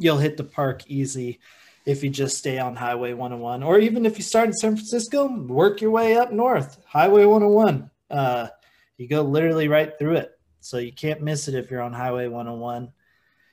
You'll 0.00 0.18
hit 0.18 0.36
the 0.36 0.42
park 0.42 0.82
easy 0.88 1.38
if 1.86 2.02
you 2.02 2.10
just 2.10 2.38
stay 2.38 2.58
on 2.58 2.74
Highway 2.74 3.12
101, 3.12 3.62
or 3.62 3.78
even 3.78 4.04
if 4.04 4.18
you 4.18 4.24
start 4.24 4.48
in 4.48 4.54
San 4.54 4.74
Francisco, 4.74 5.28
work 5.46 5.80
your 5.80 5.92
way 5.92 6.16
up 6.16 6.32
north. 6.32 6.78
Highway 6.86 7.24
101. 7.24 7.88
Uh, 8.10 8.48
you 8.96 9.06
go 9.06 9.22
literally 9.22 9.68
right 9.68 9.96
through 9.96 10.16
it, 10.16 10.32
so 10.58 10.78
you 10.78 10.92
can't 10.92 11.22
miss 11.22 11.46
it 11.46 11.54
if 11.54 11.70
you're 11.70 11.82
on 11.82 11.92
Highway 11.92 12.26
101. 12.26 12.90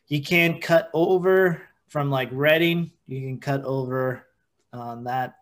You 0.08 0.24
can 0.24 0.60
cut 0.60 0.90
over 0.92 1.62
from 1.92 2.10
like 2.10 2.30
Redding, 2.32 2.90
you 3.06 3.20
can 3.20 3.38
cut 3.38 3.66
over 3.66 4.26
on 4.72 5.04
that. 5.04 5.36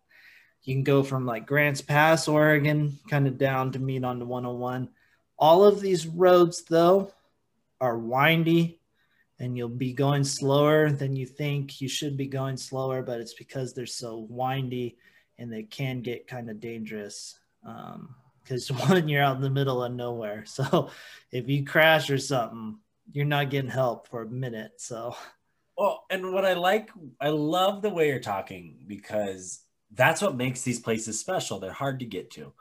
You 0.64 0.74
can 0.74 0.84
go 0.84 1.04
from 1.04 1.28
like 1.28 1.46
Grants 1.46 1.82
Pass, 1.82 2.28
Oregon, 2.28 2.98
kind 3.08 3.28
of 3.28 3.38
down 3.38 3.72
to 3.74 3.80
meet 3.80 4.04
on 4.04 4.18
the 4.18 4.26
101. 4.26 4.90
All 5.38 5.64
of 5.64 5.80
these 5.80 6.08
roads, 6.08 6.64
though, 6.64 7.14
are 7.80 8.00
windy 8.00 8.80
and 9.38 9.56
you'll 9.56 9.70
be 9.70 9.94
going 9.94 10.24
slower 10.24 10.92
than 10.92 11.16
you 11.16 11.28
think 11.28 11.80
you 11.82 11.88
should 11.88 12.18
be 12.18 12.26
going 12.26 12.58
slower, 12.58 13.04
but 13.04 13.22
it's 13.22 13.36
because 13.36 13.74
they're 13.74 13.86
so 13.86 14.26
windy 14.28 14.98
and 15.38 15.54
they 15.54 15.64
can 15.64 16.02
get 16.02 16.28
kind 16.28 16.50
of 16.50 16.60
dangerous. 16.60 17.38
Because 17.64 18.72
um, 18.72 18.78
one, 18.90 19.08
you're 19.08 19.24
out 19.24 19.36
in 19.36 19.44
the 19.44 19.52
middle 19.52 19.84
of 19.84 19.94
nowhere. 19.94 20.46
So 20.46 20.90
if 21.32 21.48
you 21.48 21.64
crash 21.64 22.10
or 22.10 22.18
something, 22.18 22.80
you're 23.12 23.26
not 23.26 23.52
getting 23.52 23.70
help 23.70 24.08
for 24.08 24.24
a 24.24 24.28
minute. 24.28 24.74
So 24.78 25.16
well, 25.80 26.04
and 26.10 26.34
what 26.34 26.44
I 26.44 26.56
like, 26.56 26.90
I 27.22 27.30
love 27.30 27.82
the 27.82 27.90
way 27.90 28.10
you're 28.10 28.20
talking 28.20 28.84
because 28.86 29.62
that's 29.94 30.22
what 30.22 30.36
makes 30.36 30.62
these 30.62 30.82
places 30.82 31.18
special. 31.18 31.58
They're 31.58 31.72
hard 31.72 32.00
to 32.00 32.06
get 32.06 32.32
to. 32.32 32.52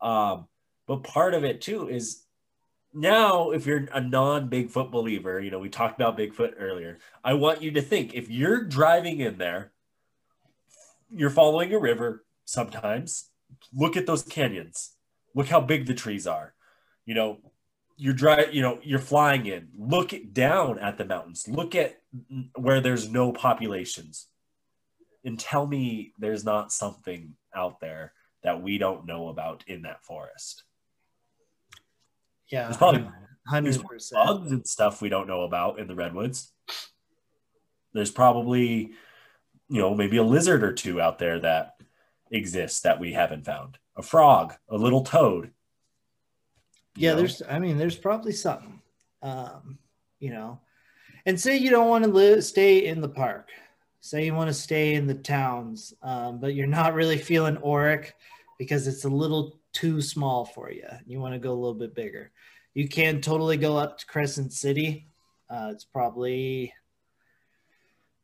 Um, 0.00 0.46
but 0.86 1.02
part 1.02 1.34
of 1.34 1.42
it 1.42 1.60
too 1.60 1.88
is 1.88 2.22
now, 2.94 3.50
if 3.50 3.66
you're 3.66 3.88
a 3.92 4.00
non 4.00 4.48
Bigfoot 4.48 4.92
believer, 4.92 5.40
you 5.40 5.50
know, 5.50 5.58
we 5.58 5.68
talked 5.68 6.00
about 6.00 6.16
Bigfoot 6.16 6.52
earlier. 6.56 7.00
I 7.24 7.34
want 7.34 7.62
you 7.62 7.72
to 7.72 7.82
think 7.82 8.14
if 8.14 8.30
you're 8.30 8.62
driving 8.62 9.18
in 9.18 9.38
there, 9.38 9.72
you're 11.10 11.30
following 11.30 11.74
a 11.74 11.80
river 11.80 12.24
sometimes, 12.44 13.28
look 13.74 13.96
at 13.96 14.06
those 14.06 14.22
canyons. 14.22 14.92
Look 15.34 15.48
how 15.48 15.60
big 15.60 15.86
the 15.86 15.94
trees 15.94 16.28
are. 16.28 16.54
You 17.06 17.16
know, 17.16 17.38
you're 17.98 18.14
dry, 18.14 18.46
you 18.50 18.62
know, 18.62 18.78
you're 18.82 19.00
flying 19.00 19.46
in. 19.46 19.68
Look 19.76 20.14
down 20.32 20.78
at 20.78 20.96
the 20.96 21.04
mountains. 21.04 21.46
Look 21.48 21.74
at 21.74 22.00
where 22.54 22.80
there's 22.80 23.10
no 23.10 23.32
populations. 23.32 24.28
And 25.24 25.38
tell 25.38 25.66
me 25.66 26.14
there's 26.18 26.44
not 26.44 26.72
something 26.72 27.34
out 27.54 27.80
there 27.80 28.12
that 28.44 28.62
we 28.62 28.78
don't 28.78 29.04
know 29.04 29.28
about 29.28 29.64
in 29.66 29.82
that 29.82 30.04
forest. 30.04 30.62
Yeah. 32.50 32.64
There's 32.64 32.76
probably 32.76 33.06
hundred 33.46 33.84
percent 33.84 34.24
bugs 34.24 34.52
and 34.52 34.66
stuff 34.66 35.02
we 35.02 35.08
don't 35.08 35.26
know 35.26 35.42
about 35.42 35.80
in 35.80 35.88
the 35.88 35.96
redwoods. 35.96 36.52
There's 37.92 38.12
probably, 38.12 38.92
you 39.68 39.80
know, 39.80 39.94
maybe 39.94 40.18
a 40.18 40.22
lizard 40.22 40.62
or 40.62 40.72
two 40.72 41.00
out 41.00 41.18
there 41.18 41.40
that 41.40 41.74
exists 42.30 42.80
that 42.82 43.00
we 43.00 43.12
haven't 43.12 43.44
found. 43.44 43.78
A 43.96 44.02
frog, 44.02 44.54
a 44.68 44.76
little 44.76 45.02
toad. 45.02 45.50
Yeah, 46.98 47.12
know? 47.12 47.16
there's 47.18 47.42
I 47.48 47.58
mean, 47.58 47.78
there's 47.78 47.96
probably 47.96 48.32
something. 48.32 48.80
Um, 49.22 49.78
you 50.20 50.30
know. 50.30 50.60
And 51.26 51.38
say 51.38 51.56
you 51.56 51.70
don't 51.70 51.88
want 51.88 52.04
to 52.04 52.10
live 52.10 52.44
stay 52.44 52.86
in 52.86 53.00
the 53.00 53.08
park. 53.08 53.50
Say 54.00 54.24
you 54.24 54.34
want 54.34 54.48
to 54.48 54.54
stay 54.54 54.94
in 54.94 55.06
the 55.06 55.14
towns, 55.14 55.92
um, 56.02 56.40
but 56.40 56.54
you're 56.54 56.66
not 56.66 56.94
really 56.94 57.18
feeling 57.18 57.56
Orick 57.56 58.12
because 58.58 58.86
it's 58.86 59.04
a 59.04 59.08
little 59.08 59.60
too 59.72 60.00
small 60.00 60.44
for 60.44 60.70
you. 60.70 60.86
You 61.06 61.20
want 61.20 61.34
to 61.34 61.38
go 61.38 61.52
a 61.52 61.60
little 61.60 61.74
bit 61.74 61.94
bigger. 61.94 62.30
You 62.74 62.88
can 62.88 63.20
totally 63.20 63.56
go 63.56 63.76
up 63.76 63.98
to 63.98 64.06
Crescent 64.06 64.52
City. 64.52 65.08
Uh, 65.50 65.70
it's 65.72 65.84
probably 65.84 66.72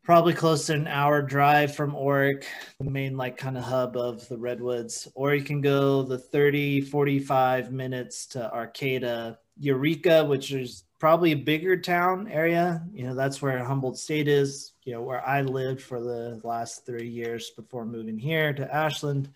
probably 0.05 0.35
close 0.35 0.67
to 0.67 0.75
an 0.75 0.87
hour 0.87 1.23
drive 1.23 1.75
from 1.75 1.93
Orick, 1.93 2.45
the 2.79 2.91
main 2.91 3.17
like 3.17 3.39
kind 3.39 3.57
of 3.57 3.65
hub 3.65 3.97
of 3.97 4.29
the 4.29 4.37
redwoods, 4.37 5.09
or 5.15 5.35
you 5.35 5.43
can 5.43 5.63
go 5.63 6.03
the 6.03 6.19
30, 6.19 6.83
45 6.83 7.73
minutes 7.73 8.27
to 8.27 8.53
Arcata, 8.53 9.39
Eureka, 9.59 10.23
which 10.25 10.53
is 10.53 10.85
probably 11.01 11.33
a 11.33 11.37
bigger 11.37 11.77
town 11.77 12.29
area. 12.29 12.85
You 12.93 13.07
know, 13.07 13.15
that's 13.15 13.41
where 13.41 13.65
Humboldt 13.65 13.97
State 13.97 14.29
is, 14.29 14.73
you 14.85 14.93
know, 14.93 15.03
where 15.03 15.27
I 15.27 15.41
lived 15.41 15.81
for 15.81 16.01
the 16.01 16.39
last 16.45 16.85
three 16.85 17.09
years 17.09 17.51
before 17.57 17.87
moving 17.87 18.19
here 18.19 18.53
to 18.53 18.75
Ashland. 18.75 19.31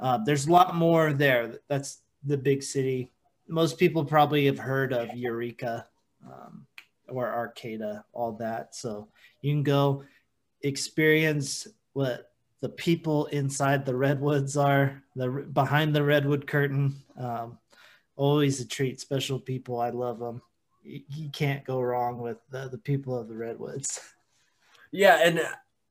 Uh, 0.00 0.18
there's 0.24 0.48
a 0.48 0.52
lot 0.52 0.74
more 0.74 1.12
there. 1.12 1.60
That's 1.68 2.00
the 2.24 2.36
big 2.36 2.64
city. 2.64 3.12
Most 3.46 3.78
people 3.78 4.04
probably 4.04 4.46
have 4.46 4.58
heard 4.58 4.92
of 4.92 5.14
Eureka 5.14 5.86
um, 6.26 6.66
or 7.08 7.32
Arcata, 7.32 8.04
all 8.12 8.32
that. 8.32 8.74
So 8.74 9.08
you 9.40 9.52
can 9.52 9.62
go 9.62 10.04
experience 10.62 11.66
what 11.92 12.30
the 12.60 12.68
people 12.68 13.26
inside 13.26 13.84
the 13.84 13.94
redwoods 13.94 14.56
are, 14.56 15.02
the 15.16 15.28
behind 15.28 15.94
the 15.94 16.02
redwood 16.02 16.46
curtain. 16.46 16.96
Um, 17.18 17.58
always 18.16 18.60
a 18.60 18.66
treat. 18.66 19.00
Special 19.00 19.38
people, 19.38 19.80
I 19.80 19.90
love 19.90 20.18
them. 20.18 20.40
You, 20.82 21.02
you 21.08 21.28
can't 21.30 21.64
go 21.64 21.80
wrong 21.80 22.18
with 22.18 22.38
the, 22.50 22.68
the 22.68 22.78
people 22.78 23.18
of 23.18 23.28
the 23.28 23.36
redwoods. 23.36 24.00
Yeah, 24.92 25.18
and 25.22 25.40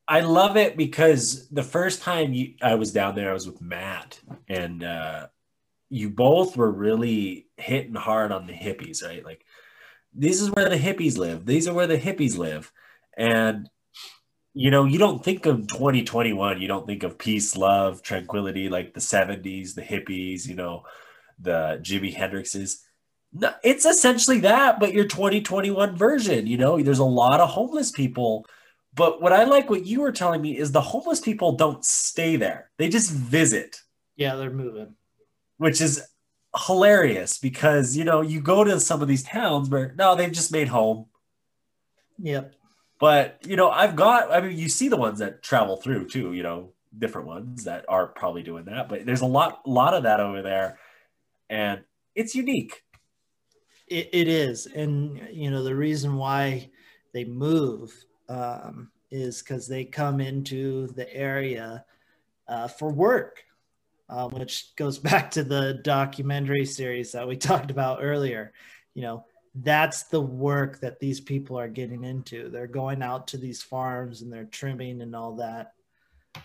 I 0.07 0.22
love 0.22 0.57
it 0.57 0.78
because 0.78 1.47
the 1.49 1.64
first 1.64 2.01
time 2.01 2.34
you, 2.34 2.53
I 2.61 2.76
was 2.76 2.91
down 2.91 3.16
there, 3.16 3.30
I 3.30 3.34
was 3.34 3.45
with 3.45 3.61
Matt, 3.61 4.20
and 4.47 4.84
uh, 4.84 5.28
you 5.89 6.09
both 6.09 6.57
were 6.57 6.72
really 6.72 7.47
hitting 7.57 7.95
hard 7.95 8.32
on 8.32 8.47
the 8.47 8.53
hippies, 8.53 9.03
right? 9.05 9.24
Like, 9.24 9.45
this 10.14 10.41
is 10.41 10.51
where 10.51 10.70
the 10.70 10.78
hippies 10.78 11.18
live. 11.18 11.45
These 11.45 11.68
are 11.68 11.74
where 11.74 11.88
the 11.88 11.97
hippies 11.97 12.38
live 12.38 12.72
and 13.18 13.70
you 14.53 14.70
know, 14.70 14.86
you 14.86 14.99
don't 14.99 15.24
think 15.24 15.45
of 15.45 15.68
2021, 15.68 16.61
you 16.61 16.68
don't 16.68 16.86
think 16.86 17.03
of 17.03 17.18
peace, 17.18 17.57
love, 17.57 18.03
tranquility 18.03 18.70
like 18.70 18.93
the 18.93 18.99
70s, 18.99 19.74
the 19.74 19.82
hippies, 19.82 20.47
you 20.47 20.55
know, 20.55 20.84
the 21.39 21.80
Jimi 21.82 22.16
Hendrixes. 22.16 22.78
No, 23.34 23.51
it's 23.64 23.86
essentially 23.86 24.41
that, 24.41 24.80
but 24.80 24.93
your 24.93 25.05
2021 25.05 25.95
version. 25.97 26.45
You 26.45 26.57
know, 26.57 26.80
there's 26.80 26.99
a 26.99 27.03
lot 27.03 27.39
of 27.39 27.49
homeless 27.49 27.91
people. 27.91 28.45
But 28.93 29.24
what 29.24 29.34
I 29.34 29.45
like 29.45 29.72
what 29.72 29.88
you 29.88 30.01
were 30.01 30.11
telling 30.11 30.41
me 30.41 30.55
is 30.55 30.72
the 30.72 30.82
homeless 30.82 31.20
people 31.20 31.53
don't 31.53 31.84
stay 31.84 32.36
there. 32.36 32.70
They 32.78 32.89
just 32.89 33.09
visit. 33.09 33.82
Yeah, 34.16 34.36
they're 34.36 34.51
moving. 34.51 34.93
Which 35.57 35.82
is 35.82 36.03
hilarious 36.68 37.38
because, 37.38 37.97
you 37.97 38.04
know, 38.04 38.22
you 38.22 38.41
go 38.41 38.64
to 38.64 38.80
some 38.80 39.01
of 39.01 39.08
these 39.08 39.24
towns 39.24 39.70
where 39.70 39.93
no, 39.97 40.16
they've 40.16 40.32
just 40.32 40.51
made 40.51 40.68
home. 40.68 41.08
Yep. 42.20 42.56
But 42.99 43.39
you 43.45 43.56
know, 43.56 43.70
I've 43.70 43.95
got. 43.95 44.32
I 44.32 44.39
mean, 44.39 44.58
you 44.58 44.70
see 44.70 44.88
the 44.88 44.97
ones 44.97 45.20
that 45.20 45.41
travel 45.43 45.78
through 45.78 46.08
too. 46.08 46.34
You 46.34 46.43
know, 46.43 46.70
different 46.97 47.28
ones 47.28 47.66
that 47.66 47.86
are 47.89 48.08
probably 48.08 48.43
doing 48.43 48.66
that. 48.66 48.88
But 48.88 49.06
there's 49.06 49.22
a 49.22 49.26
lot, 49.26 49.68
lot 49.68 49.93
of 49.93 50.04
that 50.04 50.20
over 50.20 50.41
there, 50.41 50.80
and 51.49 51.82
it's 52.16 52.36
unique. 52.36 52.84
it, 53.88 54.10
it 54.14 54.28
is, 54.28 54.66
and 54.66 55.20
you 55.32 55.51
know, 55.51 55.64
the 55.64 55.76
reason 55.76 56.16
why 56.16 56.70
they 57.14 57.26
move 57.26 57.93
um, 58.30 58.89
is 59.12 59.41
because 59.41 59.68
they 59.68 59.86
come 59.86 60.20
into 60.20 60.88
the 60.88 61.14
area 61.14 61.86
uh, 62.47 62.68
for 62.68 62.91
work, 62.91 63.43
uh, 64.14 64.28
which 64.30 64.76
goes 64.76 64.99
back 65.09 65.32
to 65.32 65.43
the 65.43 65.80
documentary 65.84 66.66
series 66.66 67.11
that 67.14 67.28
we 67.28 67.36
talked 67.49 67.72
about 67.72 67.99
earlier. 68.01 68.53
You 68.93 69.01
know, 69.01 69.26
that's 69.55 70.03
the 70.03 70.22
work 70.22 70.80
that 70.82 70.99
these 70.99 71.20
people 71.20 71.57
are 71.59 71.68
getting 71.68 72.03
into. 72.03 72.49
They're 72.49 72.68
going 72.68 73.01
out 73.01 73.28
to 73.30 73.38
these 73.38 73.64
farms 73.64 74.22
and 74.22 74.32
they're 74.32 74.45
trimming 74.45 75.01
and 75.01 75.16
all 75.16 75.36
that. 75.38 75.74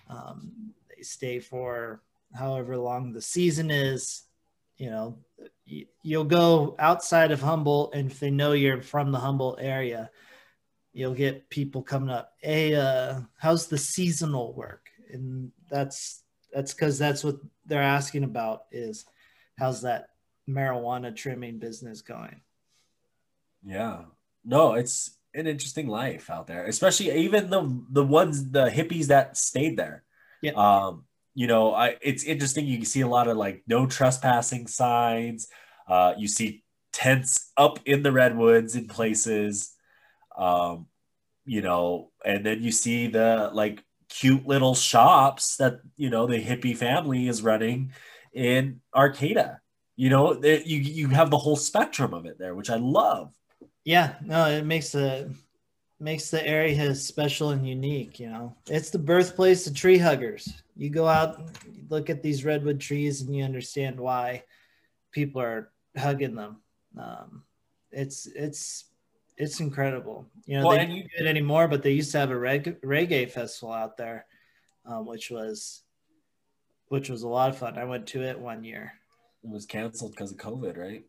Um, 0.08 0.72
they 0.94 1.02
stay 1.02 1.40
for 1.40 2.02
however 2.34 2.76
long 2.76 3.12
the 3.12 3.22
season 3.22 3.70
is. 3.70 4.22
You 4.76 4.90
know, 4.90 5.18
you'll 6.02 6.24
go 6.24 6.76
outside 6.78 7.32
of 7.32 7.40
Humboldt, 7.40 7.94
and 7.94 8.12
if 8.12 8.20
they 8.20 8.30
know 8.30 8.52
you're 8.52 8.80
from 8.80 9.10
the 9.10 9.18
Humboldt 9.18 9.58
area, 9.60 10.08
you'll 10.92 11.14
get 11.14 11.50
people 11.50 11.82
coming 11.82 12.10
up. 12.10 12.34
Hey, 12.38 12.76
uh, 12.76 13.22
how's 13.38 13.66
the 13.66 13.76
seasonal 13.76 14.52
work? 14.54 14.88
And 15.10 15.50
that's 15.68 16.22
that's 16.52 16.74
because 16.74 16.98
that's 16.98 17.24
what 17.24 17.36
they're 17.66 17.82
asking 17.82 18.24
about 18.24 18.62
is 18.72 19.04
how's 19.58 19.82
that 19.82 20.10
marijuana 20.48 21.14
trimming 21.14 21.58
business 21.58 22.02
going 22.02 22.40
yeah. 23.64 24.02
No, 24.44 24.74
it's 24.74 25.16
an 25.34 25.46
interesting 25.46 25.88
life 25.88 26.30
out 26.30 26.46
there, 26.46 26.66
especially 26.66 27.10
even 27.12 27.50
the 27.50 27.84
the 27.90 28.04
ones 28.04 28.50
the 28.50 28.68
hippies 28.68 29.06
that 29.06 29.36
stayed 29.36 29.76
there. 29.76 30.04
Yeah. 30.42 30.52
Um, 30.52 31.04
you 31.34 31.46
know, 31.46 31.74
I 31.74 31.96
it's 32.00 32.24
interesting. 32.24 32.66
You 32.66 32.78
can 32.78 32.86
see 32.86 33.02
a 33.02 33.08
lot 33.08 33.28
of 33.28 33.36
like 33.36 33.62
no 33.66 33.86
trespassing 33.86 34.66
signs. 34.66 35.48
Uh, 35.86 36.14
you 36.16 36.28
see 36.28 36.62
tents 36.92 37.52
up 37.56 37.78
in 37.84 38.02
the 38.02 38.12
redwoods 38.12 38.74
in 38.74 38.88
places. 38.88 39.74
Um, 40.36 40.86
you 41.44 41.62
know, 41.62 42.10
and 42.24 42.44
then 42.44 42.62
you 42.62 42.72
see 42.72 43.08
the 43.08 43.50
like 43.52 43.82
cute 44.08 44.46
little 44.46 44.74
shops 44.74 45.56
that 45.56 45.80
you 45.96 46.10
know 46.10 46.26
the 46.26 46.42
hippie 46.42 46.76
family 46.76 47.28
is 47.28 47.42
running 47.42 47.92
in 48.32 48.80
Arcata. 48.94 49.60
You 49.96 50.10
know, 50.10 50.40
you 50.42 50.78
you 50.78 51.08
have 51.08 51.30
the 51.30 51.38
whole 51.38 51.56
spectrum 51.56 52.14
of 52.14 52.26
it 52.26 52.38
there, 52.38 52.54
which 52.54 52.70
I 52.70 52.76
love. 52.76 53.32
Yeah, 53.84 54.14
no, 54.22 54.46
it 54.46 54.64
makes 54.64 54.92
the 54.92 55.34
makes 56.00 56.30
the 56.30 56.46
area 56.46 56.94
special 56.94 57.50
and 57.50 57.66
unique. 57.66 58.20
You 58.20 58.30
know, 58.30 58.56
it's 58.68 58.90
the 58.90 58.98
birthplace 58.98 59.66
of 59.66 59.74
tree 59.74 59.98
huggers. 59.98 60.62
You 60.76 60.90
go 60.90 61.08
out, 61.08 61.42
look 61.88 62.10
at 62.10 62.22
these 62.22 62.44
redwood 62.44 62.80
trees, 62.80 63.22
and 63.22 63.34
you 63.34 63.44
understand 63.44 63.98
why 63.98 64.44
people 65.10 65.40
are 65.40 65.72
hugging 65.96 66.34
them. 66.34 66.62
Um, 66.96 67.42
it's 67.90 68.26
it's 68.26 68.84
it's 69.38 69.60
incredible. 69.60 70.26
You 70.46 70.58
know, 70.58 70.66
well, 70.66 70.78
they 70.78 70.86
don't 70.86 70.94
do 70.94 71.08
it 71.18 71.26
anymore, 71.26 71.68
but 71.68 71.82
they 71.82 71.92
used 71.92 72.12
to 72.12 72.18
have 72.18 72.30
a 72.30 72.38
reg- 72.38 72.80
reggae 72.82 73.30
festival 73.30 73.72
out 73.72 73.96
there, 73.96 74.26
um, 74.84 75.06
which 75.06 75.30
was 75.30 75.82
which 76.88 77.08
was 77.10 77.22
a 77.22 77.28
lot 77.28 77.50
of 77.50 77.58
fun. 77.58 77.78
I 77.78 77.84
went 77.84 78.06
to 78.08 78.22
it 78.22 78.38
one 78.38 78.64
year. 78.64 78.92
It 79.44 79.50
was 79.50 79.66
canceled 79.66 80.12
because 80.12 80.32
of 80.32 80.38
COVID, 80.38 80.76
right? 80.76 81.04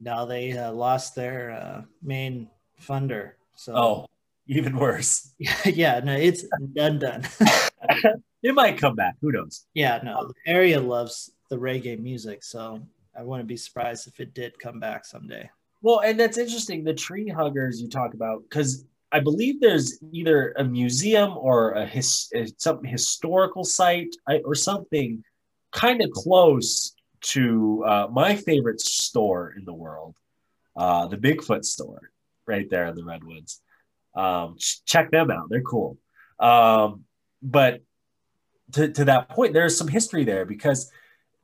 now 0.00 0.24
they 0.24 0.52
uh, 0.52 0.72
lost 0.72 1.14
their 1.14 1.52
uh, 1.52 1.82
main 2.02 2.48
funder. 2.82 3.32
So 3.54 3.74
oh, 3.76 4.06
even 4.46 4.76
worse. 4.76 5.32
yeah, 5.64 6.00
no, 6.00 6.14
it's 6.14 6.44
done 6.74 6.98
done. 6.98 7.26
it 8.42 8.54
might 8.54 8.78
come 8.78 8.94
back. 8.94 9.14
Who 9.20 9.32
knows? 9.32 9.66
Yeah, 9.74 10.00
no, 10.02 10.28
the 10.28 10.50
area 10.50 10.80
loves 10.80 11.30
the 11.48 11.56
reggae 11.56 11.98
music, 11.98 12.42
so 12.44 12.82
I 13.16 13.22
wouldn't 13.22 13.48
be 13.48 13.56
surprised 13.56 14.06
if 14.06 14.20
it 14.20 14.34
did 14.34 14.58
come 14.58 14.80
back 14.80 15.04
someday. 15.04 15.48
Well, 15.82 16.00
and 16.00 16.18
that's 16.18 16.38
interesting. 16.38 16.84
The 16.84 16.94
tree 16.94 17.28
huggers 17.28 17.80
you 17.80 17.88
talk 17.88 18.14
about, 18.14 18.42
because 18.48 18.84
I 19.12 19.20
believe 19.20 19.60
there's 19.60 19.98
either 20.12 20.52
a 20.58 20.64
museum 20.64 21.36
or 21.36 21.72
a 21.72 21.86
his 21.86 22.30
some 22.56 22.82
historical 22.84 23.64
site 23.64 24.14
or 24.44 24.54
something 24.54 25.22
kind 25.72 26.02
of 26.02 26.10
close 26.10 26.94
to 27.20 27.84
uh, 27.86 28.06
my 28.10 28.36
favorite 28.36 28.80
store 28.80 29.54
in 29.56 29.64
the 29.64 29.72
world, 29.72 30.16
uh, 30.76 31.06
the 31.06 31.16
Bigfoot 31.16 31.64
store, 31.64 32.10
right 32.46 32.68
there 32.70 32.86
in 32.86 32.94
the 32.94 33.04
Redwoods. 33.04 33.60
Um, 34.14 34.56
check 34.86 35.10
them 35.10 35.30
out; 35.30 35.48
they're 35.50 35.62
cool. 35.62 35.98
Um, 36.40 37.04
but 37.42 37.82
to, 38.72 38.88
to 38.88 39.04
that 39.04 39.28
point, 39.28 39.52
there's 39.52 39.76
some 39.76 39.88
history 39.88 40.24
there 40.24 40.44
because 40.44 40.90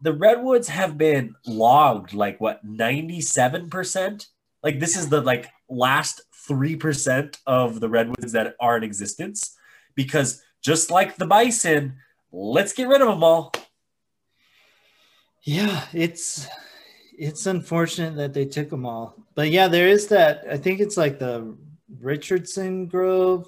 the 0.03 0.13
redwoods 0.13 0.69
have 0.69 0.99
been 0.99 1.37
logged 1.47 2.13
like 2.13 2.41
what 2.41 2.67
97%? 2.67 4.27
Like 4.63 4.81
this 4.81 4.97
is 4.97 5.09
the 5.09 5.21
like 5.21 5.49
last 5.71 6.23
3% 6.49 7.39
of 7.47 7.81
the 7.81 7.89
redwoods 7.89 8.33
that 8.33 8.55
are 8.61 8.77
in 8.77 8.83
existence 8.83 9.57
because 9.95 10.43
just 10.61 10.91
like 10.91 11.17
the 11.17 11.27
bison, 11.27 11.97
let's 12.33 12.73
get 12.73 12.89
rid 12.89 13.01
of 13.01 13.09
them 13.09 13.23
all. 13.23 13.53
Yeah, 15.43 15.85
it's 15.93 16.47
it's 17.19 17.47
unfortunate 17.47 18.17
that 18.17 18.33
they 18.33 18.45
took 18.45 18.71
them 18.71 18.87
all. 18.87 19.15
But 19.35 19.51
yeah, 19.51 19.69
there 19.69 19.89
is 19.89 20.09
that 20.09 20.45
I 20.51 20.57
think 20.57 20.81
it's 20.81 20.97
like 20.97 21.19
the 21.19 21.57
Richardson 22.01 22.87
Grove. 22.87 23.47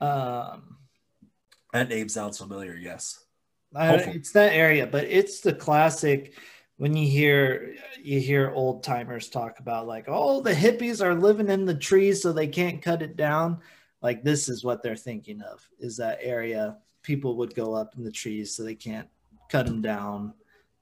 Um 0.00 0.78
that 1.72 1.88
name 1.88 2.08
sounds 2.08 2.38
familiar, 2.38 2.74
yes. 2.74 3.19
I, 3.74 3.94
it's 3.94 4.32
that 4.32 4.52
area, 4.52 4.86
but 4.86 5.04
it's 5.04 5.40
the 5.40 5.52
classic 5.52 6.34
when 6.76 6.96
you 6.96 7.06
hear 7.06 7.74
you 8.02 8.20
hear 8.20 8.52
old 8.54 8.82
timers 8.82 9.28
talk 9.28 9.60
about 9.60 9.86
like, 9.86 10.06
oh, 10.08 10.40
the 10.40 10.52
hippies 10.52 11.04
are 11.04 11.14
living 11.14 11.48
in 11.48 11.66
the 11.66 11.74
trees 11.74 12.22
so 12.22 12.32
they 12.32 12.46
can't 12.46 12.82
cut 12.82 13.02
it 13.02 13.16
down. 13.16 13.60
Like 14.02 14.24
this 14.24 14.48
is 14.48 14.64
what 14.64 14.82
they're 14.82 14.96
thinking 14.96 15.42
of 15.42 15.68
is 15.78 15.96
that 15.98 16.18
area 16.22 16.78
people 17.02 17.36
would 17.36 17.54
go 17.54 17.74
up 17.74 17.94
in 17.96 18.04
the 18.04 18.10
trees 18.10 18.56
so 18.56 18.62
they 18.62 18.74
can't 18.74 19.08
cut 19.50 19.66
them 19.66 19.82
down, 19.82 20.32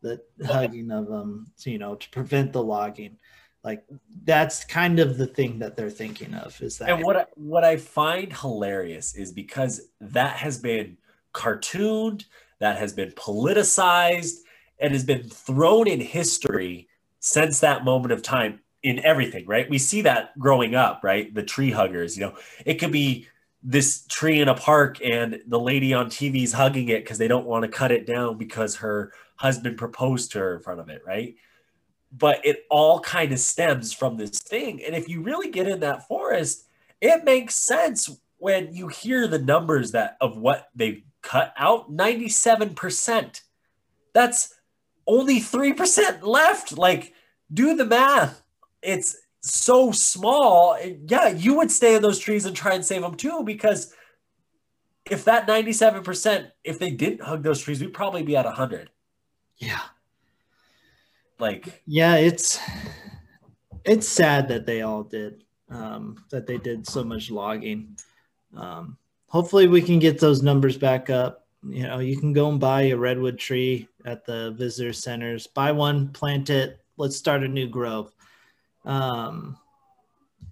the 0.00 0.22
hugging 0.46 0.90
of 0.90 1.08
them, 1.08 1.50
you 1.64 1.78
know, 1.78 1.96
to 1.96 2.10
prevent 2.10 2.52
the 2.52 2.62
logging. 2.62 3.16
Like 3.64 3.84
that's 4.24 4.64
kind 4.64 5.00
of 5.00 5.18
the 5.18 5.26
thing 5.26 5.58
that 5.58 5.76
they're 5.76 5.90
thinking 5.90 6.32
of 6.34 6.60
is 6.62 6.78
that. 6.78 6.90
And 6.90 7.02
what 7.02 7.16
I, 7.16 7.26
what 7.34 7.64
I 7.64 7.76
find 7.76 8.32
hilarious 8.32 9.16
is 9.16 9.32
because 9.32 9.80
that 10.00 10.36
has 10.36 10.58
been 10.58 10.96
cartooned, 11.32 12.26
that 12.60 12.78
has 12.78 12.92
been 12.92 13.10
politicized, 13.12 14.38
and 14.78 14.92
has 14.92 15.04
been 15.04 15.28
thrown 15.28 15.88
in 15.88 16.00
history 16.00 16.88
since 17.20 17.60
that 17.60 17.84
moment 17.84 18.12
of 18.12 18.22
time 18.22 18.60
in 18.82 19.04
everything, 19.04 19.44
right? 19.46 19.68
We 19.68 19.78
see 19.78 20.02
that 20.02 20.38
growing 20.38 20.74
up, 20.74 21.00
right? 21.02 21.32
The 21.34 21.42
tree 21.42 21.70
huggers, 21.70 22.16
you 22.16 22.26
know, 22.26 22.36
it 22.64 22.74
could 22.74 22.92
be 22.92 23.26
this 23.62 24.06
tree 24.06 24.40
in 24.40 24.48
a 24.48 24.54
park 24.54 24.98
and 25.04 25.40
the 25.48 25.58
lady 25.58 25.92
on 25.92 26.06
TV 26.06 26.44
is 26.44 26.52
hugging 26.52 26.88
it 26.88 27.02
because 27.02 27.18
they 27.18 27.26
don't 27.26 27.46
want 27.46 27.64
to 27.64 27.68
cut 27.68 27.90
it 27.90 28.06
down 28.06 28.38
because 28.38 28.76
her 28.76 29.12
husband 29.36 29.76
proposed 29.76 30.30
to 30.32 30.38
her 30.38 30.56
in 30.56 30.62
front 30.62 30.78
of 30.78 30.88
it, 30.88 31.02
right? 31.04 31.34
But 32.16 32.44
it 32.46 32.64
all 32.70 33.00
kind 33.00 33.32
of 33.32 33.40
stems 33.40 33.92
from 33.92 34.16
this 34.16 34.38
thing. 34.40 34.82
And 34.84 34.94
if 34.94 35.08
you 35.08 35.22
really 35.22 35.50
get 35.50 35.66
in 35.66 35.80
that 35.80 36.06
forest, 36.06 36.66
it 37.00 37.24
makes 37.24 37.56
sense 37.56 38.08
when 38.38 38.72
you 38.72 38.86
hear 38.86 39.26
the 39.26 39.40
numbers 39.40 39.90
that 39.90 40.16
of 40.20 40.36
what 40.36 40.68
they 40.76 41.02
cut 41.28 41.52
out 41.58 41.92
97%. 41.92 43.42
That's 44.14 44.54
only 45.06 45.40
3% 45.40 46.22
left. 46.22 46.78
Like, 46.78 47.12
do 47.52 47.76
the 47.76 47.84
math. 47.84 48.42
It's 48.80 49.14
so 49.42 49.92
small. 49.92 50.78
Yeah, 51.06 51.28
you 51.28 51.54
would 51.56 51.70
stay 51.70 51.96
in 51.96 52.02
those 52.02 52.18
trees 52.18 52.46
and 52.46 52.56
try 52.56 52.72
and 52.74 52.84
save 52.84 53.02
them 53.02 53.14
too, 53.14 53.42
because 53.44 53.94
if 55.10 55.26
that 55.26 55.46
97%, 55.46 56.50
if 56.64 56.78
they 56.78 56.90
didn't 56.90 57.22
hug 57.22 57.42
those 57.42 57.60
trees, 57.60 57.82
we'd 57.82 57.92
probably 57.92 58.22
be 58.22 58.36
at 58.36 58.46
100. 58.46 58.88
Yeah. 59.58 59.82
Like, 61.38 61.82
yeah, 61.86 62.16
it's 62.16 62.58
it's 63.84 64.08
sad 64.08 64.48
that 64.48 64.66
they 64.66 64.80
all 64.80 65.04
did 65.04 65.44
um, 65.68 66.24
that 66.30 66.46
they 66.46 66.56
did 66.56 66.86
so 66.86 67.04
much 67.04 67.30
logging. 67.30 67.96
Um, 68.56 68.96
hopefully, 69.28 69.68
we 69.68 69.82
can 69.82 69.98
get 69.98 70.18
those 70.18 70.42
numbers 70.42 70.76
back 70.76 71.10
up 71.10 71.46
you 71.66 71.82
know, 71.82 71.98
you 71.98 72.16
can 72.16 72.32
go 72.32 72.48
and 72.50 72.60
buy 72.60 72.82
a 72.82 72.96
redwood 72.96 73.38
tree 73.38 73.88
at 74.04 74.24
the 74.24 74.52
visitor 74.52 74.92
centers. 74.92 75.46
Buy 75.46 75.72
one, 75.72 76.08
plant 76.08 76.50
it. 76.50 76.80
Let's 76.96 77.16
start 77.16 77.42
a 77.42 77.48
new 77.48 77.68
grove. 77.68 78.12
Um, 78.84 79.58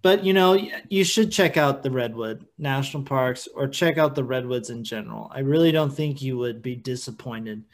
but 0.03 0.25
you 0.25 0.33
know, 0.33 0.59
you 0.89 1.05
should 1.05 1.33
check 1.33 1.57
out 1.57 1.83
the 1.83 1.91
redwood 1.91 2.47
national 2.59 3.05
parks 3.05 3.49
or 3.55 3.69
check 3.69 3.99
out 3.99 4.15
the 4.15 4.25
redwoods 4.25 4.71
in 4.71 4.85
general. 4.85 5.31
I 5.33 5.41
really 5.41 5.73
don't 5.73 5.93
think 5.93 6.23
you 6.23 6.39
would 6.39 6.63
be 6.63 6.77
disappointed. 6.77 7.65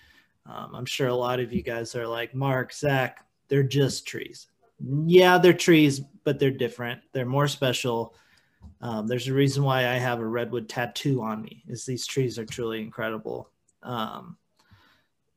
Um, 0.46 0.74
I'm 0.74 0.86
sure 0.86 1.09
a 1.09 1.14
lot 1.14 1.40
of 1.40 1.53
you 1.53 1.62
guys 1.62 1.94
are 1.94 2.07
like 2.07 2.34
Mark, 2.34 2.72
Zach. 2.72 3.24
They're 3.48 3.62
just 3.62 4.07
trees. 4.07 4.48
Yeah, 5.07 5.38
they're 5.38 5.53
trees, 5.53 6.00
but 6.24 6.38
they're 6.38 6.50
different. 6.50 7.00
They're 7.12 7.26
more 7.26 7.48
special. 7.48 8.14
Um, 8.80 9.06
there's 9.06 9.28
a 9.28 9.34
reason 9.34 9.62
why 9.62 9.88
I 9.88 9.94
have 9.94 10.18
a 10.18 10.26
redwood 10.26 10.68
tattoo 10.68 11.22
on 11.22 11.42
me. 11.42 11.62
Is 11.68 11.86
these 11.86 12.06
trees 12.06 12.38
are 12.38 12.44
truly 12.44 12.80
incredible. 12.80 13.50
Um, 13.82 14.36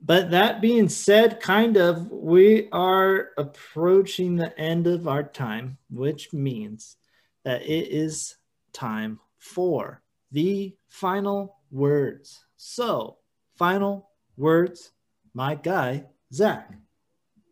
but 0.01 0.32
that 0.32 0.61
being 0.61 0.89
said, 0.89 1.39
kind 1.39 1.78
of, 1.78 2.11
we 2.11 2.69
are 2.71 3.30
approaching 3.38 4.36
the 4.36 4.57
end 4.59 4.88
of 4.88 5.07
our 5.07 5.23
time, 5.23 5.78
which 5.89 6.34
means 6.34 6.97
that 7.43 7.63
it 7.63 7.89
is 7.89 8.36
time 8.73 9.19
for 9.38 10.01
the 10.32 10.76
final 10.89 11.57
words. 11.71 12.45
So, 12.57 13.17
final 13.57 14.09
words, 14.38 14.91
my 15.34 15.55
guy, 15.55 16.05
Zach. 16.34 16.71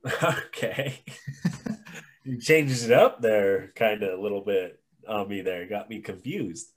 Okay. 0.24 1.02
he 2.26 2.38
changes 2.38 2.84
it 2.84 2.92
up 2.92 3.22
there 3.22 3.72
kind 3.74 4.04
of 4.04 4.20
a 4.20 4.22
little 4.22 4.42
bit 4.42 4.83
on 5.08 5.28
me 5.28 5.42
there. 5.42 5.68
Got 5.68 5.90
me 5.90 6.00
confused. 6.00 6.72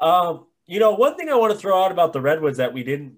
Um, 0.00 0.46
you 0.66 0.78
know, 0.78 0.92
one 0.92 1.16
thing 1.16 1.28
I 1.28 1.34
want 1.34 1.52
to 1.52 1.58
throw 1.58 1.84
out 1.84 1.92
about 1.92 2.12
the 2.12 2.20
redwoods 2.20 2.58
that 2.58 2.72
we 2.72 2.82
didn't. 2.82 3.16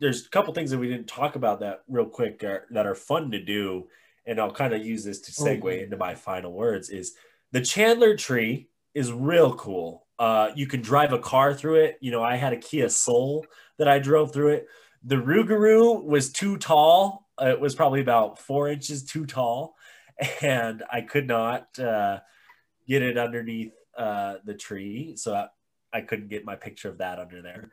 There's 0.00 0.26
a 0.26 0.28
couple 0.30 0.54
things 0.54 0.70
that 0.70 0.78
we 0.78 0.88
didn't 0.88 1.08
talk 1.08 1.36
about 1.36 1.60
that 1.60 1.82
real 1.88 2.06
quick 2.06 2.42
are, 2.44 2.66
that 2.70 2.86
are 2.86 2.94
fun 2.94 3.30
to 3.32 3.42
do, 3.42 3.88
and 4.26 4.40
I'll 4.40 4.52
kind 4.52 4.72
of 4.72 4.84
use 4.84 5.04
this 5.04 5.20
to 5.22 5.32
segue 5.32 5.82
into 5.82 5.96
my 5.96 6.14
final 6.14 6.52
words. 6.52 6.88
Is 6.90 7.14
the 7.52 7.60
Chandler 7.60 8.16
tree 8.16 8.68
is 8.94 9.12
real 9.12 9.54
cool. 9.54 10.06
Uh, 10.18 10.50
you 10.54 10.66
can 10.66 10.82
drive 10.82 11.12
a 11.12 11.18
car 11.18 11.54
through 11.54 11.76
it. 11.76 11.98
You 12.00 12.10
know, 12.10 12.22
I 12.22 12.36
had 12.36 12.52
a 12.52 12.58
Kia 12.58 12.88
Soul 12.88 13.46
that 13.78 13.88
I 13.88 13.98
drove 13.98 14.32
through 14.32 14.48
it. 14.48 14.66
The 15.02 15.16
Rougarou 15.16 16.04
was 16.04 16.30
too 16.30 16.58
tall. 16.58 17.26
It 17.40 17.58
was 17.58 17.74
probably 17.74 18.02
about 18.02 18.38
four 18.38 18.68
inches 18.68 19.04
too 19.04 19.24
tall, 19.24 19.74
and 20.42 20.82
I 20.92 21.00
could 21.00 21.26
not 21.26 21.78
uh, 21.78 22.20
get 22.86 23.00
it 23.00 23.16
underneath 23.16 23.72
uh, 23.96 24.34
the 24.44 24.54
tree, 24.54 25.16
so 25.16 25.34
I, 25.34 25.48
I 25.92 26.00
couldn't 26.02 26.28
get 26.28 26.44
my 26.44 26.56
picture 26.56 26.88
of 26.88 26.98
that 26.98 27.18
under 27.18 27.42
there. 27.42 27.70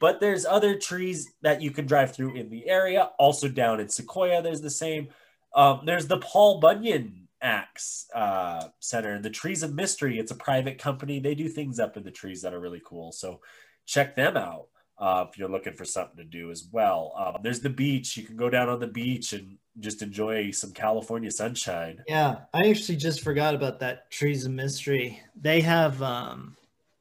But 0.00 0.18
there's 0.18 0.46
other 0.46 0.76
trees 0.76 1.30
that 1.42 1.60
you 1.60 1.70
can 1.70 1.86
drive 1.86 2.14
through 2.14 2.34
in 2.34 2.48
the 2.48 2.68
area. 2.68 3.10
Also 3.18 3.48
down 3.48 3.80
in 3.80 3.88
Sequoia, 3.88 4.42
there's 4.42 4.62
the 4.62 4.70
same. 4.70 5.08
Um, 5.54 5.82
there's 5.84 6.06
the 6.06 6.18
Paul 6.18 6.58
Bunyan 6.58 7.28
Axe 7.42 8.06
uh, 8.14 8.68
Center 8.80 9.20
the 9.20 9.30
Trees 9.30 9.62
of 9.62 9.74
Mystery. 9.74 10.18
It's 10.18 10.32
a 10.32 10.36
private 10.36 10.78
company. 10.78 11.20
They 11.20 11.34
do 11.34 11.48
things 11.48 11.78
up 11.78 11.96
in 11.98 12.02
the 12.02 12.10
trees 12.10 12.40
that 12.42 12.54
are 12.54 12.60
really 12.60 12.82
cool. 12.84 13.12
So 13.12 13.40
check 13.86 14.16
them 14.16 14.36
out 14.36 14.68
uh, 15.00 15.24
if 15.28 15.38
you're 15.38 15.48
looking 15.48 15.72
for 15.72 15.86
something 15.86 16.18
to 16.18 16.24
do 16.24 16.50
as 16.50 16.68
well. 16.70 17.14
Um, 17.16 17.42
there's 17.42 17.60
the 17.60 17.70
beach. 17.70 18.16
You 18.16 18.22
can 18.22 18.36
go 18.36 18.50
down 18.50 18.68
on 18.68 18.78
the 18.78 18.86
beach 18.86 19.32
and 19.32 19.56
just 19.78 20.02
enjoy 20.02 20.50
some 20.50 20.72
California 20.72 21.30
sunshine. 21.30 22.04
Yeah, 22.06 22.40
I 22.52 22.68
actually 22.68 22.96
just 22.96 23.22
forgot 23.22 23.54
about 23.54 23.80
that 23.80 24.10
Trees 24.10 24.44
of 24.44 24.52
Mystery. 24.52 25.20
They 25.40 25.62
have, 25.62 26.02
um, 26.02 26.56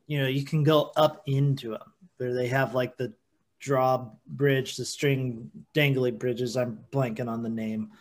you 0.08 0.20
know, 0.20 0.28
you 0.28 0.46
can 0.46 0.64
go 0.64 0.92
up 0.96 1.24
into 1.28 1.72
them. 1.72 1.94
Where 2.18 2.34
they 2.34 2.48
have 2.48 2.76
like 2.76 2.98
the 2.98 3.14
drawbridge, 3.60 4.76
the 4.76 4.86
string 4.86 5.52
dangly 5.74 6.18
bridges. 6.18 6.58
I'm 6.58 6.80
blanking 6.92 7.30
on 7.30 7.44
the 7.44 7.50
name, 7.50 7.92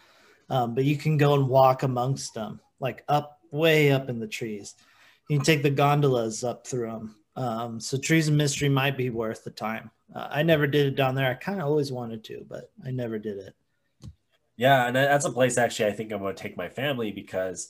um, 0.51 0.75
but 0.75 0.85
you 0.85 0.97
can 0.97 1.17
go 1.17 1.35
and 1.35 1.49
walk 1.49 1.83
amongst 1.83 2.35
them, 2.35 2.61
like 2.81 3.05
up 3.09 3.41
way 3.51 3.93
up 3.93 4.09
in 4.09 4.19
the 4.19 4.27
trees. 4.27 4.75
You 5.29 5.39
can 5.39 5.45
take 5.45 5.63
the 5.63 5.71
gondolas 5.71 6.43
up 6.43 6.67
through 6.67 6.91
them. 6.91 7.15
Um, 7.39 7.79
so 7.79 7.97
Trees 7.97 8.27
of 8.27 8.35
Mystery 8.35 8.69
might 8.69 8.97
be 8.97 9.11
worth 9.11 9.45
the 9.45 9.51
time. 9.51 9.93
Uh, 10.13 10.27
I 10.29 10.43
never 10.43 10.67
did 10.67 10.87
it 10.87 10.97
down 10.97 11.15
there. 11.15 11.31
I 11.31 11.35
kind 11.35 11.61
of 11.61 11.69
always 11.69 11.93
wanted 11.93 12.25
to, 12.25 12.45
but 12.49 12.73
I 12.85 12.91
never 12.91 13.17
did 13.17 13.39
it. 13.39 13.55
Yeah, 14.57 14.89
and 14.89 14.97
that's 14.97 15.25
a 15.25 15.31
place 15.31 15.57
actually 15.57 15.87
I 15.87 15.93
think 15.93 16.13
I'm 16.13 16.19
going 16.19 16.35
to 16.35 16.43
take 16.43 16.57
my 16.57 16.69
family 16.69 17.13
because 17.13 17.69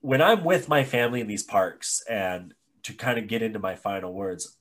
when 0.00 0.22
I'm 0.22 0.44
with 0.44 0.68
my 0.68 0.84
family 0.84 1.20
in 1.20 1.26
these 1.26 1.42
parks 1.42 2.04
and 2.08 2.54
to 2.84 2.92
kind 2.92 3.18
of 3.18 3.26
get 3.26 3.42
into 3.42 3.58
my 3.58 3.74
final 3.74 4.14
words, 4.14 4.56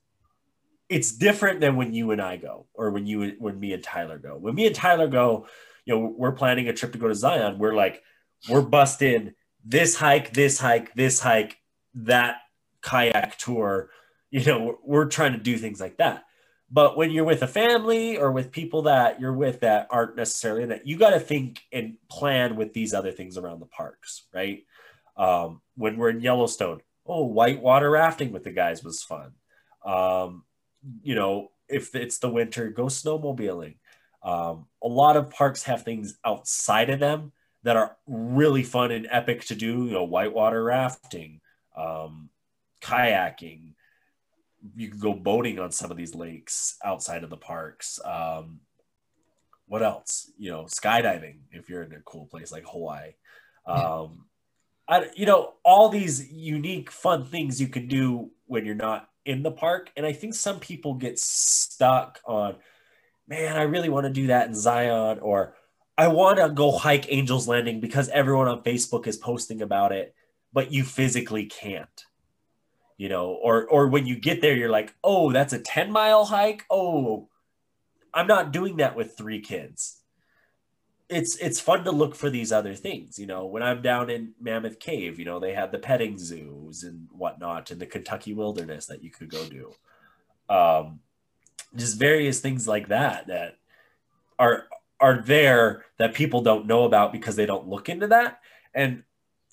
it's 0.89 1.11
different 1.11 1.61
than 1.61 1.75
when 1.75 1.93
you 1.93 2.09
and 2.09 2.19
I 2.19 2.37
go 2.37 2.65
or 2.73 2.89
when 2.89 3.05
you 3.05 3.35
when 3.37 3.59
me 3.59 3.73
and 3.73 3.83
Tyler 3.83 4.17
go. 4.17 4.35
When 4.35 4.55
me 4.55 4.65
and 4.65 4.75
Tyler 4.75 5.07
go, 5.07 5.45
you 5.85 5.93
know, 5.93 6.15
we're 6.17 6.31
planning 6.31 6.67
a 6.67 6.73
trip 6.73 6.93
to 6.93 6.97
go 6.97 7.07
to 7.07 7.13
Zion. 7.13 7.59
We're 7.59 7.75
like, 7.75 8.01
we're 8.49 8.63
busting 8.63 9.33
this 9.63 9.95
hike, 9.95 10.33
this 10.33 10.59
hike, 10.59 10.95
this 10.95 11.19
hike, 11.19 11.57
that 11.93 12.37
kayak 12.81 13.37
tour. 13.37 13.91
You 14.31 14.45
know, 14.45 14.79
we're 14.83 15.05
trying 15.05 15.33
to 15.33 15.39
do 15.39 15.57
things 15.57 15.79
like 15.79 15.97
that. 15.97 16.25
But 16.71 16.95
when 16.95 17.09
you're 17.09 17.25
with 17.25 17.41
a 17.41 17.47
family 17.47 18.17
or 18.17 18.31
with 18.31 18.51
people 18.51 18.83
that 18.83 19.19
you're 19.19 19.33
with 19.33 19.61
that 19.61 19.87
aren't 19.89 20.15
necessarily 20.15 20.65
that, 20.65 20.85
you 20.85 20.97
got 20.97 21.11
to 21.11 21.19
think 21.19 21.61
and 21.71 21.95
plan 22.09 22.55
with 22.55 22.73
these 22.73 22.93
other 22.93 23.11
things 23.11 23.37
around 23.37 23.59
the 23.59 23.65
parks, 23.65 24.27
right? 24.33 24.63
Um, 25.17 25.61
when 25.75 25.97
we're 25.97 26.11
in 26.11 26.21
Yellowstone, 26.21 26.81
oh, 27.07 27.25
whitewater 27.25 27.89
rafting 27.89 28.31
with 28.31 28.43
the 28.43 28.51
guys 28.51 28.83
was 28.83 29.01
fun. 29.01 29.31
Um, 29.83 30.43
you 31.01 31.15
know, 31.15 31.49
if 31.67 31.95
it's 31.95 32.19
the 32.19 32.29
winter, 32.29 32.69
go 32.69 32.85
snowmobiling. 32.85 33.77
Um, 34.21 34.67
a 34.83 34.87
lot 34.87 35.17
of 35.17 35.31
parks 35.31 35.63
have 35.63 35.83
things 35.83 36.19
outside 36.23 36.89
of 36.89 36.99
them 36.99 37.31
that 37.63 37.77
are 37.77 37.97
really 38.07 38.63
fun 38.63 38.91
and 38.91 39.07
epic 39.09 39.45
to 39.45 39.55
do. 39.55 39.85
You 39.85 39.91
know, 39.91 40.03
whitewater 40.03 40.63
rafting, 40.63 41.41
um, 41.75 42.29
kayaking. 42.81 43.73
You 44.75 44.89
can 44.89 44.99
go 44.99 45.13
boating 45.13 45.59
on 45.59 45.71
some 45.71 45.91
of 45.91 45.97
these 45.97 46.15
lakes 46.15 46.77
outside 46.83 47.23
of 47.23 47.29
the 47.29 47.37
parks. 47.37 47.99
Um, 48.03 48.59
what 49.67 49.83
else? 49.83 50.31
You 50.37 50.51
know, 50.51 50.63
skydiving 50.63 51.39
if 51.51 51.69
you're 51.69 51.83
in 51.83 51.93
a 51.93 52.01
cool 52.01 52.25
place 52.25 52.51
like 52.51 52.65
Hawaii. 52.67 53.13
Um, 53.65 54.25
I, 54.87 55.09
you 55.15 55.27
know, 55.27 55.53
all 55.63 55.89
these 55.89 56.31
unique, 56.31 56.89
fun 56.89 57.25
things 57.25 57.61
you 57.61 57.67
can 57.67 57.87
do 57.87 58.31
when 58.47 58.65
you're 58.65 58.73
not 58.73 59.07
in 59.25 59.43
the 59.43 59.51
park. 59.51 59.91
And 59.95 60.05
I 60.05 60.13
think 60.13 60.33
some 60.33 60.59
people 60.59 60.95
get 60.95 61.19
stuck 61.19 62.19
on, 62.25 62.55
man, 63.27 63.55
I 63.55 63.63
really 63.63 63.89
want 63.89 64.07
to 64.07 64.11
do 64.11 64.27
that 64.27 64.47
in 64.47 64.55
Zion, 64.55 65.19
or 65.19 65.53
I 65.95 66.07
want 66.07 66.39
to 66.39 66.49
go 66.49 66.71
hike 66.71 67.11
Angel's 67.11 67.47
Landing 67.47 67.79
because 67.79 68.09
everyone 68.09 68.47
on 68.47 68.63
Facebook 68.63 69.05
is 69.05 69.17
posting 69.17 69.61
about 69.61 69.91
it, 69.91 70.15
but 70.51 70.71
you 70.71 70.83
physically 70.83 71.45
can't. 71.45 72.05
You 72.99 73.09
know, 73.09 73.31
or 73.31 73.65
or 73.67 73.87
when 73.87 74.05
you 74.05 74.19
get 74.19 74.41
there, 74.41 74.55
you're 74.55 74.69
like, 74.69 74.93
oh, 75.03 75.31
that's 75.31 75.53
a 75.53 75.59
10 75.59 75.91
mile 75.91 76.25
hike. 76.25 76.65
Oh, 76.69 77.29
I'm 78.13 78.27
not 78.27 78.51
doing 78.51 78.77
that 78.77 78.95
with 78.95 79.17
three 79.17 79.41
kids 79.41 79.99
it's 81.09 81.35
it's 81.37 81.59
fun 81.59 81.83
to 81.83 81.91
look 81.91 82.15
for 82.15 82.29
these 82.29 82.51
other 82.51 82.75
things. 82.75 83.17
You 83.17 83.25
know, 83.25 83.45
when 83.45 83.63
I'm 83.63 83.81
down 83.81 84.09
in 84.09 84.33
Mammoth 84.39 84.79
Cave, 84.79 85.17
you 85.17 85.25
know, 85.25 85.39
they 85.39 85.53
have 85.53 85.71
the 85.71 85.79
petting 85.79 86.17
zoos 86.17 86.83
and 86.83 87.07
whatnot 87.11 87.71
in 87.71 87.79
the 87.79 87.87
Kentucky 87.87 88.33
wilderness 88.33 88.85
that 88.85 89.03
you 89.03 89.09
could 89.09 89.29
go 89.29 89.43
do. 89.45 89.73
Um, 90.53 90.99
just 91.75 91.97
various 91.97 92.39
things 92.39 92.67
like 92.67 92.89
that 92.89 93.27
that 93.27 93.57
are 94.37 94.67
are 94.99 95.21
there 95.21 95.85
that 95.97 96.13
people 96.13 96.41
don't 96.41 96.67
know 96.67 96.83
about 96.83 97.11
because 97.11 97.35
they 97.35 97.47
don't 97.47 97.67
look 97.67 97.89
into 97.89 98.07
that. 98.07 98.39
And 98.75 99.03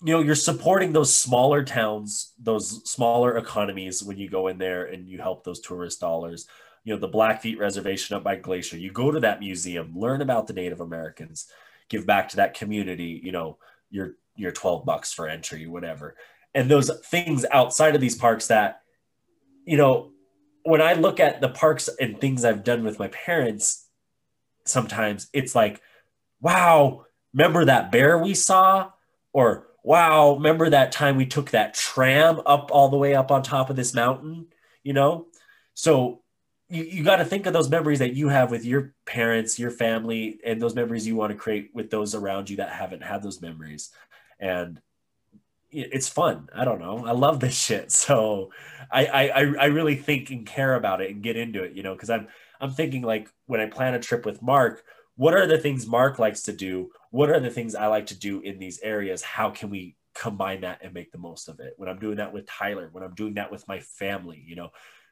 you 0.05 0.12
know, 0.12 0.20
you're 0.20 0.34
supporting 0.34 0.92
those 0.92 1.16
smaller 1.16 1.64
towns, 1.64 2.32
those 2.38 2.88
smaller 2.90 3.36
economies 3.36 4.03
when 4.03 4.18
you 4.18 4.28
go 4.28 4.49
in 4.49 4.59
there 4.59 4.84
and 4.84 5.09
you 5.09 5.18
help 5.18 5.44
those 5.44 5.61
tourist 5.61 6.01
dollars 6.01 6.47
you 6.86 6.94
know 6.94 7.01
the 7.01 7.09
Blackfeet 7.09 7.59
Reservation 7.59 8.16
up 8.16 8.22
by 8.22 8.36
Glacier. 8.36 8.78
You 8.78 8.92
go 8.92 9.11
to 9.11 9.18
that 9.20 9.40
museum, 9.40 9.92
learn 9.97 10.22
about 10.22 10.47
the 10.47 10.53
Native 10.53 10.80
Americans, 10.80 11.49
give 11.88 12.07
back 12.07 12.28
to 12.30 12.36
that 12.36 12.55
community. 12.55 13.20
You 13.22 13.32
know 13.32 13.59
your 13.90 14.12
your 14.36 14.53
twelve 14.53 14.86
bucks 14.86 15.12
for 15.12 15.28
entry, 15.28 15.66
whatever, 15.66 16.16
and 16.55 16.70
those 16.70 16.88
things 17.07 17.44
outside 17.51 17.97
of 17.97 18.01
these 18.01 18.14
parks 18.14 18.47
that 18.47 18.82
you 19.66 19.76
know 19.76 20.12
when 20.62 20.80
I 20.80 20.92
look 20.92 21.18
at 21.18 21.40
the 21.40 21.49
parks 21.49 21.90
and 22.01 22.20
things 22.20 22.44
I've 22.44 22.62
done 22.62 22.84
with 22.84 23.01
my 23.01 23.09
parents, 23.09 23.88
sometimes 24.64 25.28
it's 25.32 25.57
like, 25.57 25.82
wow, 26.40 27.05
remember 27.34 27.64
that 27.64 27.90
bear 27.90 28.16
we 28.16 28.34
saw, 28.34 28.92
or 29.32 29.66
wow, 29.87 30.34
remember 30.34 30.68
that 30.68 30.91
time 30.91 31.16
we 31.16 31.24
took 31.24 31.53
that 31.53 31.72
tram 31.72 32.41
up 32.45 32.70
all 32.72 32.89
the 32.89 32.97
way 32.97 33.14
up 33.14 33.30
on 33.30 33.41
top 33.41 33.70
of 33.70 33.76
this 33.76 33.95
mountain, 33.95 34.45
you 34.82 34.93
know? 34.93 35.28
So 35.74 36.22
you, 36.68 36.82
you 36.82 37.05
got 37.05 37.16
to 37.18 37.24
think 37.24 37.47
of 37.47 37.53
those 37.53 37.70
memories 37.70 38.01
that 38.01 38.12
you 38.12 38.28
have 38.28 38.51
with 38.51 38.64
your 38.64 38.95
parents, 39.05 39.61
your 39.61 39.70
family, 39.70 40.41
and 40.45 40.61
those 40.61 40.74
memories 40.74 41.07
you 41.07 41.14
want 41.14 41.30
to 41.30 41.39
create 41.39 41.70
with 41.72 41.89
those 41.89 42.16
around 42.16 42.51
you 42.51 42.57
that 42.57 42.70
haven't 42.70 43.05
had 43.05 43.22
those 43.22 43.41
memories. 43.41 43.91
And 44.41 44.80
it's 45.70 46.09
fun. 46.09 46.49
I 46.53 46.64
don't 46.64 46.80
know. 46.80 47.07
I 47.07 47.12
love 47.12 47.39
this 47.39 47.57
shit. 47.57 47.93
So 47.93 48.51
I, 48.91 49.07
I, 49.07 49.41
I 49.41 49.64
really 49.66 49.95
think 49.95 50.30
and 50.30 50.45
care 50.45 50.74
about 50.74 51.01
it 51.01 51.12
and 51.12 51.22
get 51.22 51.37
into 51.37 51.62
it, 51.62 51.74
you 51.74 51.84
know, 51.84 51.95
cause 51.95 52.11
I'm, 52.11 52.26
I'm 52.61 52.72
thinking 52.72 53.03
like 53.03 53.30
when 53.47 53.61
I 53.61 53.66
plan 53.66 53.95
a 53.95 54.01
trip 54.01 54.26
with 54.26 54.43
Mark, 54.43 54.82
what 55.14 55.34
are 55.34 55.47
the 55.47 55.59
things 55.59 55.87
Mark 55.87 56.18
likes 56.18 56.43
to 56.43 56.53
do? 56.53 56.91
What 57.17 57.31
are 57.31 57.41
the 57.41 57.49
things 57.49 57.75
I 57.75 57.87
like 57.87 58.05
to 58.09 58.14
do 58.14 58.41
in 58.43 58.59
these 58.59 58.79
areas? 58.83 59.23
How 59.23 59.49
can 59.49 59.71
we 59.71 59.97
combine 60.14 60.61
that 60.61 60.81
and 60.83 60.93
make 60.93 61.12
the 61.12 61.19
most 61.19 61.49
of 61.49 61.61
it? 61.61 61.73
When 61.79 61.89
I'm 61.89 61.99
doing 61.99 62.19
that 62.19 62.35
with 62.35 62.47
Tyler, 62.47 62.91
when 62.93 63.03
I'm 63.03 63.14
doing 63.14 63.35
that 63.35 63.51
with 63.51 63.67
my 63.67 63.81
family, 63.81 64.45
you 64.47 64.55
know, 64.55 64.69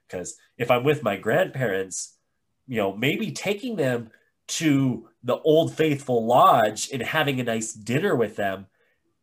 because 0.07 0.37
if 0.59 0.71
I'm 0.71 0.85
with 0.85 1.03
my 1.03 1.17
grandparents, 1.17 2.19
you 2.67 2.77
know, 2.77 2.95
maybe 2.95 3.33
taking 3.33 3.77
them 3.77 4.11
to 4.49 5.09
the 5.23 5.39
old 5.39 5.73
faithful 5.73 6.27
lodge 6.27 6.91
and 6.93 7.01
having 7.01 7.41
a 7.41 7.45
nice 7.45 7.73
dinner 7.73 8.15
with 8.15 8.37
them 8.37 8.67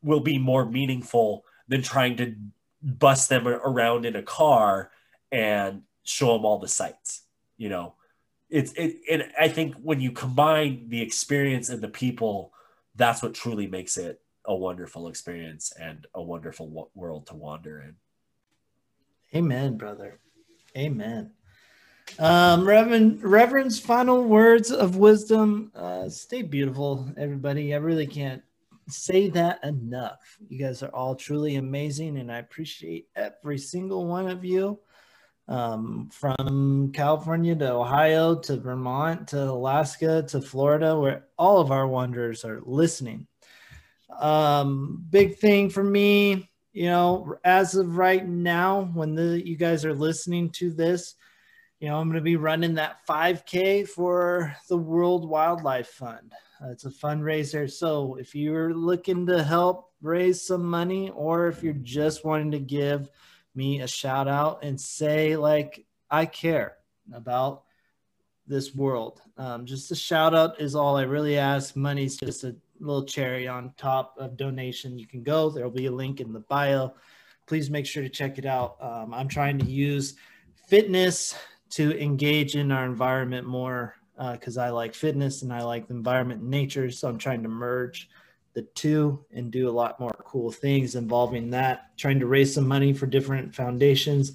will 0.02 0.22
be 0.22 0.40
more 0.40 0.66
meaningful 0.66 1.46
than 1.68 1.84
trying 1.84 2.18
to 2.18 2.34
bust 2.82 3.30
them 3.30 3.48
around 3.48 4.08
in 4.08 4.16
a 4.16 4.24
car 4.24 4.90
and 5.32 5.84
show 6.02 6.34
them 6.34 6.46
all 6.46 6.58
the 6.58 6.68
sights 6.68 7.22
you 7.58 7.70
know 7.70 7.94
it's 8.50 8.74
it 8.74 8.96
and 9.10 9.26
i 9.40 9.48
think 9.48 9.76
when 9.76 10.02
you 10.02 10.12
combine 10.12 10.90
the 10.90 11.00
experience 11.00 11.70
and 11.70 11.80
the 11.80 11.88
people 11.88 12.52
that's 12.96 13.22
what 13.24 13.34
truly 13.34 13.68
makes 13.68 13.98
it 13.98 14.22
a 14.46 14.56
wonderful 14.56 15.08
experience 15.08 15.72
and 15.80 16.08
a 16.16 16.22
wonderful 16.22 16.89
world 16.96 17.28
to 17.28 17.36
wander 17.36 17.82
in 17.82 17.96
amen 19.36 19.78
brother 19.78 20.20
Amen. 20.78 21.32
Um, 22.20 22.66
Reverend, 22.66 23.24
Reverend's 23.24 23.80
final 23.80 24.24
words 24.24 24.72
of 24.72 24.96
wisdom. 24.96 25.72
Uh, 25.76 26.10
stay 26.10 26.42
beautiful, 26.42 27.12
everybody. 27.18 27.74
I 27.74 27.78
really 27.78 28.08
can't 28.08 28.42
say 28.88 29.30
that 29.30 29.64
enough. 29.64 30.38
You 30.50 30.60
guys 30.60 30.84
are 30.84 30.94
all 30.94 31.16
truly 31.16 31.56
amazing, 31.56 32.18
and 32.18 32.32
I 32.32 32.39
appreciate 32.39 33.08
every 33.16 33.58
single 33.58 34.06
one 34.06 34.30
of 34.30 34.46
you. 34.46 34.80
Um, 35.52 36.10
from 36.14 36.91
California 36.93 37.56
to 37.56 37.74
Ohio 37.74 38.39
to 38.39 38.58
Vermont 38.58 39.28
to 39.30 39.43
Alaska 39.43 40.24
to 40.30 40.41
Florida, 40.41 40.97
where 40.97 41.26
all 41.38 41.60
of 41.60 41.72
our 41.72 41.88
wanderers 41.88 42.45
are 42.45 42.62
listening. 42.64 43.28
Um, 44.18 45.06
big 45.10 45.38
thing 45.39 45.70
for 45.70 45.84
me 45.84 46.52
you 46.74 46.86
know, 46.86 47.36
as 47.43 47.76
of 47.76 47.97
right 47.97 48.26
now, 48.26 48.89
when 48.93 49.16
the 49.16 49.45
you 49.45 49.58
guys 49.58 49.84
are 49.84 49.93
listening 49.93 50.49
to 50.52 50.72
this, 50.72 51.16
you 51.80 51.89
know, 51.89 51.99
I'm 51.99 52.08
going 52.08 52.16
to 52.16 52.22
be 52.22 52.38
running 52.38 52.76
that 52.76 53.06
5K 53.10 53.88
for 53.88 54.56
the 54.70 54.78
World 54.78 55.28
Wildlife 55.28 55.89
Fund. 55.89 56.32
Uh, 56.64 56.70
it's 56.70 56.86
a 56.86 56.89
fundraiser. 56.89 57.70
So 57.70 58.16
if 58.16 58.36
you're 58.36 58.74
looking 58.74 59.26
to 59.28 59.43
help 59.43 59.91
raise 60.02 60.45
some 60.45 60.64
money, 60.64 61.10
or 61.10 61.47
if 61.47 61.62
you're 61.62 61.74
just 61.74 62.24
wanting 62.24 62.52
to 62.52 62.60
give 62.60 63.10
me 63.56 63.82
a 63.82 63.88
shout 63.88 64.28
out 64.28 64.64
and 64.64 64.80
say, 64.80 65.36
like, 65.36 65.86
I 66.10 66.26
care 66.26 66.78
about 67.14 67.64
this 68.47 68.76
world, 68.76 69.22
um, 69.38 69.66
just 69.66 69.91
a 69.91 69.95
shout 69.95 70.36
out 70.36 70.60
is 70.60 70.76
all 70.76 70.97
I 70.97 71.04
really 71.04 71.38
ask. 71.38 71.76
Money's 71.76 72.18
just 72.18 72.43
a 72.43 72.56
little 72.80 73.06
cherry 73.06 73.47
on 73.47 73.74
top 73.78 74.16
of 74.18 74.36
donation. 74.36 74.99
You 74.99 75.08
can 75.08 75.24
go. 75.24 75.49
There 75.49 75.64
will 75.64 75.72
be 75.72 75.86
a 75.86 75.91
link 75.91 76.20
in 76.20 76.34
the 76.34 76.39
bio. 76.41 76.93
Please 77.47 77.70
make 77.70 77.86
sure 77.86 78.04
to 78.04 78.10
check 78.10 78.38
it 78.38 78.45
out. 78.45 78.78
Um, 78.82 79.14
I'm 79.14 79.28
trying 79.28 79.58
to 79.60 79.66
use 79.66 80.16
fitness 80.68 81.36
to 81.72 81.97
engage 82.02 82.56
in 82.56 82.72
our 82.72 82.86
environment 82.86 83.47
more 83.47 83.95
because 84.34 84.58
uh, 84.58 84.64
I 84.64 84.70
like 84.70 84.93
fitness 84.93 85.41
and 85.41 85.54
I 85.54 85.64
like 85.64 85.88
the 85.88 85.93
environment 85.93 86.41
and 86.41 86.49
nature. 86.49 86.91
So 86.91 87.08
I'm 87.08 87.18
trying 87.18 87.43
to 87.43 87.49
merge 87.49 88.10
the 88.54 88.64
two 88.64 89.24
and 89.32 89.52
do 89.52 89.70
a 89.70 89.72
lot 89.72 89.99
more 89.99 90.16
cool 90.26 90.52
things 90.52 90.95
involving 90.95 91.49
that. 91.52 91.97
Trying 91.97 92.20
to 92.20 92.28
raise 92.28 92.54
some 92.54 92.68
money 92.68 92.93
for 92.93 93.06
different 93.06 93.56
foundations. 93.56 94.34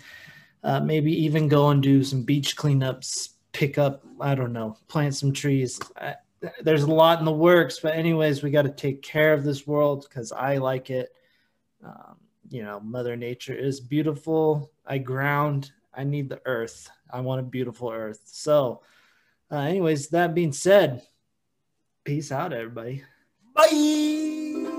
Uh, 0.62 0.80
maybe 0.80 1.12
even 1.12 1.48
go 1.48 1.70
and 1.70 1.82
do 1.82 2.02
some 2.02 2.22
beach 2.22 2.56
cleanups, 2.56 3.30
pick 3.52 3.78
up, 3.78 4.04
I 4.20 4.34
don't 4.34 4.52
know, 4.52 4.76
plant 4.88 5.14
some 5.14 5.32
trees. 5.32 5.80
I, 5.96 6.16
there's 6.60 6.82
a 6.82 6.90
lot 6.92 7.18
in 7.18 7.24
the 7.24 7.32
works, 7.32 7.80
but 7.80 7.94
anyways, 7.94 8.42
we 8.42 8.50
got 8.50 8.62
to 8.62 8.70
take 8.70 9.02
care 9.02 9.32
of 9.32 9.44
this 9.44 9.66
world 9.66 10.06
because 10.08 10.32
I 10.32 10.58
like 10.58 10.90
it. 10.90 11.10
Um, 11.84 12.16
you 12.48 12.62
know, 12.62 12.80
Mother 12.80 13.16
Nature 13.16 13.54
is 13.54 13.80
beautiful. 13.80 14.70
I 14.86 14.98
ground. 14.98 15.72
I 15.94 16.04
need 16.04 16.28
the 16.28 16.40
earth. 16.44 16.90
I 17.10 17.20
want 17.20 17.40
a 17.40 17.44
beautiful 17.44 17.90
earth. 17.90 18.20
So, 18.26 18.82
uh, 19.50 19.58
anyways, 19.58 20.08
that 20.08 20.34
being 20.34 20.52
said, 20.52 21.02
peace 22.04 22.30
out, 22.30 22.52
everybody. 22.52 23.02
拜。 23.56 24.75